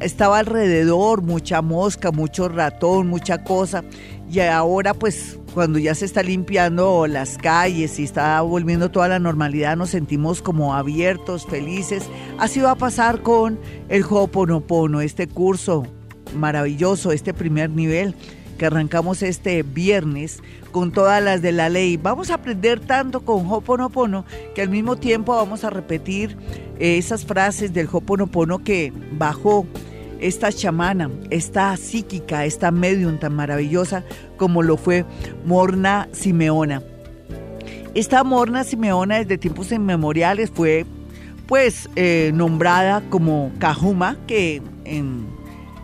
estaba 0.00 0.38
alrededor 0.38 1.22
mucha 1.22 1.60
mosca, 1.60 2.12
mucho 2.12 2.48
ratón, 2.48 3.08
mucha 3.08 3.42
cosa. 3.42 3.82
Y 4.30 4.38
ahora 4.40 4.94
pues 4.94 5.39
cuando 5.54 5.78
ya 5.78 5.94
se 5.94 6.04
está 6.04 6.22
limpiando 6.22 7.06
las 7.06 7.38
calles 7.38 7.98
y 7.98 8.04
está 8.04 8.40
volviendo 8.40 8.90
toda 8.90 9.08
la 9.08 9.18
normalidad, 9.18 9.76
nos 9.76 9.90
sentimos 9.90 10.42
como 10.42 10.74
abiertos, 10.74 11.46
felices. 11.46 12.04
Así 12.38 12.60
va 12.60 12.72
a 12.72 12.76
pasar 12.76 13.22
con 13.22 13.58
el 13.88 14.04
Ho'oponopono, 14.04 15.00
este 15.00 15.26
curso 15.26 15.84
maravilloso, 16.36 17.12
este 17.12 17.34
primer 17.34 17.70
nivel 17.70 18.14
que 18.58 18.66
arrancamos 18.66 19.22
este 19.22 19.62
viernes 19.62 20.42
con 20.70 20.92
todas 20.92 21.22
las 21.22 21.42
de 21.42 21.52
la 21.52 21.68
ley. 21.68 21.96
Vamos 21.96 22.30
a 22.30 22.34
aprender 22.34 22.78
tanto 22.78 23.24
con 23.24 23.46
Ho'oponopono 23.46 24.24
que 24.54 24.62
al 24.62 24.68
mismo 24.68 24.96
tiempo 24.96 25.34
vamos 25.34 25.64
a 25.64 25.70
repetir 25.70 26.36
esas 26.78 27.24
frases 27.24 27.72
del 27.72 27.88
Ho'oponopono 27.90 28.62
que 28.62 28.92
bajó 29.12 29.66
esta 30.20 30.52
chamana, 30.52 31.10
esta 31.30 31.76
psíquica, 31.76 32.44
esta 32.44 32.70
medium 32.70 33.18
tan 33.18 33.34
maravillosa 33.34 34.04
como 34.36 34.62
lo 34.62 34.76
fue 34.76 35.04
Morna 35.44 36.08
Simeona. 36.12 36.82
Esta 37.94 38.22
Morna 38.22 38.64
Simeona 38.64 39.18
desde 39.18 39.38
tiempos 39.38 39.72
inmemoriales 39.72 40.50
fue 40.50 40.86
pues 41.46 41.90
eh, 41.96 42.30
nombrada 42.34 43.02
como 43.10 43.50
Cajuma, 43.58 44.16
que 44.28 44.62
en 44.84 45.26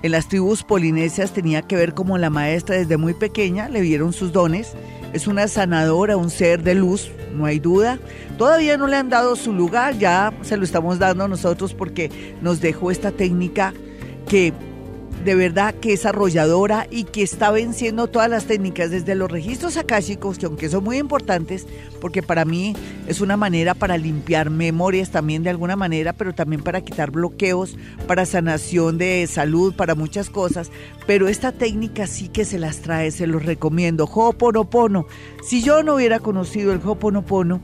las 0.03 0.28
tribus 0.28 0.62
polinesias 0.62 1.32
tenía 1.32 1.62
que 1.62 1.76
ver 1.76 1.95
como 1.95 2.18
la 2.18 2.30
maestra 2.30 2.76
desde 2.76 2.97
muy 2.97 3.14
pequeña, 3.14 3.68
le 3.68 3.80
vieron 3.80 4.12
sus 4.12 4.32
dones. 4.32 4.74
Es 5.12 5.26
una 5.26 5.49
sanadora, 5.49 6.16
un 6.16 6.30
ser 6.30 6.62
de 6.62 6.74
luz, 6.74 7.11
no 7.34 7.47
hay 7.47 7.59
duda. 7.59 7.99
Todavía 8.39 8.76
no 8.76 8.87
le 8.87 8.97
han 8.97 9.09
dado 9.09 9.34
su 9.34 9.53
lugar, 9.53 9.99
ya 9.99 10.32
se 10.43 10.57
lo 10.57 10.64
estamos 10.64 10.99
dando 10.99 11.26
nosotros 11.26 11.74
porque 11.74 12.37
nos 12.43 12.61
dejó 12.61 12.91
esta 12.91 13.11
técnica 13.11 13.72
que 14.29 14.53
de 15.27 15.35
verdad 15.35 15.74
que 15.74 15.93
es 15.93 16.07
arrolladora 16.07 16.87
y 16.89 17.03
que 17.03 17.22
está 17.22 17.51
venciendo 17.51 18.07
todas 18.07 18.31
las 18.31 18.45
técnicas 18.45 18.93
desde 18.93 19.16
los 19.16 19.29
registros 19.29 19.77
akáshicos, 19.77 20.39
que 20.39 20.47
aunque 20.47 20.68
son 20.68 20.85
muy 20.85 20.99
importantes, 20.99 21.66
porque 22.01 22.22
para 22.22 22.45
mí 22.45 22.77
es 23.09 23.20
una 23.20 23.37
manera 23.37 23.74
para 23.74 23.99
limpiar 23.99 24.51
memorias 24.51 25.11
también 25.11 25.43
de 25.43 25.51
alguna 25.51 25.74
manera, 25.74 26.12
pero 26.12 26.33
también 26.33 26.62
para 26.62 26.81
quitar 26.81 27.11
bloqueos, 27.11 27.77
para 28.07 28.24
sanación 28.24 28.99
de 28.99 29.27
salud, 29.27 29.74
para 29.74 29.97
muchas 29.97 30.31
cosas, 30.31 30.70
pero 31.09 31.27
esta 31.27 31.51
técnica 31.51 32.07
sí 32.07 32.29
que 32.29 32.45
se 32.45 32.61
las 32.61 32.79
trae, 32.79 33.11
se 33.11 33.27
los 33.27 33.45
recomiendo. 33.45 34.05
Ho'oponopono. 34.05 35.07
Si 35.43 35.61
yo 35.61 35.83
no 35.83 35.97
hubiera 35.97 36.20
conocido 36.20 36.72
el 36.72 36.79
Ho'oponopono, 36.79 37.61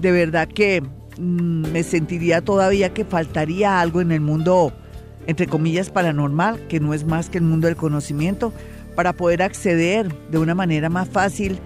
de 0.00 0.10
verdad 0.10 0.48
que 0.48 0.82
mm, 0.82 1.68
me 1.70 1.84
sentiría 1.84 2.40
todavía 2.40 2.92
que 2.92 3.04
faltaría 3.04 3.80
algo 3.80 4.00
en 4.00 4.10
el 4.10 4.20
mundo 4.20 4.72
entre 5.26 5.46
comillas, 5.46 5.90
paranormal, 5.90 6.66
que 6.68 6.80
no 6.80 6.94
es 6.94 7.04
más 7.04 7.28
que 7.28 7.38
el 7.38 7.44
mundo 7.44 7.66
del 7.66 7.76
conocimiento, 7.76 8.52
para 8.94 9.12
poder 9.12 9.42
acceder 9.42 10.12
de 10.30 10.38
una 10.38 10.54
manera 10.54 10.88
más 10.88 11.08
fácil 11.08 11.58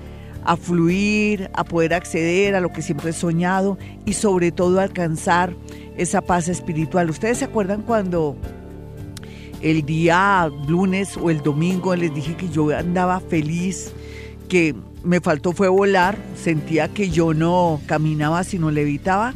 a 0.44 0.56
fluir, 0.56 1.50
a 1.54 1.64
poder 1.64 1.94
acceder 1.94 2.54
a 2.54 2.60
lo 2.60 2.72
que 2.72 2.82
siempre 2.82 3.10
he 3.10 3.12
soñado 3.12 3.78
y 4.04 4.14
sobre 4.14 4.52
todo 4.52 4.80
alcanzar 4.80 5.54
esa 5.96 6.22
paz 6.22 6.48
espiritual. 6.48 7.10
¿Ustedes 7.10 7.38
se 7.38 7.44
acuerdan 7.44 7.82
cuando 7.82 8.36
el 9.60 9.84
día 9.84 10.50
lunes 10.66 11.16
o 11.16 11.30
el 11.30 11.42
domingo 11.42 11.94
les 11.94 12.14
dije 12.14 12.36
que 12.36 12.48
yo 12.48 12.76
andaba 12.76 13.20
feliz, 13.20 13.92
que 14.48 14.74
me 15.04 15.20
faltó 15.20 15.52
fue 15.52 15.68
volar, 15.68 16.16
sentía 16.34 16.88
que 16.88 17.10
yo 17.10 17.34
no 17.34 17.80
caminaba 17.86 18.42
sino 18.44 18.70
levitaba? 18.70 19.34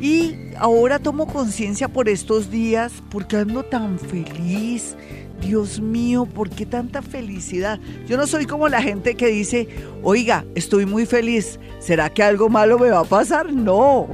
Y 0.00 0.34
ahora 0.58 0.98
tomo 0.98 1.26
conciencia 1.26 1.88
por 1.88 2.08
estos 2.08 2.50
días 2.50 2.92
porque 3.10 3.36
ando 3.36 3.62
tan 3.62 3.98
feliz. 3.98 4.96
Dios 5.40 5.80
mío, 5.80 6.24
¿por 6.24 6.50
qué 6.50 6.64
tanta 6.64 7.02
felicidad? 7.02 7.80
Yo 8.06 8.16
no 8.16 8.26
soy 8.28 8.46
como 8.46 8.68
la 8.68 8.80
gente 8.80 9.16
que 9.16 9.26
dice, 9.26 9.68
oiga, 10.02 10.44
estoy 10.54 10.86
muy 10.86 11.04
feliz, 11.04 11.58
¿será 11.80 12.10
que 12.10 12.22
algo 12.22 12.48
malo 12.48 12.78
me 12.78 12.90
va 12.90 13.00
a 13.00 13.04
pasar? 13.04 13.52
No, 13.52 14.06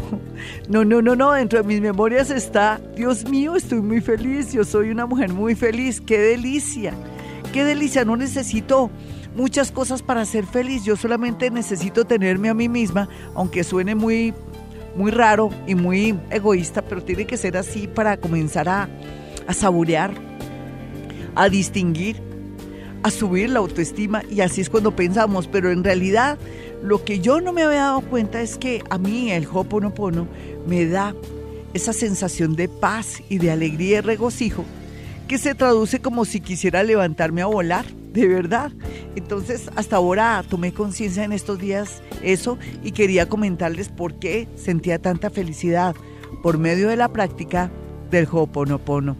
no, 0.68 0.85
no, 0.87 1.03
no, 1.03 1.14
no, 1.14 1.33
dentro 1.33 1.61
de 1.61 1.68
mis 1.68 1.83
memorias 1.83 2.31
está, 2.31 2.81
Dios 2.97 3.29
mío, 3.29 3.57
estoy 3.57 3.83
muy 3.83 4.01
feliz, 4.01 4.53
yo 4.55 4.64
soy 4.64 4.91
una 4.91 5.05
mujer 5.05 5.31
muy 5.31 5.55
feliz, 5.55 6.01
qué 6.01 6.18
delicia, 6.18 6.95
qué 7.53 7.62
delicia, 7.62 8.07
no 8.07 8.16
necesito 8.16 8.91
muchas 9.37 9.70
cosas 9.70 10.03
para 10.03 10.24
ser 10.24 10.47
feliz, 10.47 10.83
yo 10.85 10.97
solamente 10.97 11.51
necesito 11.51 12.07
tenerme 12.07 12.49
a 12.49 12.55
mí 12.55 12.70
misma, 12.70 13.09
aunque 13.35 13.64
suene 13.64 13.95
muy 13.95 14.33
muy 14.99 15.12
raro 15.12 15.51
y 15.66 15.76
muy 15.76 16.18
egoísta, 16.28 16.82
pero 16.82 17.03
tiene 17.05 17.24
que 17.24 17.36
ser 17.36 17.57
así 17.57 17.86
para 17.86 18.16
comenzar 18.16 18.68
a, 18.68 18.88
saborear, 19.55 20.12
a 21.36 21.49
distinguir, 21.49 22.20
a 23.05 23.11
subir 23.11 23.49
la 23.51 23.61
autoestima 23.61 24.24
y 24.28 24.40
así 24.40 24.61
es 24.61 24.68
cuando 24.68 24.96
pensamos, 24.96 25.46
pero 25.46 25.70
en 25.70 25.84
realidad 25.84 26.36
lo 26.82 27.05
que 27.05 27.20
yo 27.20 27.40
no 27.40 27.53
me 27.53 27.62
había 27.62 27.82
dado 27.82 28.01
cuenta 28.01 28.42
es 28.42 28.59
que 28.59 28.82
a 28.90 28.99
mí 28.99 29.30
el 29.30 29.46
Hoponopono 29.46 30.26
me 30.66 30.84
da 30.86 31.14
esa 31.74 31.92
sensación 31.92 32.57
de 32.57 32.68
paz 32.68 33.22
y 33.28 33.38
de 33.38 33.53
alegría 33.53 33.99
y 33.99 34.01
regocijo 34.01 34.64
que 35.29 35.39
se 35.39 35.55
traduce 35.55 36.01
como 36.01 36.24
si 36.24 36.41
quisiera 36.41 36.83
levantarme 36.83 37.43
a 37.43 37.47
volar, 37.47 37.85
de 38.12 38.26
verdad. 38.26 38.72
Entonces, 39.14 39.70
hasta 39.76 39.97
ahora 39.97 40.43
tomé 40.49 40.72
conciencia 40.72 41.22
en 41.22 41.33
estos 41.33 41.59
días 41.59 42.03
eso 42.22 42.59
y 42.83 42.93
quería 42.93 43.29
comentarles 43.29 43.91
por 43.91 44.18
qué 44.18 44.49
sentía 44.57 44.99
tanta 44.99 45.29
felicidad 45.29 45.95
por 46.43 46.57
medio 46.59 46.89
de 46.89 46.97
la 46.97 47.09
práctica 47.09 47.70
del 48.11 48.26
Ho'oponopono. 48.31 49.16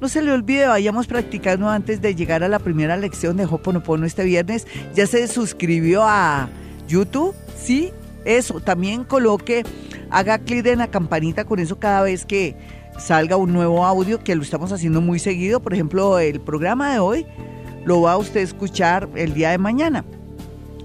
No 0.00 0.08
se 0.08 0.22
le 0.22 0.32
olvide, 0.32 0.66
vayamos 0.66 1.06
practicando 1.06 1.68
antes 1.68 2.00
de 2.00 2.14
llegar 2.14 2.42
a 2.42 2.48
la 2.48 2.58
primera 2.58 2.96
lección 2.96 3.36
de 3.36 3.44
Ho'oponopono 3.44 4.06
este 4.06 4.24
viernes. 4.24 4.66
Ya 4.94 5.06
se 5.06 5.28
suscribió 5.28 6.04
a 6.04 6.48
YouTube, 6.88 7.34
¿sí? 7.62 7.90
Eso, 8.24 8.60
también 8.60 9.04
coloque, 9.04 9.62
haga 10.10 10.38
clic 10.38 10.66
en 10.66 10.78
la 10.78 10.90
campanita 10.90 11.44
con 11.44 11.58
eso 11.58 11.78
cada 11.78 12.02
vez 12.02 12.24
que 12.24 12.56
salga 13.00 13.36
un 13.36 13.52
nuevo 13.52 13.84
audio, 13.84 14.22
que 14.22 14.34
lo 14.34 14.42
estamos 14.42 14.72
haciendo 14.72 15.00
muy 15.00 15.18
seguido. 15.18 15.60
Por 15.60 15.74
ejemplo, 15.74 16.18
el 16.18 16.40
programa 16.40 16.92
de 16.92 16.98
hoy 16.98 17.26
lo 17.84 18.02
va 18.02 18.12
a 18.12 18.18
usted 18.18 18.40
escuchar 18.40 19.08
el 19.16 19.34
día 19.34 19.50
de 19.50 19.58
mañana. 19.58 20.04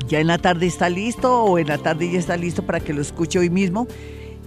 Ya 0.07 0.19
en 0.19 0.27
la 0.27 0.37
tarde 0.37 0.67
está 0.67 0.89
listo 0.89 1.43
o 1.43 1.57
en 1.57 1.67
la 1.67 1.77
tarde 1.77 2.11
ya 2.11 2.19
está 2.19 2.37
listo 2.37 2.65
para 2.65 2.79
que 2.79 2.93
lo 2.93 3.01
escuche 3.01 3.39
hoy 3.39 3.49
mismo 3.49 3.87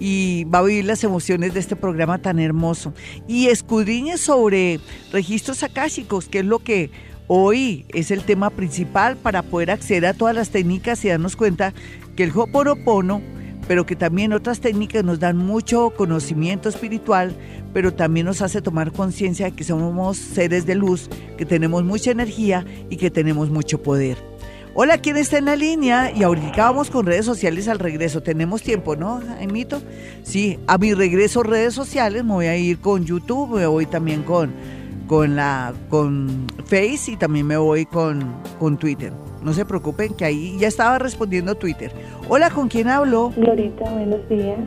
y 0.00 0.44
va 0.44 0.60
a 0.60 0.62
vivir 0.62 0.84
las 0.84 1.02
emociones 1.02 1.54
de 1.54 1.60
este 1.60 1.76
programa 1.76 2.18
tan 2.18 2.38
hermoso. 2.38 2.94
Y 3.26 3.48
escudriñe 3.48 4.16
sobre 4.18 4.80
registros 5.12 5.62
akáshicos, 5.62 6.28
que 6.28 6.40
es 6.40 6.44
lo 6.44 6.60
que 6.60 6.90
hoy 7.26 7.84
es 7.88 8.10
el 8.10 8.22
tema 8.22 8.50
principal 8.50 9.16
para 9.16 9.42
poder 9.42 9.70
acceder 9.70 10.06
a 10.06 10.14
todas 10.14 10.34
las 10.34 10.50
técnicas 10.50 11.04
y 11.04 11.08
darnos 11.08 11.36
cuenta 11.36 11.74
que 12.16 12.24
el 12.24 12.30
Ho'oponopono, 12.30 13.20
pero 13.68 13.84
que 13.84 13.94
también 13.94 14.32
otras 14.32 14.60
técnicas 14.60 15.04
nos 15.04 15.20
dan 15.20 15.36
mucho 15.36 15.90
conocimiento 15.90 16.70
espiritual, 16.70 17.36
pero 17.74 17.92
también 17.92 18.26
nos 18.26 18.40
hace 18.40 18.62
tomar 18.62 18.90
conciencia 18.90 19.46
de 19.46 19.52
que 19.52 19.62
somos 19.62 20.16
seres 20.16 20.64
de 20.64 20.74
luz, 20.74 21.10
que 21.36 21.44
tenemos 21.44 21.84
mucha 21.84 22.10
energía 22.10 22.64
y 22.88 22.96
que 22.96 23.10
tenemos 23.10 23.50
mucho 23.50 23.82
poder. 23.82 24.16
Hola, 24.74 24.98
¿quién 24.98 25.16
está 25.16 25.38
en 25.38 25.46
la 25.46 25.56
línea? 25.56 26.12
Y 26.12 26.22
ahorita 26.22 26.70
vamos 26.70 26.88
con 26.88 27.04
redes 27.04 27.26
sociales 27.26 27.68
al 27.68 27.78
regreso. 27.78 28.22
Tenemos 28.22 28.62
tiempo, 28.62 28.96
¿no, 28.96 29.20
Jaimito? 29.20 29.82
Sí, 30.22 30.58
a 30.66 30.78
mi 30.78 30.94
regreso 30.94 31.42
redes 31.42 31.74
sociales 31.74 32.24
me 32.24 32.32
voy 32.32 32.46
a 32.46 32.56
ir 32.56 32.78
con 32.78 33.04
YouTube, 33.04 33.58
me 33.58 33.66
voy 33.66 33.86
también 33.86 34.22
con, 34.22 34.52
con, 35.06 35.36
la, 35.36 35.74
con 35.90 36.46
Face 36.64 37.12
y 37.12 37.16
también 37.16 37.46
me 37.46 37.56
voy 37.56 37.86
con, 37.86 38.34
con 38.58 38.78
Twitter. 38.78 39.12
No 39.43 39.53
se 39.53 39.64
preocupen 39.64 40.14
que 40.14 40.24
ahí 40.24 40.57
ya 40.59 40.68
estaba 40.68 40.99
respondiendo 40.99 41.55
Twitter. 41.55 41.93
Hola, 42.28 42.51
¿con 42.51 42.68
quién 42.68 42.89
hablo? 42.89 43.32
Glorita, 43.36 43.91
buenos 43.91 44.28
días. 44.28 44.59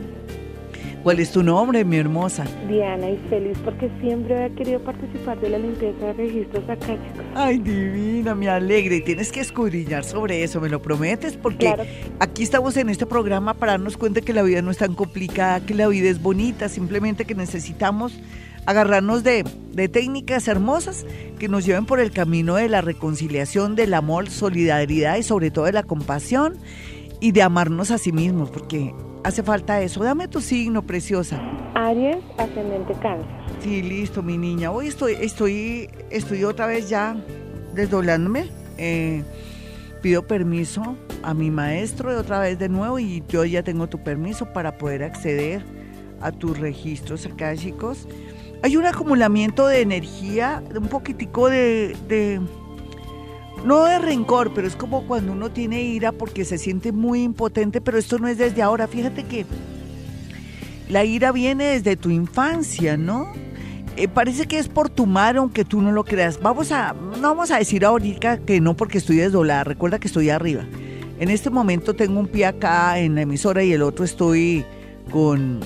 ¿Cuál 1.02 1.18
es 1.18 1.32
tu 1.32 1.42
nombre, 1.42 1.84
mi 1.84 1.96
hermosa? 1.96 2.44
Diana, 2.68 3.10
y 3.10 3.16
feliz 3.28 3.58
porque 3.64 3.90
siempre 4.00 4.36
había 4.36 4.54
querido 4.54 4.78
participar 4.80 5.40
de 5.40 5.48
la 5.50 5.58
limpieza 5.58 6.06
de 6.06 6.12
registros 6.12 6.62
acá, 6.70 6.96
Ay, 7.34 7.58
divina, 7.58 8.36
me 8.36 8.48
alegra. 8.48 8.94
Y 8.94 9.00
tienes 9.00 9.32
que 9.32 9.40
escudriñar 9.40 10.04
sobre 10.04 10.44
eso, 10.44 10.60
¿me 10.60 10.68
lo 10.68 10.80
prometes? 10.80 11.36
Porque 11.36 11.74
aquí 12.20 12.44
estamos 12.44 12.76
en 12.76 12.88
este 12.88 13.04
programa 13.04 13.54
para 13.54 13.72
darnos 13.72 13.96
cuenta 13.96 14.20
que 14.20 14.32
la 14.32 14.42
vida 14.42 14.62
no 14.62 14.70
es 14.70 14.78
tan 14.78 14.94
complicada, 14.94 15.58
que 15.66 15.74
la 15.74 15.88
vida 15.88 16.08
es 16.08 16.22
bonita, 16.22 16.68
simplemente 16.68 17.24
que 17.24 17.34
necesitamos 17.34 18.20
agarrarnos 18.66 19.22
de, 19.24 19.44
de 19.72 19.88
técnicas 19.88 20.48
hermosas 20.48 21.06
que 21.38 21.48
nos 21.48 21.64
lleven 21.64 21.86
por 21.86 22.00
el 22.00 22.12
camino 22.12 22.54
de 22.54 22.68
la 22.68 22.80
reconciliación, 22.80 23.74
del 23.74 23.94
amor, 23.94 24.30
solidaridad 24.30 25.16
y 25.16 25.22
sobre 25.22 25.50
todo 25.50 25.64
de 25.64 25.72
la 25.72 25.82
compasión 25.82 26.56
y 27.20 27.32
de 27.32 27.42
amarnos 27.42 27.90
a 27.90 27.98
sí 27.98 28.12
mismos, 28.12 28.50
porque 28.50 28.94
hace 29.24 29.42
falta 29.42 29.80
eso. 29.80 30.02
Dame 30.02 30.28
tu 30.28 30.40
signo, 30.40 30.82
preciosa. 30.82 31.40
Aries, 31.74 32.18
ascendente 32.38 32.94
cáncer. 32.94 33.26
Sí, 33.60 33.82
listo, 33.82 34.22
mi 34.22 34.38
niña. 34.38 34.70
Hoy 34.70 34.88
estoy, 34.88 35.16
estoy, 35.20 35.88
estoy 36.10 36.44
otra 36.44 36.66
vez 36.66 36.88
ya 36.88 37.16
desdoblándome. 37.74 38.48
Eh, 38.78 39.22
pido 40.02 40.26
permiso 40.26 40.96
a 41.22 41.32
mi 41.32 41.50
maestro 41.50 42.10
de 42.10 42.16
otra 42.16 42.40
vez 42.40 42.58
de 42.58 42.68
nuevo 42.68 42.98
y 42.98 43.22
yo 43.28 43.44
ya 43.44 43.62
tengo 43.62 43.86
tu 43.86 44.02
permiso 44.02 44.52
para 44.52 44.76
poder 44.76 45.04
acceder 45.04 45.62
a 46.20 46.32
tus 46.32 46.58
registros 46.58 47.24
acá, 47.26 47.56
chicos. 47.56 48.08
Hay 48.62 48.76
un 48.76 48.86
acumulamiento 48.86 49.66
de 49.66 49.80
energía, 49.80 50.62
un 50.74 50.88
poquitico 50.88 51.48
de 51.48 51.96
no 53.64 53.84
de 53.84 53.98
rencor, 53.98 54.52
pero 54.54 54.66
es 54.66 54.76
como 54.76 55.06
cuando 55.06 55.32
uno 55.32 55.50
tiene 55.50 55.82
ira 55.82 56.12
porque 56.12 56.44
se 56.44 56.58
siente 56.58 56.92
muy 56.92 57.22
impotente, 57.22 57.80
pero 57.80 57.98
esto 57.98 58.18
no 58.18 58.28
es 58.28 58.38
desde 58.38 58.62
ahora. 58.62 58.88
Fíjate 58.88 59.24
que 59.24 59.46
la 60.88 61.04
ira 61.04 61.32
viene 61.32 61.64
desde 61.64 61.96
tu 61.96 62.10
infancia, 62.10 62.96
¿no? 62.96 63.32
Eh, 63.96 64.08
parece 64.08 64.46
que 64.46 64.58
es 64.58 64.68
por 64.68 64.88
tu 64.88 65.06
madre, 65.06 65.38
aunque 65.38 65.64
tú 65.64 65.80
no 65.80 65.92
lo 65.92 66.04
creas. 66.04 66.40
Vamos 66.40 66.72
a, 66.72 66.94
no 66.94 67.28
vamos 67.28 67.50
a 67.50 67.58
decir 67.58 67.84
ahorita 67.84 68.38
que 68.38 68.60
no 68.60 68.74
porque 68.74 68.98
estoy 68.98 69.16
desdoblada. 69.16 69.64
Recuerda 69.64 70.00
que 70.00 70.08
estoy 70.08 70.30
arriba. 70.30 70.64
En 71.20 71.30
este 71.30 71.50
momento 71.50 71.94
tengo 71.94 72.18
un 72.18 72.26
pie 72.26 72.46
acá 72.46 72.98
en 72.98 73.14
la 73.14 73.22
emisora 73.22 73.62
y 73.62 73.72
el 73.72 73.82
otro 73.82 74.04
estoy 74.04 74.64
con 75.12 75.60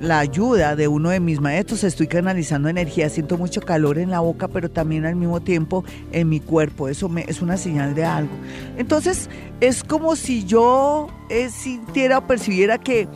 la 0.00 0.18
ayuda 0.18 0.76
de 0.76 0.88
uno 0.88 1.10
de 1.10 1.20
mis 1.20 1.40
maestros, 1.40 1.84
estoy 1.84 2.06
canalizando 2.06 2.68
energía, 2.68 3.08
siento 3.10 3.36
mucho 3.36 3.60
calor 3.60 3.98
en 3.98 4.10
la 4.10 4.20
boca, 4.20 4.48
pero 4.48 4.70
también 4.70 5.04
al 5.04 5.14
mismo 5.14 5.40
tiempo 5.40 5.84
en 6.12 6.28
mi 6.28 6.40
cuerpo, 6.40 6.88
eso 6.88 7.08
me, 7.08 7.24
es 7.28 7.42
una 7.42 7.56
señal 7.56 7.94
de 7.94 8.04
algo. 8.04 8.32
Entonces, 8.78 9.28
es 9.60 9.84
como 9.84 10.16
si 10.16 10.44
yo 10.44 11.08
eh, 11.28 11.50
sintiera 11.50 12.18
o 12.18 12.26
percibiera 12.26 12.78
que 12.78 13.08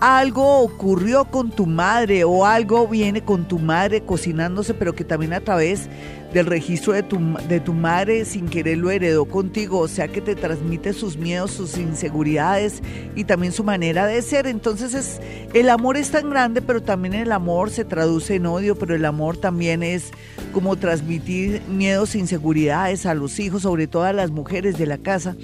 algo 0.00 0.60
ocurrió 0.60 1.24
con 1.24 1.50
tu 1.50 1.66
madre 1.66 2.22
o 2.22 2.46
algo 2.46 2.86
viene 2.86 3.24
con 3.24 3.48
tu 3.48 3.58
madre 3.58 4.02
cocinándose, 4.02 4.74
pero 4.74 4.94
que 4.94 5.04
también 5.04 5.32
a 5.32 5.40
través 5.40 5.88
del 6.32 6.46
registro 6.46 6.92
de 6.92 7.02
tu, 7.02 7.18
de 7.48 7.60
tu 7.60 7.72
madre 7.72 8.24
sin 8.24 8.48
querer 8.48 8.78
lo 8.78 8.90
heredó 8.90 9.24
contigo, 9.24 9.78
o 9.78 9.88
sea 9.88 10.08
que 10.08 10.20
te 10.20 10.34
transmite 10.34 10.92
sus 10.92 11.16
miedos, 11.16 11.52
sus 11.52 11.78
inseguridades 11.78 12.82
y 13.16 13.24
también 13.24 13.52
su 13.52 13.64
manera 13.64 14.06
de 14.06 14.20
ser. 14.22 14.46
Entonces 14.46 14.94
es, 14.94 15.20
el 15.54 15.70
amor 15.70 15.96
es 15.96 16.10
tan 16.10 16.28
grande, 16.30 16.60
pero 16.60 16.82
también 16.82 17.14
el 17.14 17.32
amor 17.32 17.70
se 17.70 17.84
traduce 17.84 18.34
en 18.34 18.46
odio, 18.46 18.76
pero 18.76 18.94
el 18.94 19.04
amor 19.04 19.36
también 19.38 19.82
es 19.82 20.10
como 20.52 20.76
transmitir 20.76 21.62
miedos 21.68 22.14
e 22.14 22.18
inseguridades 22.18 23.06
a 23.06 23.14
los 23.14 23.38
hijos, 23.38 23.62
sobre 23.62 23.86
todo 23.86 24.04
a 24.04 24.12
las 24.12 24.30
mujeres 24.30 24.76
de 24.76 24.86
la 24.86 24.98
casa. 24.98 25.36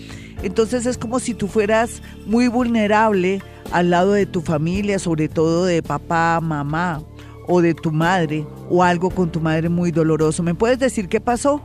Entonces 0.43 0.85
es 0.85 0.99
como 0.99 1.21
si 1.21 1.33
tú 1.33 1.49
fueras 1.49 2.03
muy 2.27 2.49
vulnerable 2.49 3.41
al 3.73 3.91
lado 3.91 4.13
de 4.13 4.27
tu 4.27 4.43
familia, 4.43 4.99
sobre 4.99 5.29
todo 5.29 5.65
de 5.65 5.83
papá, 5.83 6.41
mamá 6.43 7.03
o 7.47 7.61
de 7.61 7.75
tu 7.75 7.93
madre 7.93 8.47
o 8.69 8.83
algo 8.83 9.11
con 9.11 9.31
tu 9.31 9.41
madre 9.41 9.69
muy 9.69 9.91
doloroso. 9.91 10.43
¿Me 10.43 10.55
puedes 10.55 10.79
decir 10.79 11.09
qué 11.09 11.21
pasó? 11.21 11.61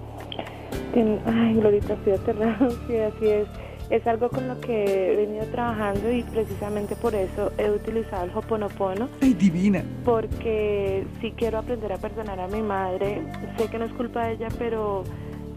Ay, 1.25 1.53
Glorita, 1.55 1.93
estoy 1.93 2.13
aterrada, 2.13 2.69
sí, 2.87 2.97
así 2.97 3.27
es. 3.27 3.47
Es 3.89 4.05
algo 4.05 4.29
con 4.29 4.47
lo 4.47 4.59
que 4.61 5.13
he 5.13 5.15
venido 5.15 5.45
trabajando 5.45 6.11
y 6.11 6.21
precisamente 6.21 6.95
por 6.95 7.15
eso 7.15 7.51
he 7.57 7.71
utilizado 7.71 8.25
el 8.25 8.31
Hoponopono. 8.35 9.09
Ay, 9.19 9.33
divina. 9.33 9.83
Porque 10.05 11.07
sí 11.19 11.33
quiero 11.35 11.57
aprender 11.57 11.91
a 11.93 11.97
perdonar 11.97 12.39
a 12.39 12.47
mi 12.47 12.61
madre. 12.61 13.23
Sé 13.57 13.67
que 13.67 13.79
no 13.79 13.85
es 13.85 13.93
culpa 13.93 14.27
de 14.27 14.33
ella, 14.33 14.49
pero 14.59 15.03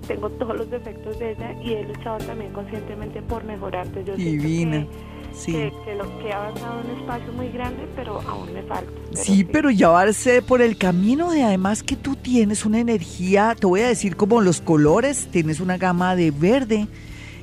tengo 0.07 0.31
todos 0.31 0.57
los 0.57 0.71
defectos 0.71 1.19
de 1.19 1.33
ella 1.33 1.53
y 1.63 1.75
he 1.75 1.85
luchado 1.85 2.19
también 2.19 2.53
conscientemente 2.53 3.21
por 3.21 3.45
mejorarte. 3.45 4.03
Yo 4.03 4.17
divina. 4.17 4.87
Sí. 5.35 5.53
Que, 5.53 5.95
lo 5.97 6.19
que 6.19 6.29
he 6.29 6.33
avanzado 6.33 6.81
en 6.81 6.91
un 6.91 7.01
espacio 7.01 7.33
muy 7.33 7.49
grande, 7.49 7.89
pero 7.97 8.21
aún 8.23 8.53
me 8.53 8.63
falta. 8.63 8.91
sí, 9.15 9.45
pero 9.45 9.71
llevarse 9.71 10.43
por 10.43 10.63
el 10.63 10.77
camino 10.77 11.31
de 11.31 11.43
además 11.43 11.83
que 11.83 11.97
tú 11.97 12.17
tienes 12.17 12.65
una 12.67 12.81
energía, 12.81 13.57
te 13.59 13.67
voy 13.67 13.81
a 13.81 13.89
decir 13.89 14.17
como 14.17 14.41
los 14.41 14.61
colores, 14.61 15.29
tienes 15.31 15.61
una 15.61 15.79
gama 15.79 16.17
de 16.17 16.31
verde 16.31 16.87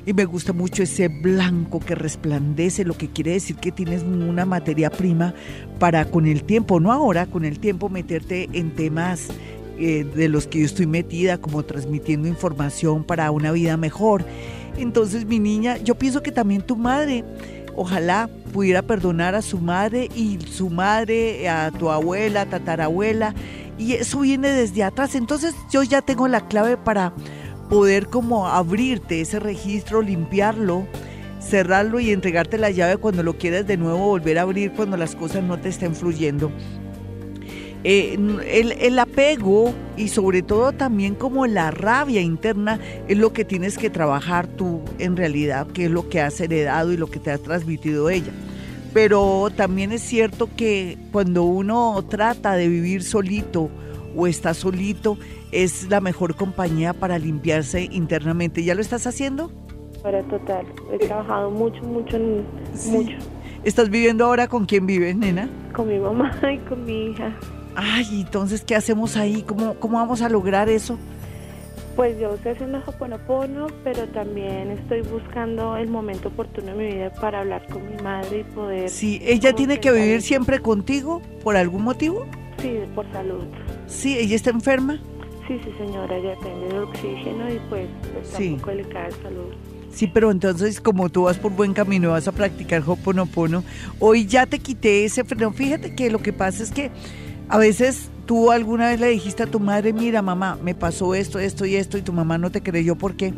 y 0.06 0.12
me 0.12 0.24
gusta 0.24 0.52
mucho 0.52 0.82
ese 0.82 1.08
blanco 1.08 1.80
que 1.80 1.94
resplandece, 1.94 2.84
lo 2.84 2.96
que 2.96 3.08
quiere 3.08 3.32
decir 3.32 3.56
que 3.56 3.70
tienes 3.70 4.02
una 4.02 4.46
materia 4.46 4.90
prima 4.90 5.34
para 5.78 6.04
con 6.06 6.26
el 6.26 6.44
tiempo, 6.44 6.80
no 6.80 6.92
ahora, 6.92 7.26
con 7.26 7.44
el 7.44 7.58
tiempo 7.58 7.88
meterte 7.88 8.48
en 8.52 8.70
temas 8.74 9.28
eh, 9.78 10.04
de 10.04 10.28
los 10.28 10.46
que 10.46 10.60
yo 10.60 10.64
estoy 10.64 10.86
metida, 10.86 11.38
como 11.38 11.62
transmitiendo 11.62 12.28
información 12.28 13.04
para 13.04 13.30
una 13.30 13.52
vida 13.52 13.76
mejor. 13.76 14.24
Entonces, 14.76 15.26
mi 15.26 15.38
niña, 15.38 15.76
yo 15.78 15.94
pienso 15.94 16.22
que 16.22 16.32
también 16.32 16.62
tu 16.62 16.76
madre 16.76 17.24
ojalá 17.76 18.28
pudiera 18.52 18.82
perdonar 18.82 19.34
a 19.34 19.42
su 19.42 19.58
madre 19.58 20.08
y 20.14 20.38
su 20.40 20.70
madre, 20.70 21.48
a 21.48 21.70
tu 21.70 21.90
abuela, 21.90 22.46
tatarabuela, 22.46 23.34
y 23.78 23.94
eso 23.94 24.20
viene 24.20 24.48
desde 24.50 24.82
atrás. 24.82 25.14
Entonces 25.14 25.54
yo 25.70 25.82
ya 25.82 26.02
tengo 26.02 26.28
la 26.28 26.48
clave 26.48 26.76
para 26.76 27.12
poder 27.68 28.08
como 28.08 28.48
abrirte 28.48 29.20
ese 29.20 29.38
registro, 29.38 30.02
limpiarlo, 30.02 30.86
cerrarlo 31.40 32.00
y 32.00 32.10
entregarte 32.10 32.58
la 32.58 32.70
llave 32.70 32.96
cuando 32.96 33.22
lo 33.22 33.38
quieras 33.38 33.66
de 33.66 33.76
nuevo 33.76 33.98
volver 33.98 34.38
a 34.38 34.42
abrir 34.42 34.72
cuando 34.72 34.96
las 34.96 35.14
cosas 35.14 35.42
no 35.42 35.58
te 35.58 35.68
estén 35.68 35.94
fluyendo. 35.94 36.50
Eh, 37.82 38.18
el, 38.80 38.98
apego 38.98 39.72
y 39.96 40.08
sobre 40.08 40.42
todo 40.42 40.72
también 40.72 41.14
como 41.14 41.46
la 41.46 41.70
rabia 41.70 42.20
interna 42.20 42.78
es 43.08 43.16
lo 43.16 43.32
que 43.32 43.46
tienes 43.46 43.78
que 43.78 43.88
trabajar 43.88 44.46
tú 44.46 44.82
en 44.98 45.16
realidad, 45.16 45.66
que 45.68 45.86
es 45.86 45.90
lo 45.90 46.08
que 46.08 46.20
has 46.20 46.38
heredado 46.40 46.92
y 46.92 46.98
lo 46.98 47.10
que 47.10 47.20
te 47.20 47.30
ha 47.30 47.38
transmitido 47.38 48.10
ella. 48.10 48.32
Pero 48.92 49.48
también 49.56 49.92
es 49.92 50.02
cierto 50.02 50.48
que 50.56 50.98
cuando 51.10 51.44
uno 51.44 52.04
trata 52.08 52.54
de 52.54 52.68
vivir 52.68 53.02
solito 53.02 53.70
o 54.14 54.26
está 54.26 54.52
solito, 54.52 55.16
es 55.52 55.88
la 55.88 56.00
mejor 56.00 56.36
compañía 56.36 56.92
para 56.92 57.18
limpiarse 57.18 57.88
internamente. 57.90 58.62
¿Ya 58.62 58.74
lo 58.74 58.82
estás 58.82 59.06
haciendo? 59.06 59.50
Para 60.02 60.22
total. 60.24 60.66
He 60.92 60.98
trabajado 60.98 61.50
mucho, 61.50 61.82
mucho, 61.84 62.18
mucho. 62.18 63.16
¿Estás 63.64 63.90
viviendo 63.90 64.24
ahora 64.24 64.48
con 64.48 64.66
quién 64.66 64.86
vives, 64.86 65.16
nena? 65.16 65.48
Con 65.72 65.88
mi 65.88 65.98
mamá 65.98 66.32
y 66.52 66.58
con 66.58 66.84
mi 66.84 67.10
hija. 67.10 67.32
Ay, 67.76 68.22
entonces, 68.22 68.62
¿qué 68.62 68.74
hacemos 68.74 69.16
ahí? 69.16 69.42
¿Cómo, 69.42 69.74
cómo 69.74 69.98
vamos 69.98 70.22
a 70.22 70.28
lograr 70.28 70.68
eso? 70.68 70.98
Pues 71.96 72.18
yo 72.18 72.34
estoy 72.34 72.52
haciendo 72.52 72.82
Hoponopono, 72.86 73.66
pero 73.84 74.06
también 74.08 74.70
estoy 74.70 75.02
buscando 75.02 75.76
el 75.76 75.88
momento 75.88 76.28
oportuno 76.28 76.70
en 76.70 76.78
mi 76.78 76.86
vida 76.86 77.12
para 77.12 77.40
hablar 77.40 77.66
con 77.68 77.88
mi 77.88 78.00
madre 78.02 78.40
y 78.40 78.44
poder... 78.44 78.88
Sí, 78.88 79.20
¿ella 79.22 79.52
tiene 79.52 79.80
que 79.80 79.92
vivir 79.92 80.22
siempre 80.22 80.60
contigo 80.60 81.20
por 81.42 81.56
algún 81.56 81.82
motivo? 81.82 82.26
Sí, 82.60 82.78
por 82.94 83.10
salud. 83.12 83.44
Sí, 83.86 84.16
¿ella 84.16 84.36
está 84.36 84.50
enferma? 84.50 85.00
Sí, 85.48 85.58
sí, 85.64 85.70
señora, 85.78 86.16
ella 86.16 86.30
depende 86.30 86.68
del 86.68 86.84
oxígeno 86.84 87.52
y 87.52 87.58
pues 87.68 87.88
está 88.22 88.38
un 88.38 88.56
poco 88.58 88.70
delicada 88.70 89.06
de 89.06 89.12
salud. 89.22 89.54
Sí, 89.92 90.06
pero 90.06 90.30
entonces 90.30 90.80
como 90.80 91.08
tú 91.08 91.24
vas 91.24 91.38
por 91.38 91.52
buen 91.52 91.74
camino, 91.74 92.10
vas 92.10 92.28
a 92.28 92.32
practicar 92.32 92.82
Hoponopono, 92.86 93.64
hoy 93.98 94.26
ya 94.26 94.46
te 94.46 94.60
quité 94.60 95.04
ese 95.04 95.24
freno. 95.24 95.52
Fíjate 95.52 95.94
que 95.94 96.10
lo 96.10 96.20
que 96.20 96.32
pasa 96.32 96.62
es 96.62 96.70
que 96.70 96.92
a 97.50 97.58
veces 97.58 98.10
tú 98.26 98.52
alguna 98.52 98.90
vez 98.90 99.00
le 99.00 99.08
dijiste 99.08 99.42
a 99.42 99.46
tu 99.46 99.58
madre, 99.58 99.92
mira 99.92 100.22
mamá, 100.22 100.56
me 100.62 100.72
pasó 100.72 101.16
esto, 101.16 101.40
esto 101.40 101.66
y 101.66 101.74
esto, 101.74 101.98
y 101.98 102.02
tu 102.02 102.12
mamá 102.12 102.38
no 102.38 102.50
te 102.50 102.62
creyó, 102.62 102.94
¿por 102.94 103.16
qué? 103.16 103.34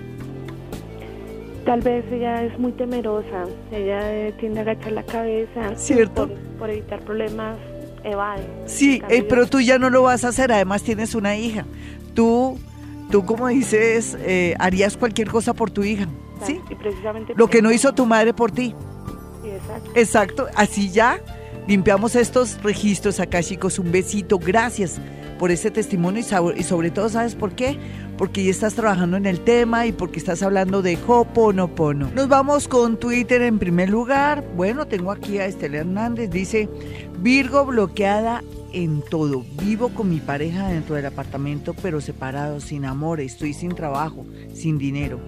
Tal 1.64 1.80
vez 1.80 2.04
ella 2.12 2.42
es 2.42 2.58
muy 2.58 2.72
temerosa, 2.72 3.46
ella 3.70 4.12
eh, 4.12 4.34
tiende 4.38 4.60
a 4.60 4.62
agachar 4.64 4.92
la 4.92 5.02
cabeza. 5.04 5.76
¿Cierto? 5.76 6.28
Por, 6.58 6.68
evitar 6.68 7.00
problemas, 7.00 7.56
evade. 8.04 8.46
Sí, 8.66 9.00
eh, 9.08 9.22
pero 9.26 9.46
tú 9.46 9.60
ya 9.60 9.78
no 9.78 9.88
lo 9.88 10.02
vas 10.02 10.24
a 10.24 10.28
hacer, 10.28 10.52
además 10.52 10.82
tienes 10.82 11.14
una 11.14 11.34
hija. 11.36 11.64
Tú, 12.12 12.58
tú 13.10 13.24
como 13.24 13.48
dices, 13.48 14.18
eh, 14.20 14.54
harías 14.58 14.98
cualquier 14.98 15.30
cosa 15.30 15.54
por 15.54 15.70
tu 15.70 15.84
hija, 15.84 16.06
¿sí? 16.44 16.60
Y 16.68 16.74
precisamente 16.74 17.32
lo 17.34 17.48
que 17.48 17.62
no 17.62 17.72
hizo 17.72 17.94
tu 17.94 18.04
madre 18.04 18.34
por 18.34 18.52
ti. 18.52 18.74
Sí, 19.42 19.48
exacto. 19.48 19.90
Exacto, 19.94 20.46
así 20.54 20.90
ya 20.90 21.18
limpiamos 21.66 22.16
estos 22.16 22.62
registros 22.62 23.20
acá, 23.20 23.42
chicos. 23.42 23.78
Un 23.78 23.92
besito, 23.92 24.38
gracias 24.38 25.00
por 25.38 25.50
ese 25.50 25.70
testimonio 25.70 26.22
y, 26.56 26.62
sobre 26.62 26.90
todo, 26.90 27.08
¿sabes 27.08 27.34
por 27.34 27.54
qué? 27.54 27.76
Porque 28.16 28.44
ya 28.44 28.50
estás 28.50 28.74
trabajando 28.74 29.16
en 29.16 29.26
el 29.26 29.40
tema 29.40 29.86
y 29.86 29.92
porque 29.92 30.18
estás 30.18 30.42
hablando 30.42 30.82
de 30.82 30.96
Hoponopono. 31.06 32.10
Nos 32.14 32.28
vamos 32.28 32.68
con 32.68 32.96
Twitter 32.96 33.42
en 33.42 33.58
primer 33.58 33.90
lugar. 33.90 34.44
Bueno, 34.54 34.86
tengo 34.86 35.10
aquí 35.10 35.38
a 35.38 35.46
Estela 35.46 35.78
Hernández. 35.78 36.30
Dice, 36.30 36.68
Virgo 37.18 37.64
bloqueada 37.64 38.44
en 38.72 39.02
todo. 39.02 39.44
Vivo 39.60 39.88
con 39.88 40.10
mi 40.10 40.20
pareja 40.20 40.68
dentro 40.68 40.94
del 40.94 41.06
apartamento, 41.06 41.74
pero 41.74 42.00
separado, 42.00 42.60
sin 42.60 42.84
amor, 42.84 43.20
estoy 43.20 43.52
sin 43.52 43.74
trabajo, 43.74 44.24
sin 44.54 44.78
dinero. 44.78 45.18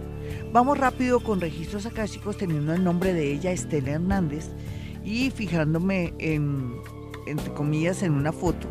Vamos 0.53 0.78
rápido 0.78 1.20
con 1.20 1.41
registros 1.41 1.87
acá, 1.87 2.07
chicos, 2.07 2.37
teniendo 2.37 2.72
el 2.72 2.85
nombre 2.85 3.12
de 3.12 3.32
ella, 3.32 3.51
Estela 3.51 3.91
Hernández 3.93 4.51
y 5.05 5.30
fijándome 5.30 6.14
en, 6.18 6.76
entre 7.26 7.52
comillas, 7.52 8.02
en 8.02 8.12
una 8.12 8.32
foto, 8.32 8.66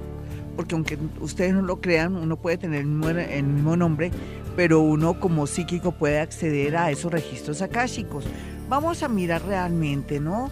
porque 0.56 0.76
aunque 0.76 0.98
ustedes 1.20 1.54
no 1.54 1.62
lo 1.62 1.80
crean, 1.80 2.16
uno 2.16 2.38
puede 2.38 2.58
tener 2.58 2.82
el 2.82 2.88
mismo, 3.44 3.76
nombre, 3.76 4.12
pero 4.56 4.80
uno 4.80 5.20
como 5.20 5.48
psíquico 5.48 5.92
puede 5.92 6.20
acceder 6.20 6.76
a 6.76 6.92
esos 6.92 7.12
registros 7.12 7.62
akáshicos. 7.62 8.26
Vamos 8.70 9.04
a 9.04 9.08
mirar 9.08 9.44
realmente, 9.46 10.20
¿no? 10.20 10.52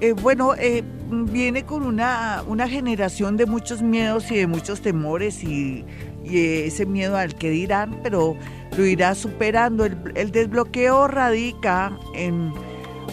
Eh, 0.00 0.12
bueno, 0.12 0.54
eh, 0.54 0.84
viene 1.10 1.64
con 1.64 1.82
una, 1.82 2.44
una, 2.46 2.68
generación 2.68 3.36
de 3.36 3.46
muchos 3.46 3.82
miedos 3.82 4.30
y 4.30 4.36
de 4.36 4.46
muchos 4.46 4.80
temores 4.80 5.42
y, 5.42 5.84
ese 6.30 6.84
miedo 6.84 7.16
al 7.16 7.34
que 7.34 7.48
dirán, 7.48 8.00
pero 8.02 8.36
lo 8.76 8.86
irá 8.86 9.14
superando. 9.14 9.86
el 9.86 10.30
desbloqueo 10.30 11.08
radica 11.08 11.98
en 12.14 12.52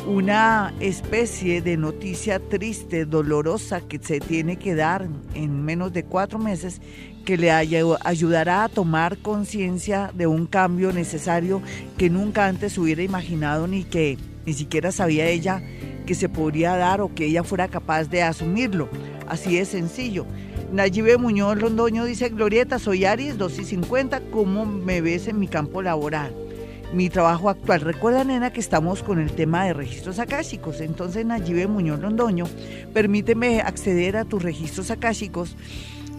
una 0.07 0.73
especie 0.79 1.61
de 1.61 1.77
noticia 1.77 2.39
triste, 2.39 3.05
dolorosa, 3.05 3.81
que 3.81 3.99
se 3.99 4.19
tiene 4.19 4.57
que 4.57 4.75
dar 4.75 5.07
en 5.33 5.63
menos 5.63 5.93
de 5.93 6.03
cuatro 6.03 6.39
meses, 6.39 6.81
que 7.25 7.37
le 7.37 7.51
ayudará 7.51 8.63
a 8.63 8.69
tomar 8.69 9.17
conciencia 9.17 10.11
de 10.13 10.27
un 10.27 10.45
cambio 10.45 10.91
necesario 10.91 11.61
que 11.97 12.09
nunca 12.09 12.45
antes 12.45 12.77
hubiera 12.77 13.01
imaginado 13.01 13.67
ni 13.67 13.83
que 13.83 14.17
ni 14.45 14.53
siquiera 14.53 14.91
sabía 14.91 15.27
ella 15.27 15.61
que 16.05 16.13
se 16.13 16.29
podría 16.29 16.77
dar 16.77 17.01
o 17.01 17.13
que 17.13 17.25
ella 17.25 17.43
fuera 17.43 17.67
capaz 17.67 18.05
de 18.05 18.21
asumirlo. 18.21 18.89
Así 19.27 19.55
de 19.55 19.65
sencillo. 19.65 20.27
Nayibe 20.71 21.17
Muñoz 21.17 21.57
Londoño 21.57 22.05
dice, 22.05 22.29
Glorieta, 22.29 22.77
soy 22.77 23.05
Aries, 23.05 23.37
2 23.37 23.59
y 23.59 23.65
50, 23.65 24.21
¿cómo 24.31 24.65
me 24.65 25.01
ves 25.01 25.27
en 25.27 25.39
mi 25.39 25.47
campo 25.47 25.81
laboral? 25.81 26.44
Mi 26.93 27.09
trabajo 27.09 27.49
actual. 27.49 27.81
Recuerda, 27.81 28.23
nena, 28.23 28.51
que 28.51 28.59
estamos 28.59 29.03
con 29.03 29.19
el 29.19 29.31
tema 29.31 29.65
de 29.65 29.73
registros 29.73 30.19
akáshicos. 30.19 30.81
Entonces, 30.81 31.25
Nayibe 31.25 31.67
Muñoz 31.67 31.99
Londoño, 31.99 32.45
permíteme 32.93 33.61
acceder 33.61 34.17
a 34.17 34.25
tus 34.25 34.43
registros 34.43 34.91
akáshicos 34.91 35.55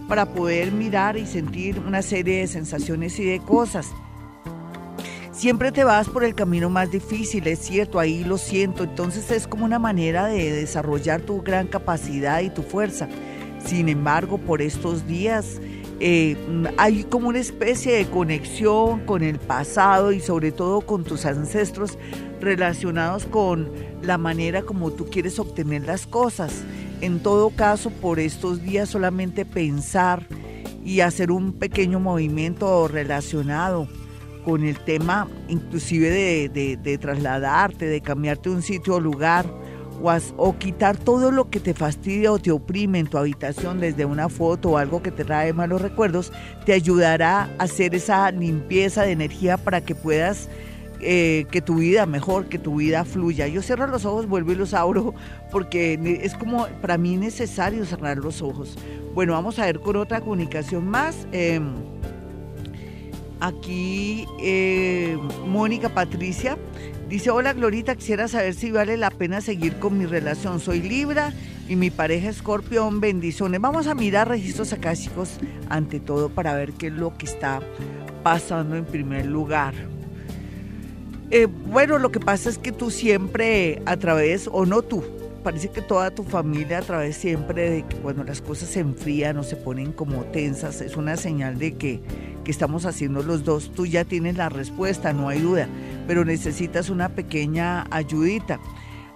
para 0.07 0.25
poder 0.25 0.71
mirar 0.71 1.17
y 1.17 1.25
sentir 1.25 1.79
una 1.79 2.01
serie 2.01 2.39
de 2.39 2.47
sensaciones 2.47 3.19
y 3.19 3.25
de 3.25 3.39
cosas. 3.39 3.87
Siempre 5.31 5.71
te 5.71 5.83
vas 5.83 6.09
por 6.09 6.23
el 6.23 6.33
camino 6.33 6.67
más 6.69 6.89
difícil, 6.89 7.45
es 7.45 7.59
cierto, 7.59 7.99
ahí 7.99 8.23
lo 8.23 8.39
siento. 8.39 8.83
Entonces 8.83 9.29
es 9.29 9.47
como 9.47 9.65
una 9.65 9.77
manera 9.77 10.25
de 10.25 10.51
desarrollar 10.51 11.21
tu 11.21 11.43
gran 11.43 11.67
capacidad 11.67 12.41
y 12.41 12.49
tu 12.49 12.63
fuerza. 12.63 13.07
Sin 13.63 13.87
embargo, 13.87 14.39
por 14.39 14.61
estos 14.61 15.05
días 15.05 15.61
eh, 15.99 16.37
hay 16.77 17.03
como 17.03 17.29
una 17.29 17.39
especie 17.39 17.93
de 17.95 18.05
conexión 18.05 19.01
con 19.05 19.23
el 19.23 19.39
pasado 19.39 20.11
y 20.11 20.19
sobre 20.19 20.51
todo 20.51 20.81
con 20.81 21.03
tus 21.03 21.25
ancestros 21.25 21.97
relacionados 22.39 23.25
con 23.25 23.69
la 24.03 24.17
manera 24.17 24.61
como 24.61 24.91
tú 24.91 25.07
quieres 25.07 25.39
obtener 25.39 25.83
las 25.83 26.05
cosas. 26.05 26.63
En 27.01 27.19
todo 27.19 27.49
caso, 27.49 27.89
por 27.89 28.19
estos 28.19 28.61
días 28.63 28.89
solamente 28.89 29.45
pensar 29.45 30.25
y 30.83 31.01
hacer 31.01 31.31
un 31.31 31.53
pequeño 31.53 31.99
movimiento 31.99 32.87
relacionado 32.87 33.87
con 34.45 34.63
el 34.63 34.79
tema 34.79 35.27
inclusive 35.49 36.09
de, 36.49 36.97
trasladarte, 36.97 37.85
de 37.85 38.01
cambiarte 38.01 38.49
un 38.49 38.61
sitio 38.61 38.95
o 38.95 38.99
lugar, 38.99 39.45
o, 40.01 40.57
quitar 40.57 40.97
todo 40.97 41.31
lo 41.31 41.49
que 41.49 41.59
te 41.59 41.73
fastidia 41.73 42.31
o 42.31 42.39
te 42.39 42.51
oprime 42.51 42.99
en 42.99 43.07
tu 43.07 43.17
habitación 43.17 43.79
desde 43.79 44.05
una 44.05 44.29
foto 44.29 44.71
o 44.71 44.77
algo 44.77 45.01
que 45.01 45.11
te 45.11 45.23
trae 45.23 45.53
malos 45.53 45.81
recuerdos, 45.81 46.31
te 46.65 46.73
ayudará 46.73 47.49
a 47.57 47.63
hacer 47.63 47.95
esa 47.95 48.29
limpieza 48.31 49.03
de 49.03 49.11
energía 49.11 49.57
para 49.57 49.81
que 49.81 49.95
puedas 49.95 50.49
eh, 50.99 51.45
que 51.51 51.61
tu 51.61 51.75
vida 51.75 52.05
mejor, 52.05 52.47
que 52.47 52.57
tu 52.57 52.77
vida 52.77 53.05
fluya. 53.05 53.47
Yo 53.47 53.61
cierro 53.61 53.87
los 53.87 54.05
ojos, 54.05 54.27
vuelvo 54.27 54.51
y 54.51 54.55
los 54.55 54.73
abro, 54.73 55.13
porque 55.51 56.19
es 56.23 56.33
como 56.33 56.67
para 56.81 56.97
mí 56.97 57.17
necesario 57.17 57.85
cerrar 57.85 58.17
los 58.17 58.41
ojos. 58.41 58.77
Bueno, 59.13 59.33
vamos 59.33 59.59
a 59.59 59.65
ver 59.65 59.79
con 59.79 59.95
otra 59.95 60.21
comunicación 60.21 60.87
más. 60.87 61.27
Em, 61.31 61.73
Aquí 63.39 64.25
eh, 64.39 65.17
Mónica 65.45 65.89
Patricia 65.89 66.57
dice, 67.09 67.29
hola 67.31 67.53
Glorita, 67.53 67.95
quisiera 67.95 68.27
saber 68.27 68.53
si 68.53 68.71
vale 68.71 68.97
la 68.97 69.09
pena 69.09 69.41
seguir 69.41 69.79
con 69.79 69.97
mi 69.97 70.05
relación. 70.05 70.59
Soy 70.59 70.81
Libra 70.81 71.33
y 71.67 71.75
mi 71.75 71.89
pareja 71.89 72.29
Escorpión, 72.29 72.99
bendiciones. 72.99 73.61
Vamos 73.61 73.87
a 73.87 73.95
mirar 73.95 74.27
registros 74.27 74.75
chicos 74.93 75.39
ante 75.69 75.99
todo 75.99 76.29
para 76.29 76.53
ver 76.53 76.73
qué 76.73 76.87
es 76.87 76.93
lo 76.93 77.17
que 77.17 77.25
está 77.25 77.61
pasando 78.23 78.75
en 78.75 78.85
primer 78.85 79.25
lugar. 79.25 79.73
Eh, 81.29 81.45
bueno, 81.45 81.99
lo 81.99 82.11
que 82.11 82.19
pasa 82.19 82.49
es 82.49 82.57
que 82.57 82.71
tú 82.71 82.89
siempre 82.89 83.81
a 83.85 83.97
través, 83.97 84.49
o 84.51 84.65
no 84.65 84.81
tú, 84.81 85.03
parece 85.47 85.69
que 85.69 85.81
toda 85.81 86.11
tu 86.11 86.23
familia 86.23 86.79
a 86.79 86.81
través 86.81 87.15
siempre 87.15 87.69
de 87.69 87.83
que 87.83 87.95
cuando 87.95 88.25
las 88.25 88.41
cosas 88.41 88.67
se 88.67 88.81
enfrían 88.81 89.37
o 89.37 89.43
se 89.43 89.55
ponen 89.55 89.93
como 89.93 90.25
tensas, 90.25 90.81
es 90.81 90.97
una 90.97 91.15
señal 91.15 91.57
de 91.57 91.75
que, 91.75 92.01
que 92.43 92.51
estamos 92.51 92.85
haciendo 92.85 93.23
los 93.23 93.45
dos. 93.45 93.71
Tú 93.73 93.85
ya 93.85 94.03
tienes 94.03 94.35
la 94.35 94.49
respuesta, 94.49 95.13
no 95.13 95.29
hay 95.29 95.39
duda, 95.39 95.69
pero 96.05 96.25
necesitas 96.25 96.89
una 96.89 97.07
pequeña 97.07 97.85
ayudita. 97.91 98.59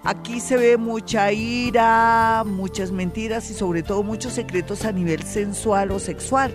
Aquí 0.04 0.40
se 0.40 0.56
ve 0.56 0.78
mucha 0.78 1.30
ira, 1.32 2.44
muchas 2.46 2.92
mentiras 2.92 3.50
y 3.50 3.52
sobre 3.52 3.82
todo 3.82 4.02
muchos 4.02 4.32
secretos 4.32 4.86
a 4.86 4.92
nivel 4.92 5.24
sensual 5.24 5.90
o 5.90 5.98
sexual. 5.98 6.50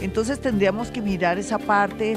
Entonces 0.00 0.40
tendríamos 0.40 0.90
que 0.90 1.02
mirar 1.02 1.38
esa 1.38 1.60
parte 1.60 2.16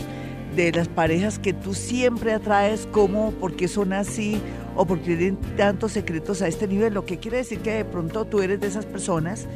de 0.55 0.71
las 0.71 0.87
parejas 0.87 1.39
que 1.39 1.53
tú 1.53 1.73
siempre 1.73 2.33
atraes, 2.33 2.87
como 2.91 3.31
porque 3.33 3.67
son 3.67 3.93
así 3.93 4.41
o 4.75 4.85
porque 4.85 5.15
tienen 5.15 5.37
tantos 5.57 5.91
secretos 5.91 6.41
a 6.41 6.47
este 6.47 6.67
nivel, 6.67 6.93
lo 6.93 7.05
que 7.05 7.17
quiere 7.17 7.37
decir 7.37 7.59
que 7.59 7.71
de 7.71 7.85
pronto 7.85 8.25
tú 8.25 8.41
eres 8.41 8.59
de 8.59 8.67
esas 8.67 8.85
personas 8.85 9.47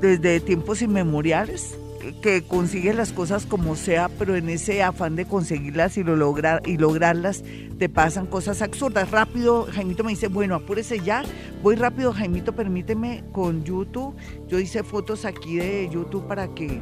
desde 0.00 0.40
tiempos 0.40 0.82
inmemoriales 0.82 1.76
que 2.22 2.42
consigues 2.42 2.94
las 2.94 3.12
cosas 3.12 3.46
como 3.46 3.76
sea, 3.76 4.08
pero 4.08 4.36
en 4.36 4.48
ese 4.48 4.82
afán 4.82 5.16
de 5.16 5.26
conseguirlas 5.26 5.96
y, 5.98 6.04
lo 6.04 6.16
lograr, 6.16 6.62
y 6.66 6.76
lograrlas 6.76 7.42
te 7.78 7.88
pasan 7.88 8.26
cosas 8.26 8.62
absurdas. 8.62 9.10
Rápido, 9.10 9.66
Jaimito 9.72 10.04
me 10.04 10.10
dice, 10.10 10.28
bueno, 10.28 10.54
apúrese 10.54 11.00
ya, 11.00 11.22
voy 11.62 11.76
rápido, 11.76 12.12
Jaimito, 12.12 12.54
permíteme 12.54 13.24
con 13.32 13.64
YouTube. 13.64 14.14
Yo 14.48 14.58
hice 14.58 14.82
fotos 14.82 15.24
aquí 15.24 15.56
de 15.56 15.88
YouTube 15.90 16.26
para 16.26 16.48
que 16.48 16.80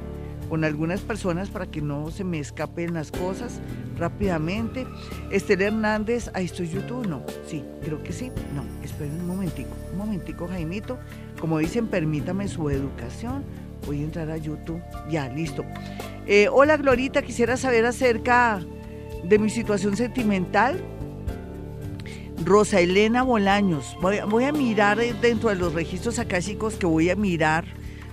con 0.48 0.64
algunas 0.64 1.00
personas 1.00 1.50
para 1.50 1.66
que 1.66 1.80
no 1.80 2.10
se 2.10 2.24
me 2.24 2.38
escapen 2.38 2.94
las 2.94 3.10
cosas 3.10 3.60
rápidamente. 3.98 4.86
Esther 5.30 5.62
Hernández, 5.62 6.30
ahí 6.34 6.46
estoy 6.46 6.68
YouTube, 6.68 7.06
no, 7.06 7.22
sí, 7.46 7.64
creo 7.82 8.02
que 8.02 8.12
sí, 8.12 8.30
no, 8.54 8.64
esperen 8.84 9.20
un 9.20 9.26
momentico, 9.26 9.70
un 9.92 9.98
momentico 9.98 10.48
Jaimito, 10.48 10.98
como 11.40 11.58
dicen, 11.58 11.88
permítame 11.88 12.48
su 12.48 12.70
educación, 12.70 13.44
voy 13.86 14.00
a 14.00 14.04
entrar 14.04 14.30
a 14.30 14.36
YouTube, 14.36 14.80
ya, 15.10 15.28
listo. 15.28 15.64
Eh, 16.26 16.48
hola 16.50 16.76
Glorita, 16.76 17.22
quisiera 17.22 17.56
saber 17.56 17.86
acerca 17.86 18.60
de 19.24 19.38
mi 19.38 19.50
situación 19.50 19.96
sentimental. 19.96 20.80
Rosa 22.44 22.80
Elena 22.80 23.22
Bolaños, 23.22 23.96
voy, 24.00 24.44
a 24.44 24.52
mirar 24.52 24.98
dentro 25.20 25.48
de 25.48 25.56
los 25.56 25.72
registros 25.72 26.20
chicos 26.40 26.74
que 26.74 26.86
voy 26.86 27.10
a 27.10 27.16
mirar 27.16 27.64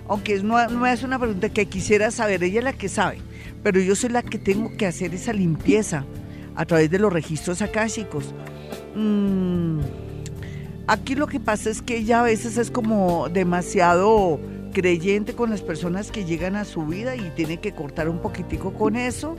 aunque 0.08 0.42
no, 0.42 0.66
no 0.68 0.86
es 0.86 1.02
una 1.02 1.18
pregunta 1.18 1.48
que 1.48 1.66
quisiera 1.66 2.10
saber, 2.10 2.42
ella 2.42 2.58
es 2.58 2.64
la 2.64 2.72
que 2.72 2.88
sabe, 2.88 3.18
pero 3.62 3.80
yo 3.80 3.94
soy 3.94 4.10
la 4.10 4.22
que 4.22 4.38
tengo 4.38 4.76
que 4.76 4.86
hacer 4.86 5.14
esa 5.14 5.32
limpieza 5.32 6.04
a 6.54 6.64
través 6.64 6.90
de 6.90 6.98
los 6.98 7.12
registros 7.12 7.62
akáshicos. 7.62 8.34
Mm, 8.94 9.80
aquí 10.86 11.14
lo 11.14 11.26
que 11.26 11.40
pasa 11.40 11.70
es 11.70 11.82
que 11.82 11.98
ella 11.98 12.20
a 12.20 12.24
veces 12.24 12.58
es 12.58 12.70
como 12.70 13.28
demasiado 13.28 14.38
creyente 14.72 15.34
con 15.34 15.50
las 15.50 15.62
personas 15.62 16.10
que 16.10 16.24
llegan 16.24 16.56
a 16.56 16.64
su 16.64 16.84
vida 16.84 17.16
y 17.16 17.32
tiene 17.34 17.58
que 17.58 17.72
cortar 17.72 18.08
un 18.08 18.18
poquitico 18.18 18.74
con 18.74 18.96
eso. 18.96 19.36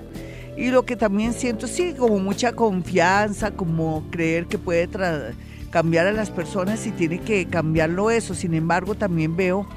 Y 0.58 0.70
lo 0.70 0.86
que 0.86 0.96
también 0.96 1.34
siento, 1.34 1.68
sí, 1.68 1.94
como 1.98 2.18
mucha 2.18 2.54
confianza, 2.54 3.52
como 3.52 4.10
creer 4.10 4.48
que 4.48 4.58
puede 4.58 4.90
cambiar 5.70 6.08
a 6.08 6.14
las 6.14 6.32
personas 6.32 6.88
y 6.88 6.92
tiene 6.92 7.20
que 7.20 7.46
cambiarlo 7.46 8.10
eso. 8.10 8.34
Sin 8.34 8.54
embargo, 8.54 8.96
también 8.96 9.36
veo 9.36 9.68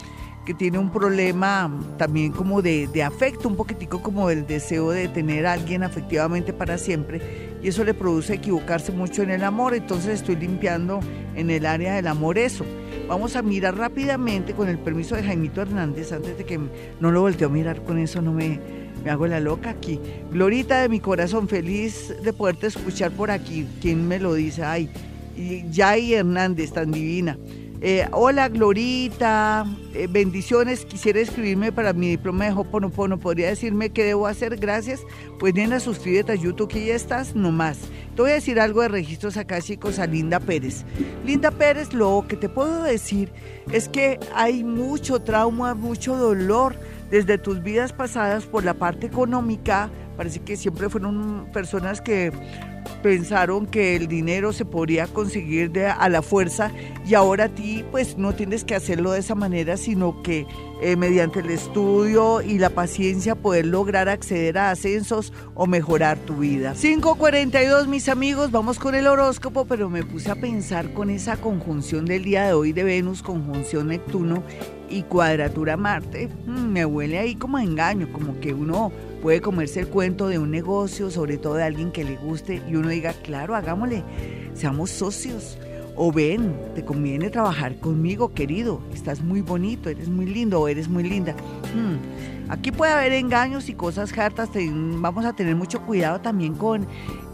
que 0.48 0.54
tiene 0.54 0.78
un 0.78 0.90
problema 0.90 1.70
también 1.98 2.32
como 2.32 2.62
de, 2.62 3.02
afecto, 3.02 3.48
un 3.48 3.56
poquitico 3.56 4.00
como 4.00 4.30
el 4.30 4.46
deseo 4.46 4.92
de 4.92 5.06
tener 5.06 5.46
a 5.46 5.52
alguien 5.52 5.82
afectivamente 5.82 6.54
para 6.54 6.78
siempre 6.78 7.20
y 7.62 7.68
eso 7.68 7.84
le 7.84 7.92
produce 7.92 8.32
equivocarse 8.32 8.90
mucho 8.90 9.22
en 9.22 9.28
el 9.28 9.44
amor, 9.44 9.74
entonces 9.74 10.20
estoy 10.20 10.36
limpiando 10.36 11.00
en 11.34 11.50
el 11.50 11.66
área 11.66 11.96
del 11.96 12.06
amor 12.06 12.38
eso. 12.38 12.64
Vamos 13.06 13.36
a 13.36 13.42
mirar 13.42 13.76
rápidamente 13.76 14.54
con 14.54 14.70
el 14.70 14.78
permiso 14.78 15.16
de 15.16 15.22
Jaimito 15.22 15.60
Hernández, 15.60 16.12
antes 16.12 16.38
de 16.38 16.44
que 16.44 16.58
no 16.98 17.10
lo 17.10 17.20
volteo 17.20 17.48
a 17.48 17.52
mirar 17.52 17.84
con 17.84 17.98
eso, 17.98 18.22
no 18.22 18.32
me, 18.32 18.58
me 19.04 19.10
hago 19.10 19.26
la 19.26 19.40
loca 19.40 19.68
aquí. 19.68 20.00
Glorita 20.32 20.80
de 20.80 20.88
mi 20.88 21.00
corazón, 21.00 21.46
feliz 21.46 22.14
de 22.22 22.32
poderte 22.32 22.68
escuchar 22.68 23.10
por 23.10 23.30
aquí. 23.30 23.66
¿Quién 23.82 24.08
me 24.08 24.18
lo 24.18 24.32
dice? 24.32 24.64
Ay, 24.64 24.88
Yay 25.70 26.14
Hernández, 26.14 26.72
tan 26.72 26.90
divina. 26.90 27.36
Eh, 27.80 28.08
hola 28.10 28.48
Glorita, 28.48 29.64
eh, 29.94 30.08
bendiciones. 30.10 30.84
Quisiera 30.84 31.20
escribirme 31.20 31.70
para 31.70 31.92
mi 31.92 32.08
diploma 32.08 32.46
de 32.46 32.52
Hoponopono. 32.52 33.18
¿Podría 33.18 33.48
decirme 33.48 33.90
qué 33.90 34.02
debo 34.02 34.26
hacer? 34.26 34.56
Gracias. 34.56 35.02
Pues 35.38 35.54
nena, 35.54 35.78
suscríbete 35.78 36.32
a 36.32 36.34
YouTube 36.34 36.68
que 36.68 36.84
ya 36.84 36.96
estás 36.96 37.36
nomás. 37.36 37.78
Te 38.16 38.22
voy 38.22 38.32
a 38.32 38.34
decir 38.34 38.58
algo 38.58 38.82
de 38.82 38.88
registros 38.88 39.36
acá, 39.36 39.60
chicos, 39.60 40.00
a 40.00 40.08
Linda 40.08 40.40
Pérez. 40.40 40.84
Linda 41.24 41.52
Pérez, 41.52 41.92
lo 41.92 42.24
que 42.28 42.36
te 42.36 42.48
puedo 42.48 42.82
decir 42.82 43.30
es 43.70 43.88
que 43.88 44.18
hay 44.34 44.64
mucho 44.64 45.20
trauma, 45.20 45.74
mucho 45.74 46.16
dolor 46.16 46.74
desde 47.12 47.38
tus 47.38 47.62
vidas 47.62 47.92
pasadas 47.92 48.44
por 48.44 48.64
la 48.64 48.74
parte 48.74 49.06
económica. 49.06 49.88
Parece 50.16 50.40
que 50.40 50.56
siempre 50.56 50.88
fueron 50.88 51.46
personas 51.52 52.00
que 52.00 52.32
pensaron 53.02 53.66
que 53.66 53.96
el 53.96 54.08
dinero 54.08 54.52
se 54.52 54.64
podría 54.64 55.06
conseguir 55.06 55.72
a 55.80 56.08
la 56.08 56.22
fuerza 56.22 56.70
y 57.06 57.14
ahora 57.14 57.44
a 57.44 57.48
ti 57.48 57.84
pues 57.90 58.18
no 58.18 58.34
tienes 58.34 58.64
que 58.64 58.74
hacerlo 58.74 59.12
de 59.12 59.20
esa 59.20 59.34
manera, 59.34 59.76
sino 59.76 60.22
que 60.22 60.46
eh, 60.80 60.96
mediante 60.96 61.40
el 61.40 61.50
estudio 61.50 62.40
y 62.40 62.58
la 62.58 62.70
paciencia 62.70 63.34
poder 63.34 63.66
lograr 63.66 64.08
acceder 64.08 64.58
a 64.58 64.70
ascensos 64.70 65.32
o 65.54 65.66
mejorar 65.66 66.18
tu 66.18 66.36
vida. 66.36 66.74
542 66.74 67.88
mis 67.88 68.08
amigos, 68.08 68.50
vamos 68.50 68.78
con 68.78 68.94
el 68.94 69.06
horóscopo, 69.06 69.64
pero 69.64 69.88
me 69.90 70.04
puse 70.04 70.30
a 70.30 70.36
pensar 70.36 70.92
con 70.92 71.10
esa 71.10 71.36
conjunción 71.36 72.04
del 72.04 72.24
día 72.24 72.46
de 72.46 72.52
hoy 72.52 72.72
de 72.72 72.84
Venus, 72.84 73.22
conjunción 73.22 73.88
Neptuno 73.88 74.42
y 74.88 75.02
cuadratura 75.02 75.76
Marte, 75.76 76.28
mm, 76.46 76.68
me 76.68 76.84
huele 76.84 77.18
ahí 77.18 77.34
como 77.34 77.58
engaño, 77.58 78.08
como 78.12 78.38
que 78.40 78.54
uno 78.54 78.92
puede 79.22 79.40
comerse 79.40 79.80
el 79.80 79.88
cuento 79.88 80.28
de 80.28 80.38
un 80.38 80.50
negocio, 80.50 81.10
sobre 81.10 81.38
todo 81.38 81.54
de 81.54 81.64
alguien 81.64 81.90
que 81.90 82.04
le 82.04 82.16
guste, 82.16 82.62
y 82.68 82.76
uno 82.76 82.88
diga, 82.88 83.12
claro, 83.12 83.54
hagámosle, 83.54 84.02
seamos 84.54 84.90
socios. 84.90 85.58
O 86.00 86.12
ven, 86.12 86.54
te 86.76 86.84
conviene 86.84 87.28
trabajar 87.28 87.80
conmigo, 87.80 88.32
querido. 88.32 88.80
Estás 88.94 89.20
muy 89.20 89.40
bonito, 89.40 89.88
eres 89.88 90.08
muy 90.08 90.26
lindo 90.26 90.60
o 90.60 90.68
eres 90.68 90.88
muy 90.88 91.02
linda. 91.02 91.34
Hmm, 91.74 92.50
aquí 92.52 92.70
puede 92.70 92.92
haber 92.92 93.12
engaños 93.14 93.68
y 93.68 93.74
cosas 93.74 94.16
hartas. 94.16 94.50
vamos 94.54 95.24
a 95.24 95.32
tener 95.32 95.56
mucho 95.56 95.82
cuidado 95.82 96.20
también 96.20 96.54
con 96.54 96.86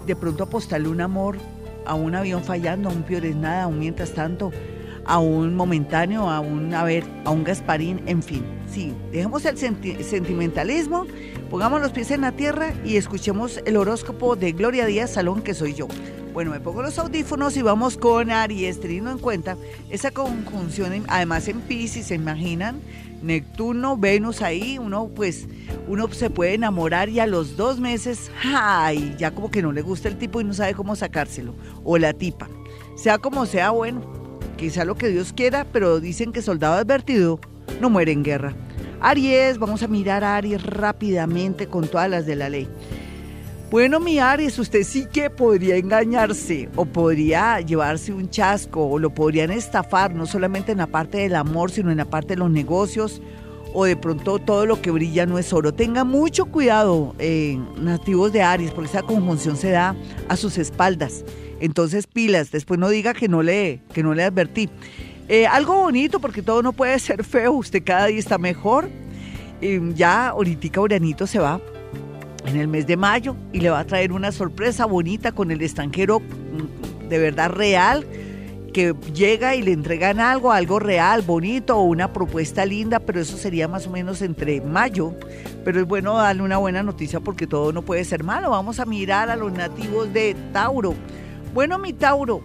de 0.06 0.16
pronto 0.16 0.44
apostarle 0.44 0.88
un 0.88 1.02
amor 1.02 1.36
a 1.84 1.94
un 1.94 2.14
avión 2.14 2.42
fallando, 2.42 2.88
a 2.88 2.92
un 2.92 3.02
piores 3.02 3.36
nada, 3.36 3.64
a 3.64 3.68
mientras 3.68 4.12
tanto, 4.14 4.50
a 5.06 5.18
un 5.18 5.54
momentáneo, 5.54 6.30
a 6.30 6.40
un, 6.40 6.74
a 6.74 6.84
ver, 6.84 7.04
a 7.24 7.30
un 7.30 7.44
Gasparín, 7.44 8.02
en 8.06 8.22
fin. 8.22 8.44
Sí, 8.70 8.92
dejemos 9.12 9.44
el 9.44 9.56
sentimentalismo, 9.56 11.06
pongamos 11.50 11.80
los 11.80 11.92
pies 11.92 12.10
en 12.10 12.22
la 12.22 12.32
tierra 12.32 12.72
y 12.84 12.96
escuchemos 12.96 13.60
el 13.64 13.76
horóscopo 13.76 14.36
de 14.36 14.52
Gloria 14.52 14.86
Díaz 14.86 15.12
Salón, 15.12 15.42
que 15.42 15.54
soy 15.54 15.74
yo. 15.74 15.86
Bueno, 16.32 16.50
me 16.50 16.58
pongo 16.58 16.82
los 16.82 16.98
audífonos 16.98 17.56
y 17.56 17.62
vamos 17.62 17.96
con 17.96 18.32
Aries, 18.32 18.80
teniendo 18.80 19.12
en 19.12 19.18
cuenta 19.18 19.56
esa 19.88 20.10
conjunción, 20.10 21.04
además 21.06 21.46
en 21.46 21.60
Pisces, 21.60 22.06
¿se 22.06 22.16
imaginan? 22.16 22.80
Neptuno, 23.22 23.96
Venus 23.96 24.42
ahí, 24.42 24.76
uno 24.76 25.08
pues, 25.14 25.46
uno 25.86 26.12
se 26.12 26.30
puede 26.30 26.54
enamorar 26.54 27.08
y 27.08 27.20
a 27.20 27.26
los 27.26 27.56
dos 27.56 27.78
meses, 27.78 28.32
¡ay! 28.44 29.14
Ya 29.16 29.30
como 29.30 29.50
que 29.50 29.62
no 29.62 29.70
le 29.70 29.82
gusta 29.82 30.08
el 30.08 30.18
tipo 30.18 30.40
y 30.40 30.44
no 30.44 30.52
sabe 30.52 30.74
cómo 30.74 30.96
sacárselo, 30.96 31.54
o 31.84 31.96
la 31.98 32.12
tipa. 32.12 32.48
Sea 32.96 33.18
como 33.18 33.46
sea, 33.46 33.70
bueno, 33.70 34.02
quizá 34.56 34.84
lo 34.84 34.96
que 34.96 35.08
Dios 35.08 35.32
quiera, 35.32 35.66
pero 35.72 36.00
dicen 36.00 36.32
que 36.32 36.42
soldado 36.42 36.74
advertido 36.74 37.40
no 37.80 37.90
muere 37.90 38.12
en 38.12 38.22
guerra. 38.22 38.54
Aries, 39.00 39.58
vamos 39.58 39.82
a 39.82 39.88
mirar 39.88 40.24
a 40.24 40.36
Aries 40.36 40.62
rápidamente 40.62 41.66
con 41.66 41.88
todas 41.88 42.08
las 42.08 42.26
de 42.26 42.36
la 42.36 42.48
ley. 42.48 42.68
Bueno, 43.70 43.98
mi 43.98 44.18
Aries, 44.18 44.58
usted 44.58 44.84
sí 44.84 45.06
que 45.12 45.30
podría 45.30 45.76
engañarse 45.76 46.68
o 46.76 46.84
podría 46.84 47.60
llevarse 47.60 48.12
un 48.12 48.30
chasco 48.30 48.86
o 48.86 48.98
lo 48.98 49.12
podrían 49.12 49.50
estafar, 49.50 50.14
no 50.14 50.26
solamente 50.26 50.72
en 50.72 50.78
la 50.78 50.86
parte 50.86 51.18
del 51.18 51.34
amor, 51.34 51.70
sino 51.70 51.90
en 51.90 51.96
la 51.98 52.04
parte 52.04 52.34
de 52.34 52.36
los 52.36 52.50
negocios 52.50 53.20
o 53.74 53.84
de 53.84 53.96
pronto 53.96 54.38
todo 54.38 54.64
lo 54.64 54.80
que 54.80 54.92
brilla 54.92 55.26
no 55.26 55.38
es 55.38 55.52
oro. 55.52 55.74
Tenga 55.74 56.04
mucho 56.04 56.46
cuidado, 56.46 57.16
eh, 57.18 57.58
nativos 57.76 58.32
de 58.32 58.42
Aries, 58.42 58.70
porque 58.70 58.90
esa 58.90 59.02
conjunción 59.02 59.56
se 59.56 59.70
da 59.70 59.96
a 60.28 60.36
sus 60.36 60.56
espaldas. 60.56 61.24
Entonces, 61.64 62.06
pilas, 62.06 62.50
después 62.50 62.78
no 62.78 62.90
diga 62.90 63.14
que 63.14 63.26
no 63.26 63.42
le, 63.42 63.80
que 63.94 64.02
no 64.02 64.12
le 64.12 64.22
advertí. 64.22 64.68
Eh, 65.28 65.46
algo 65.46 65.76
bonito, 65.76 66.20
porque 66.20 66.42
todo 66.42 66.62
no 66.62 66.74
puede 66.74 66.98
ser 66.98 67.24
feo, 67.24 67.52
usted 67.52 67.82
cada 67.82 68.06
día 68.06 68.18
está 68.18 68.36
mejor. 68.36 68.90
ya 69.94 70.28
ahorita 70.28 70.78
Urianito 70.78 71.26
se 71.26 71.38
va 71.38 71.62
en 72.44 72.56
el 72.56 72.68
mes 72.68 72.86
de 72.86 72.98
mayo 72.98 73.34
y 73.50 73.60
le 73.60 73.70
va 73.70 73.78
a 73.78 73.86
traer 73.86 74.12
una 74.12 74.30
sorpresa 74.30 74.84
bonita 74.84 75.32
con 75.32 75.50
el 75.50 75.62
extranjero 75.62 76.20
mm, 76.20 77.08
de 77.08 77.18
verdad 77.18 77.48
real 77.48 78.06
que 78.74 78.94
llega 79.14 79.54
y 79.54 79.62
le 79.62 79.72
entregan 79.72 80.20
algo, 80.20 80.52
algo 80.52 80.78
real, 80.78 81.22
bonito 81.22 81.78
o 81.78 81.84
una 81.84 82.12
propuesta 82.12 82.66
linda, 82.66 83.00
pero 83.00 83.22
eso 83.22 83.38
sería 83.38 83.68
más 83.68 83.86
o 83.86 83.90
menos 83.90 84.20
entre 84.20 84.60
mayo. 84.60 85.14
Pero 85.64 85.80
es 85.80 85.86
bueno 85.86 86.16
darle 86.16 86.42
una 86.42 86.58
buena 86.58 86.82
noticia 86.82 87.20
porque 87.20 87.46
todo 87.46 87.72
no 87.72 87.80
puede 87.80 88.04
ser 88.04 88.22
malo. 88.22 88.50
Vamos 88.50 88.80
a 88.80 88.84
mirar 88.84 89.30
a 89.30 89.36
los 89.36 89.50
nativos 89.52 90.12
de 90.12 90.36
Tauro. 90.52 90.94
Bueno, 91.54 91.78
mi 91.78 91.92
Tauro, 91.92 92.42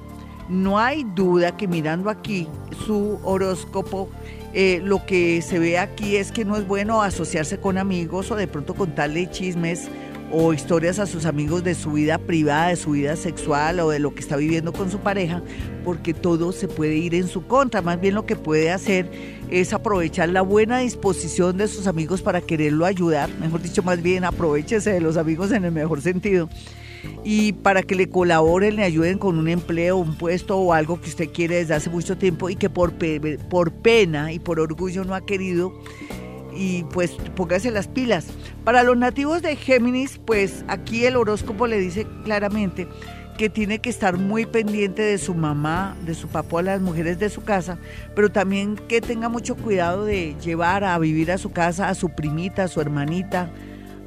no 0.50 0.78
hay 0.78 1.04
duda 1.04 1.58
que 1.58 1.68
mirando 1.68 2.12
aquí 2.12 2.48
su 2.86 3.20
horóscopo, 3.24 4.08
eh, 4.54 4.82
lo 4.84 5.04
que 5.08 5.42
se 5.42 5.58
ve 5.58 5.80
aquí 5.80 6.18
es 6.18 6.32
que 6.32 6.46
no 6.46 6.56
es 6.56 6.68
bueno 6.68 7.02
asociarse 7.02 7.60
con 7.60 7.80
amigos 7.80 8.30
o 8.30 8.36
de 8.36 8.46
pronto 8.46 8.76
contarle 8.76 9.28
chismes 9.32 9.90
o 10.32 10.54
historias 10.54 11.00
a 11.00 11.08
sus 11.08 11.26
amigos 11.26 11.64
de 11.64 11.74
su 11.74 11.94
vida 11.94 12.20
privada, 12.20 12.68
de 12.68 12.76
su 12.76 12.92
vida 12.92 13.16
sexual 13.16 13.80
o 13.80 13.90
de 13.90 13.98
lo 13.98 14.14
que 14.14 14.20
está 14.20 14.36
viviendo 14.36 14.74
con 14.74 14.92
su 14.92 15.00
pareja, 15.00 15.42
porque 15.84 16.14
todo 16.14 16.52
se 16.52 16.68
puede 16.68 16.96
ir 16.96 17.16
en 17.16 17.28
su 17.28 17.48
contra. 17.48 17.82
Más 17.82 18.00
bien 18.00 18.14
lo 18.14 18.28
que 18.28 18.36
puede 18.36 18.70
hacer 18.70 19.10
es 19.50 19.74
aprovechar 19.74 20.30
la 20.30 20.44
buena 20.44 20.82
disposición 20.82 21.58
de 21.58 21.68
sus 21.68 21.88
amigos 21.88 22.22
para 22.22 22.42
quererlo 22.42 22.86
ayudar. 22.86 23.32
Mejor 23.40 23.64
dicho, 23.64 23.82
más 23.82 24.04
bien 24.04 24.24
aprovechese 24.24 24.92
de 24.92 25.02
los 25.02 25.18
amigos 25.18 25.52
en 25.52 25.66
el 25.66 25.72
mejor 25.72 26.00
sentido 26.00 26.48
y 27.24 27.54
para 27.54 27.84
que 27.84 27.96
le 27.96 28.10
colaboren, 28.10 28.76
le 28.76 28.84
ayuden 28.84 29.18
con 29.18 29.38
un 29.38 29.48
empleo, 29.48 29.98
un 29.98 30.16
puesto 30.16 30.58
o 30.58 30.74
algo 30.74 31.00
que 31.02 31.10
usted 31.10 31.30
quiere 31.30 31.58
desde 31.58 31.76
hace 31.76 31.90
mucho 31.90 32.18
tiempo 32.18 32.50
y 32.50 32.56
que 32.56 32.70
por, 32.70 32.94
por 33.50 33.72
pena 33.72 34.32
y 34.32 34.40
por 34.40 34.60
orgullo 34.60 35.04
no 35.04 35.16
ha 35.16 35.26
querido 35.26 35.74
y 36.56 36.84
pues 36.86 37.12
póngase 37.36 37.72
las 37.72 37.88
pilas. 37.88 38.28
Para 38.64 38.84
los 38.84 38.98
nativos 38.98 39.42
de 39.42 39.56
Géminis, 39.56 40.20
pues 40.26 40.66
aquí 40.68 41.06
el 41.06 41.16
horóscopo 41.16 41.68
le 41.68 41.80
dice 41.80 42.06
claramente 42.24 42.88
que 43.38 43.50
tiene 43.50 43.80
que 43.80 43.90
estar 43.90 44.18
muy 44.18 44.46
pendiente 44.46 45.02
de 45.02 45.18
su 45.18 45.34
mamá, 45.34 45.96
de 46.06 46.14
su 46.14 46.28
papá, 46.28 46.62
las 46.62 46.82
mujeres 46.82 47.20
de 47.20 47.30
su 47.30 47.42
casa, 47.42 47.78
pero 48.14 48.30
también 48.30 48.76
que 48.76 49.00
tenga 49.00 49.30
mucho 49.30 49.56
cuidado 49.56 50.04
de 50.04 50.36
llevar 50.44 50.84
a 50.84 51.00
vivir 51.00 51.32
a 51.32 51.38
su 51.38 51.54
casa 51.54 51.88
a 51.88 51.96
su 51.96 52.10
primita, 52.10 52.66
a 52.66 52.68
su 52.68 52.82
hermanita, 52.82 53.50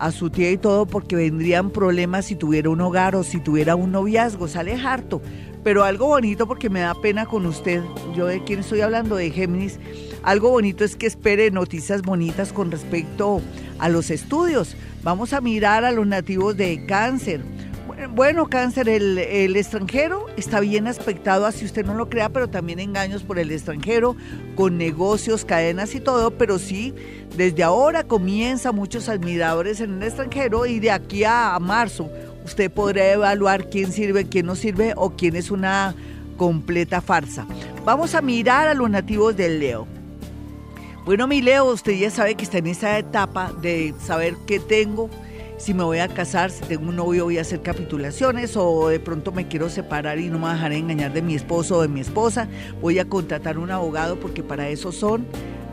a 0.03 0.11
su 0.11 0.31
tía 0.31 0.51
y 0.51 0.59
todo 0.59 0.85
porque 0.85 1.15
vendrían 1.15 1.71
problemas 1.71 2.27
si 2.27 2.35
tuviera 2.35 2.69
un 2.71 2.81
hogar 2.81 3.15
o 3.15 3.23
si 3.23 3.39
tuviera 3.39 3.77
un 3.77 3.93
noviazgo, 3.93 4.49
sale 4.49 4.75
harto. 4.75 5.23
Pero 5.63 5.85
algo 5.85 6.09
bonito 6.09 6.49
porque 6.49 6.69
me 6.69 6.81
da 6.81 6.93
pena 7.01 7.25
con 7.25 7.47
usted, 7.47 7.81
yo 8.13 8.27
de 8.27 8.43
quién 8.43 8.59
estoy 8.59 8.81
hablando, 8.81 9.15
de 9.15 9.31
Géminis, 9.31 9.79
algo 10.25 10.51
bonito 10.51 10.83
es 10.83 10.97
que 10.97 11.07
espere 11.07 11.53
noticias 11.53 12.03
bonitas 12.03 12.53
con 12.53 12.73
respecto 12.73 13.41
a 13.79 13.89
los 13.89 14.11
estudios. 14.11 14.77
Vamos 15.05 15.33
a 15.33 15.41
mirar 15.41 15.85
a 15.85 15.93
los 15.93 16.05
nativos 16.05 16.57
de 16.57 16.85
cáncer. 16.85 17.41
Bueno, 18.11 18.49
cáncer, 18.49 18.89
el, 18.89 19.57
extranjero 19.57 20.27
está 20.37 20.61
bien 20.61 20.87
aspectado, 20.87 21.47
así 21.47 21.65
usted 21.65 21.85
no 21.85 21.95
lo 21.95 22.09
crea, 22.09 22.29
pero 22.29 22.49
también 22.49 22.81
engaños 22.81 23.23
por 23.23 23.39
el 23.39 23.51
extranjero, 23.51 24.17
con 24.55 24.77
negocios, 24.77 25.45
cadenas 25.45 25.95
y 25.95 26.01
todo, 26.01 26.33
pero 26.33 26.59
sí 26.59 26.95
desde 27.37 27.63
ahora 27.63 28.05
comienza 28.05 28.73
muchos 28.73 29.09
admiradores 29.09 29.81
en 29.81 29.95
el 29.95 30.03
extranjero 30.03 30.67
y 30.67 30.81
de 30.81 30.91
aquí 30.91 31.25
a, 31.25 31.59
marzo 31.61 32.11
usted 32.45 32.71
podrá 32.71 33.13
evaluar 33.13 33.71
quién 33.71 33.93
sirve, 33.93 34.29
quién 34.29 34.47
no 34.47 34.57
sirve 34.57 34.95
o 34.97 35.11
quién 35.11 35.37
es 35.37 35.51
una 35.51 35.95
completa 36.37 37.01
farsa. 37.01 37.47
Vamos 37.85 38.15
a 38.15 38.23
mirar 38.23 38.69
a 38.69 38.75
los 38.75 38.91
nativos 38.91 39.37
del 39.37 39.61
Leo. 39.61 39.87
Bueno, 41.05 41.27
mi 41.27 41.41
Leo, 41.41 41.67
usted 41.67 41.93
ya 41.93 42.11
sabe 42.11 42.35
que 42.35 42.45
está 42.45 42.59
en 42.59 42.67
esa 42.67 42.99
etapa 42.99 43.53
de 43.61 43.95
saber 44.01 44.37
qué 44.47 44.61
tengo, 44.61 45.11
si 45.63 45.75
me 45.75 45.85
voy 45.85 46.01
a 46.01 46.09
casar, 46.09 46.51
si 46.51 46.61
tengo 46.63 46.89
un 46.89 46.97
novio 46.97 47.23
voy 47.23 47.39
a 47.39 47.43
hacer 47.43 47.63
capitulaciones 47.63 48.57
o 48.57 48.89
de 48.89 48.99
pronto 48.99 49.31
me 49.31 49.47
quiero 49.47 49.71
separar 49.71 50.19
y 50.19 50.29
no 50.29 50.41
me 50.41 50.49
dejaré 50.49 50.79
engañar 50.79 51.13
de 51.13 51.23
mi 51.23 51.37
esposo 51.37 51.77
o 51.77 51.83
de 51.83 51.87
mi 51.87 52.01
esposa, 52.01 52.49
voy 52.81 52.99
a 52.99 53.05
contratar 53.05 53.59
un 53.59 53.71
abogado 53.71 54.19
porque 54.19 54.43
para 54.43 54.69
eso 54.71 54.91
son 54.91 55.25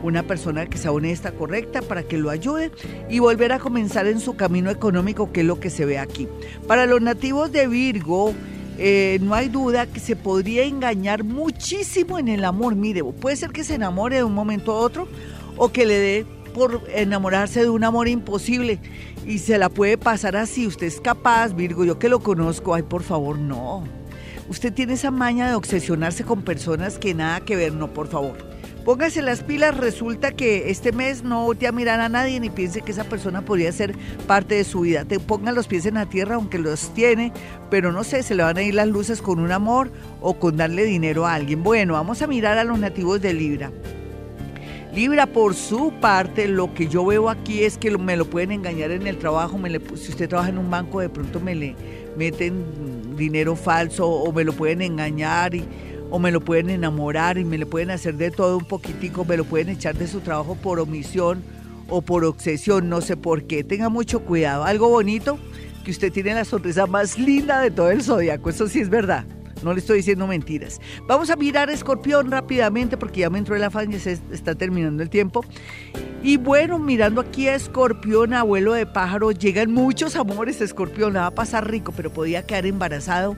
una 0.04 0.22
persona 0.22 0.66
que 0.66 0.78
sea 0.78 0.92
honesta, 0.92 1.32
correcta, 1.32 1.82
para 1.82 2.04
que 2.04 2.18
lo 2.18 2.30
ayude 2.30 2.70
y 3.08 3.18
volver 3.18 3.50
a 3.50 3.58
comenzar 3.58 4.06
en 4.06 4.20
su 4.20 4.36
camino 4.36 4.70
económico, 4.70 5.32
que 5.32 5.40
es 5.40 5.46
lo 5.46 5.58
que 5.58 5.70
se 5.70 5.84
ve 5.84 5.98
aquí. 5.98 6.28
Para 6.68 6.86
los 6.86 7.02
nativos 7.02 7.50
de 7.50 7.66
Virgo, 7.66 8.32
eh, 8.78 9.18
no 9.22 9.34
hay 9.34 9.48
duda 9.48 9.86
que 9.86 9.98
se 9.98 10.14
podría 10.14 10.62
engañar 10.62 11.24
muchísimo 11.24 12.16
en 12.16 12.28
el 12.28 12.44
amor. 12.44 12.76
Mire, 12.76 13.02
puede 13.02 13.34
ser 13.34 13.50
que 13.50 13.64
se 13.64 13.74
enamore 13.74 14.18
de 14.18 14.24
un 14.24 14.34
momento 14.34 14.70
a 14.70 14.76
otro 14.76 15.08
o 15.56 15.72
que 15.72 15.84
le 15.84 15.98
dé 15.98 16.26
por 16.52 16.82
enamorarse 16.94 17.62
de 17.62 17.70
un 17.70 17.84
amor 17.84 18.08
imposible 18.08 18.78
y 19.26 19.38
se 19.38 19.58
la 19.58 19.68
puede 19.68 19.98
pasar 19.98 20.36
así. 20.36 20.66
Usted 20.66 20.86
es 20.86 21.00
capaz, 21.00 21.54
Virgo, 21.54 21.84
yo 21.84 21.98
que 21.98 22.08
lo 22.08 22.20
conozco, 22.20 22.74
ay, 22.74 22.82
por 22.82 23.02
favor, 23.02 23.38
no. 23.38 23.84
Usted 24.48 24.72
tiene 24.72 24.94
esa 24.94 25.10
maña 25.10 25.48
de 25.48 25.54
obsesionarse 25.54 26.24
con 26.24 26.42
personas 26.42 26.98
que 26.98 27.14
nada 27.14 27.40
que 27.40 27.56
ver, 27.56 27.72
no, 27.72 27.92
por 27.92 28.08
favor. 28.08 28.50
Póngase 28.84 29.20
las 29.20 29.42
pilas, 29.42 29.76
resulta 29.76 30.32
que 30.32 30.70
este 30.70 30.90
mes 30.90 31.22
no 31.22 31.48
te 31.54 31.66
a 31.66 31.72
mirar 31.72 32.00
a 32.00 32.08
nadie 32.08 32.40
ni 32.40 32.48
piense 32.48 32.80
que 32.80 32.92
esa 32.92 33.04
persona 33.04 33.42
podría 33.42 33.70
ser 33.72 33.94
parte 34.26 34.54
de 34.54 34.64
su 34.64 34.80
vida. 34.80 35.04
Te 35.04 35.20
pongan 35.20 35.54
los 35.54 35.68
pies 35.68 35.84
en 35.84 35.94
la 35.94 36.06
tierra, 36.06 36.36
aunque 36.36 36.58
los 36.58 36.92
tiene, 36.94 37.32
pero 37.70 37.92
no 37.92 38.04
sé, 38.04 38.22
se 38.22 38.34
le 38.34 38.42
van 38.42 38.56
a 38.56 38.62
ir 38.62 38.74
las 38.74 38.88
luces 38.88 39.20
con 39.20 39.38
un 39.38 39.52
amor 39.52 39.92
o 40.20 40.38
con 40.38 40.56
darle 40.56 40.84
dinero 40.84 41.26
a 41.26 41.34
alguien. 41.34 41.62
Bueno, 41.62 41.92
vamos 41.92 42.22
a 42.22 42.26
mirar 42.26 42.56
a 42.56 42.64
los 42.64 42.78
nativos 42.78 43.20
de 43.20 43.34
Libra. 43.34 43.70
Libra, 44.94 45.26
por 45.26 45.54
su 45.54 45.92
parte, 46.00 46.48
lo 46.48 46.74
que 46.74 46.88
yo 46.88 47.06
veo 47.06 47.28
aquí 47.28 47.62
es 47.62 47.78
que 47.78 47.96
me 47.96 48.16
lo 48.16 48.24
pueden 48.24 48.50
engañar 48.50 48.90
en 48.90 49.06
el 49.06 49.18
trabajo. 49.18 49.56
Me 49.56 49.70
le, 49.70 49.80
si 49.96 50.10
usted 50.10 50.28
trabaja 50.28 50.48
en 50.48 50.58
un 50.58 50.68
banco, 50.68 51.00
de 51.00 51.08
pronto 51.08 51.38
me 51.38 51.54
le 51.54 51.76
meten 52.16 53.16
dinero 53.16 53.54
falso 53.54 54.08
o 54.08 54.32
me 54.32 54.42
lo 54.42 54.52
pueden 54.52 54.82
engañar 54.82 55.54
y 55.54 55.64
o 56.10 56.18
me 56.18 56.32
lo 56.32 56.40
pueden 56.40 56.70
enamorar 56.70 57.38
y 57.38 57.44
me 57.44 57.56
le 57.56 57.66
pueden 57.66 57.90
hacer 57.90 58.16
de 58.16 58.32
todo 58.32 58.58
un 58.58 58.64
poquitico, 58.64 59.24
me 59.24 59.36
lo 59.36 59.44
pueden 59.44 59.68
echar 59.68 59.96
de 59.96 60.08
su 60.08 60.20
trabajo 60.20 60.56
por 60.56 60.80
omisión 60.80 61.42
o 61.88 62.02
por 62.02 62.24
obsesión, 62.24 62.88
no 62.88 63.00
sé 63.00 63.16
por 63.16 63.44
qué. 63.44 63.62
Tenga 63.62 63.88
mucho 63.88 64.20
cuidado. 64.20 64.64
Algo 64.64 64.88
bonito, 64.88 65.38
que 65.84 65.92
usted 65.92 66.12
tiene 66.12 66.34
la 66.34 66.44
sonrisa 66.44 66.86
más 66.86 67.16
linda 67.16 67.60
de 67.60 67.70
todo 67.70 67.90
el 67.90 68.02
zodiaco, 68.02 68.50
eso 68.50 68.66
sí 68.66 68.80
es 68.80 68.90
verdad. 68.90 69.24
No 69.62 69.72
le 69.72 69.80
estoy 69.80 69.98
diciendo 69.98 70.26
mentiras. 70.26 70.80
Vamos 71.06 71.30
a 71.30 71.36
mirar 71.36 71.68
a 71.68 71.72
Escorpión 71.72 72.30
rápidamente 72.30 72.96
porque 72.96 73.20
ya 73.20 73.30
me 73.30 73.38
entró 73.38 73.56
el 73.56 73.64
afán 73.64 73.92
y 73.92 73.98
se 73.98 74.18
está 74.32 74.54
terminando 74.54 75.02
el 75.02 75.10
tiempo. 75.10 75.44
Y 76.22 76.36
bueno, 76.36 76.78
mirando 76.78 77.20
aquí 77.20 77.48
a 77.48 77.54
Escorpión, 77.54 78.34
abuelo 78.34 78.72
de 78.74 78.86
pájaro, 78.86 79.32
llegan 79.32 79.72
muchos 79.72 80.16
amores. 80.16 80.60
Escorpión, 80.60 81.14
la 81.14 81.20
va 81.20 81.26
a 81.26 81.34
pasar 81.34 81.70
rico, 81.70 81.92
pero 81.96 82.10
podía 82.10 82.46
quedar 82.46 82.66
embarazado 82.66 83.36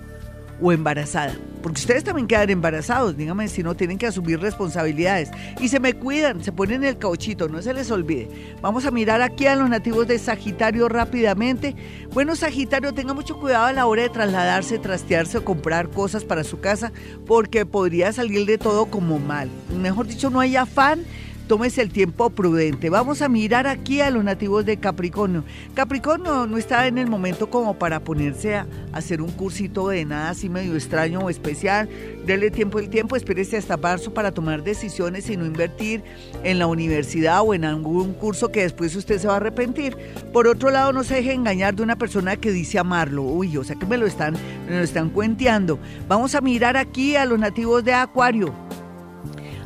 o 0.62 0.72
embarazada. 0.72 1.34
Porque 1.62 1.80
ustedes 1.80 2.02
también 2.02 2.26
quedan 2.26 2.50
embarazados, 2.50 3.16
dígame 3.16 3.46
si 3.46 3.62
no 3.62 3.76
tienen 3.76 3.96
que 3.96 4.06
asumir 4.06 4.40
responsabilidades. 4.40 5.30
Y 5.60 5.68
se 5.68 5.78
me 5.78 5.94
cuidan, 5.94 6.42
se 6.42 6.50
ponen 6.50 6.82
el 6.82 6.98
cauchito, 6.98 7.48
no 7.48 7.62
se 7.62 7.72
les 7.72 7.90
olvide. 7.90 8.28
Vamos 8.60 8.84
a 8.84 8.90
mirar 8.90 9.22
aquí 9.22 9.46
a 9.46 9.54
los 9.54 9.70
nativos 9.70 10.08
de 10.08 10.18
Sagitario 10.18 10.88
rápidamente. 10.88 11.76
Bueno, 12.12 12.34
Sagitario, 12.34 12.92
tenga 12.92 13.14
mucho 13.14 13.38
cuidado 13.38 13.66
a 13.66 13.72
la 13.72 13.86
hora 13.86 14.02
de 14.02 14.08
trasladarse, 14.08 14.78
trastearse 14.78 15.38
o 15.38 15.44
comprar 15.44 15.88
cosas 15.88 16.24
para 16.24 16.42
su 16.42 16.58
casa, 16.58 16.92
porque 17.26 17.64
podría 17.64 18.12
salir 18.12 18.44
de 18.44 18.58
todo 18.58 18.86
como 18.86 19.20
mal. 19.20 19.48
Mejor 19.80 20.08
dicho, 20.08 20.30
no 20.30 20.40
hay 20.40 20.56
afán 20.56 21.04
tómese 21.52 21.82
el 21.82 21.90
tiempo 21.90 22.30
prudente. 22.30 22.88
Vamos 22.88 23.20
a 23.20 23.28
mirar 23.28 23.66
aquí 23.66 24.00
a 24.00 24.10
los 24.10 24.24
nativos 24.24 24.64
de 24.64 24.78
Capricornio. 24.78 25.44
Capricornio 25.74 26.46
no 26.46 26.56
está 26.56 26.86
en 26.86 26.96
el 26.96 27.08
momento 27.08 27.50
como 27.50 27.78
para 27.78 28.00
ponerse 28.00 28.56
a 28.56 28.66
hacer 28.94 29.20
un 29.20 29.30
cursito 29.30 29.88
de 29.88 30.06
nada 30.06 30.30
así 30.30 30.48
medio 30.48 30.72
extraño 30.76 31.18
o 31.18 31.28
especial. 31.28 31.90
Dele 32.24 32.50
tiempo 32.50 32.78
el 32.78 32.88
tiempo, 32.88 33.16
espérese 33.16 33.58
hasta 33.58 33.76
marzo 33.76 34.14
para 34.14 34.32
tomar 34.32 34.64
decisiones 34.64 35.28
y 35.28 35.36
no 35.36 35.44
invertir 35.44 36.02
en 36.42 36.58
la 36.58 36.66
universidad 36.66 37.42
o 37.42 37.52
en 37.52 37.66
algún 37.66 38.14
curso 38.14 38.50
que 38.50 38.62
después 38.62 38.96
usted 38.96 39.18
se 39.18 39.26
va 39.26 39.34
a 39.34 39.36
arrepentir. 39.36 39.94
Por 40.32 40.46
otro 40.46 40.70
lado, 40.70 40.94
no 40.94 41.04
se 41.04 41.16
deje 41.16 41.34
engañar 41.34 41.74
de 41.74 41.82
una 41.82 41.96
persona 41.96 42.36
que 42.36 42.50
dice 42.50 42.78
amarlo. 42.78 43.24
Uy, 43.24 43.58
o 43.58 43.64
sea 43.64 43.76
que 43.76 43.84
me 43.84 43.98
lo 43.98 44.06
están, 44.06 44.38
me 44.66 44.78
lo 44.78 44.84
están 44.84 45.10
cuenteando. 45.10 45.78
Vamos 46.08 46.34
a 46.34 46.40
mirar 46.40 46.78
aquí 46.78 47.14
a 47.14 47.26
los 47.26 47.38
nativos 47.38 47.84
de 47.84 47.92
Acuario. 47.92 48.71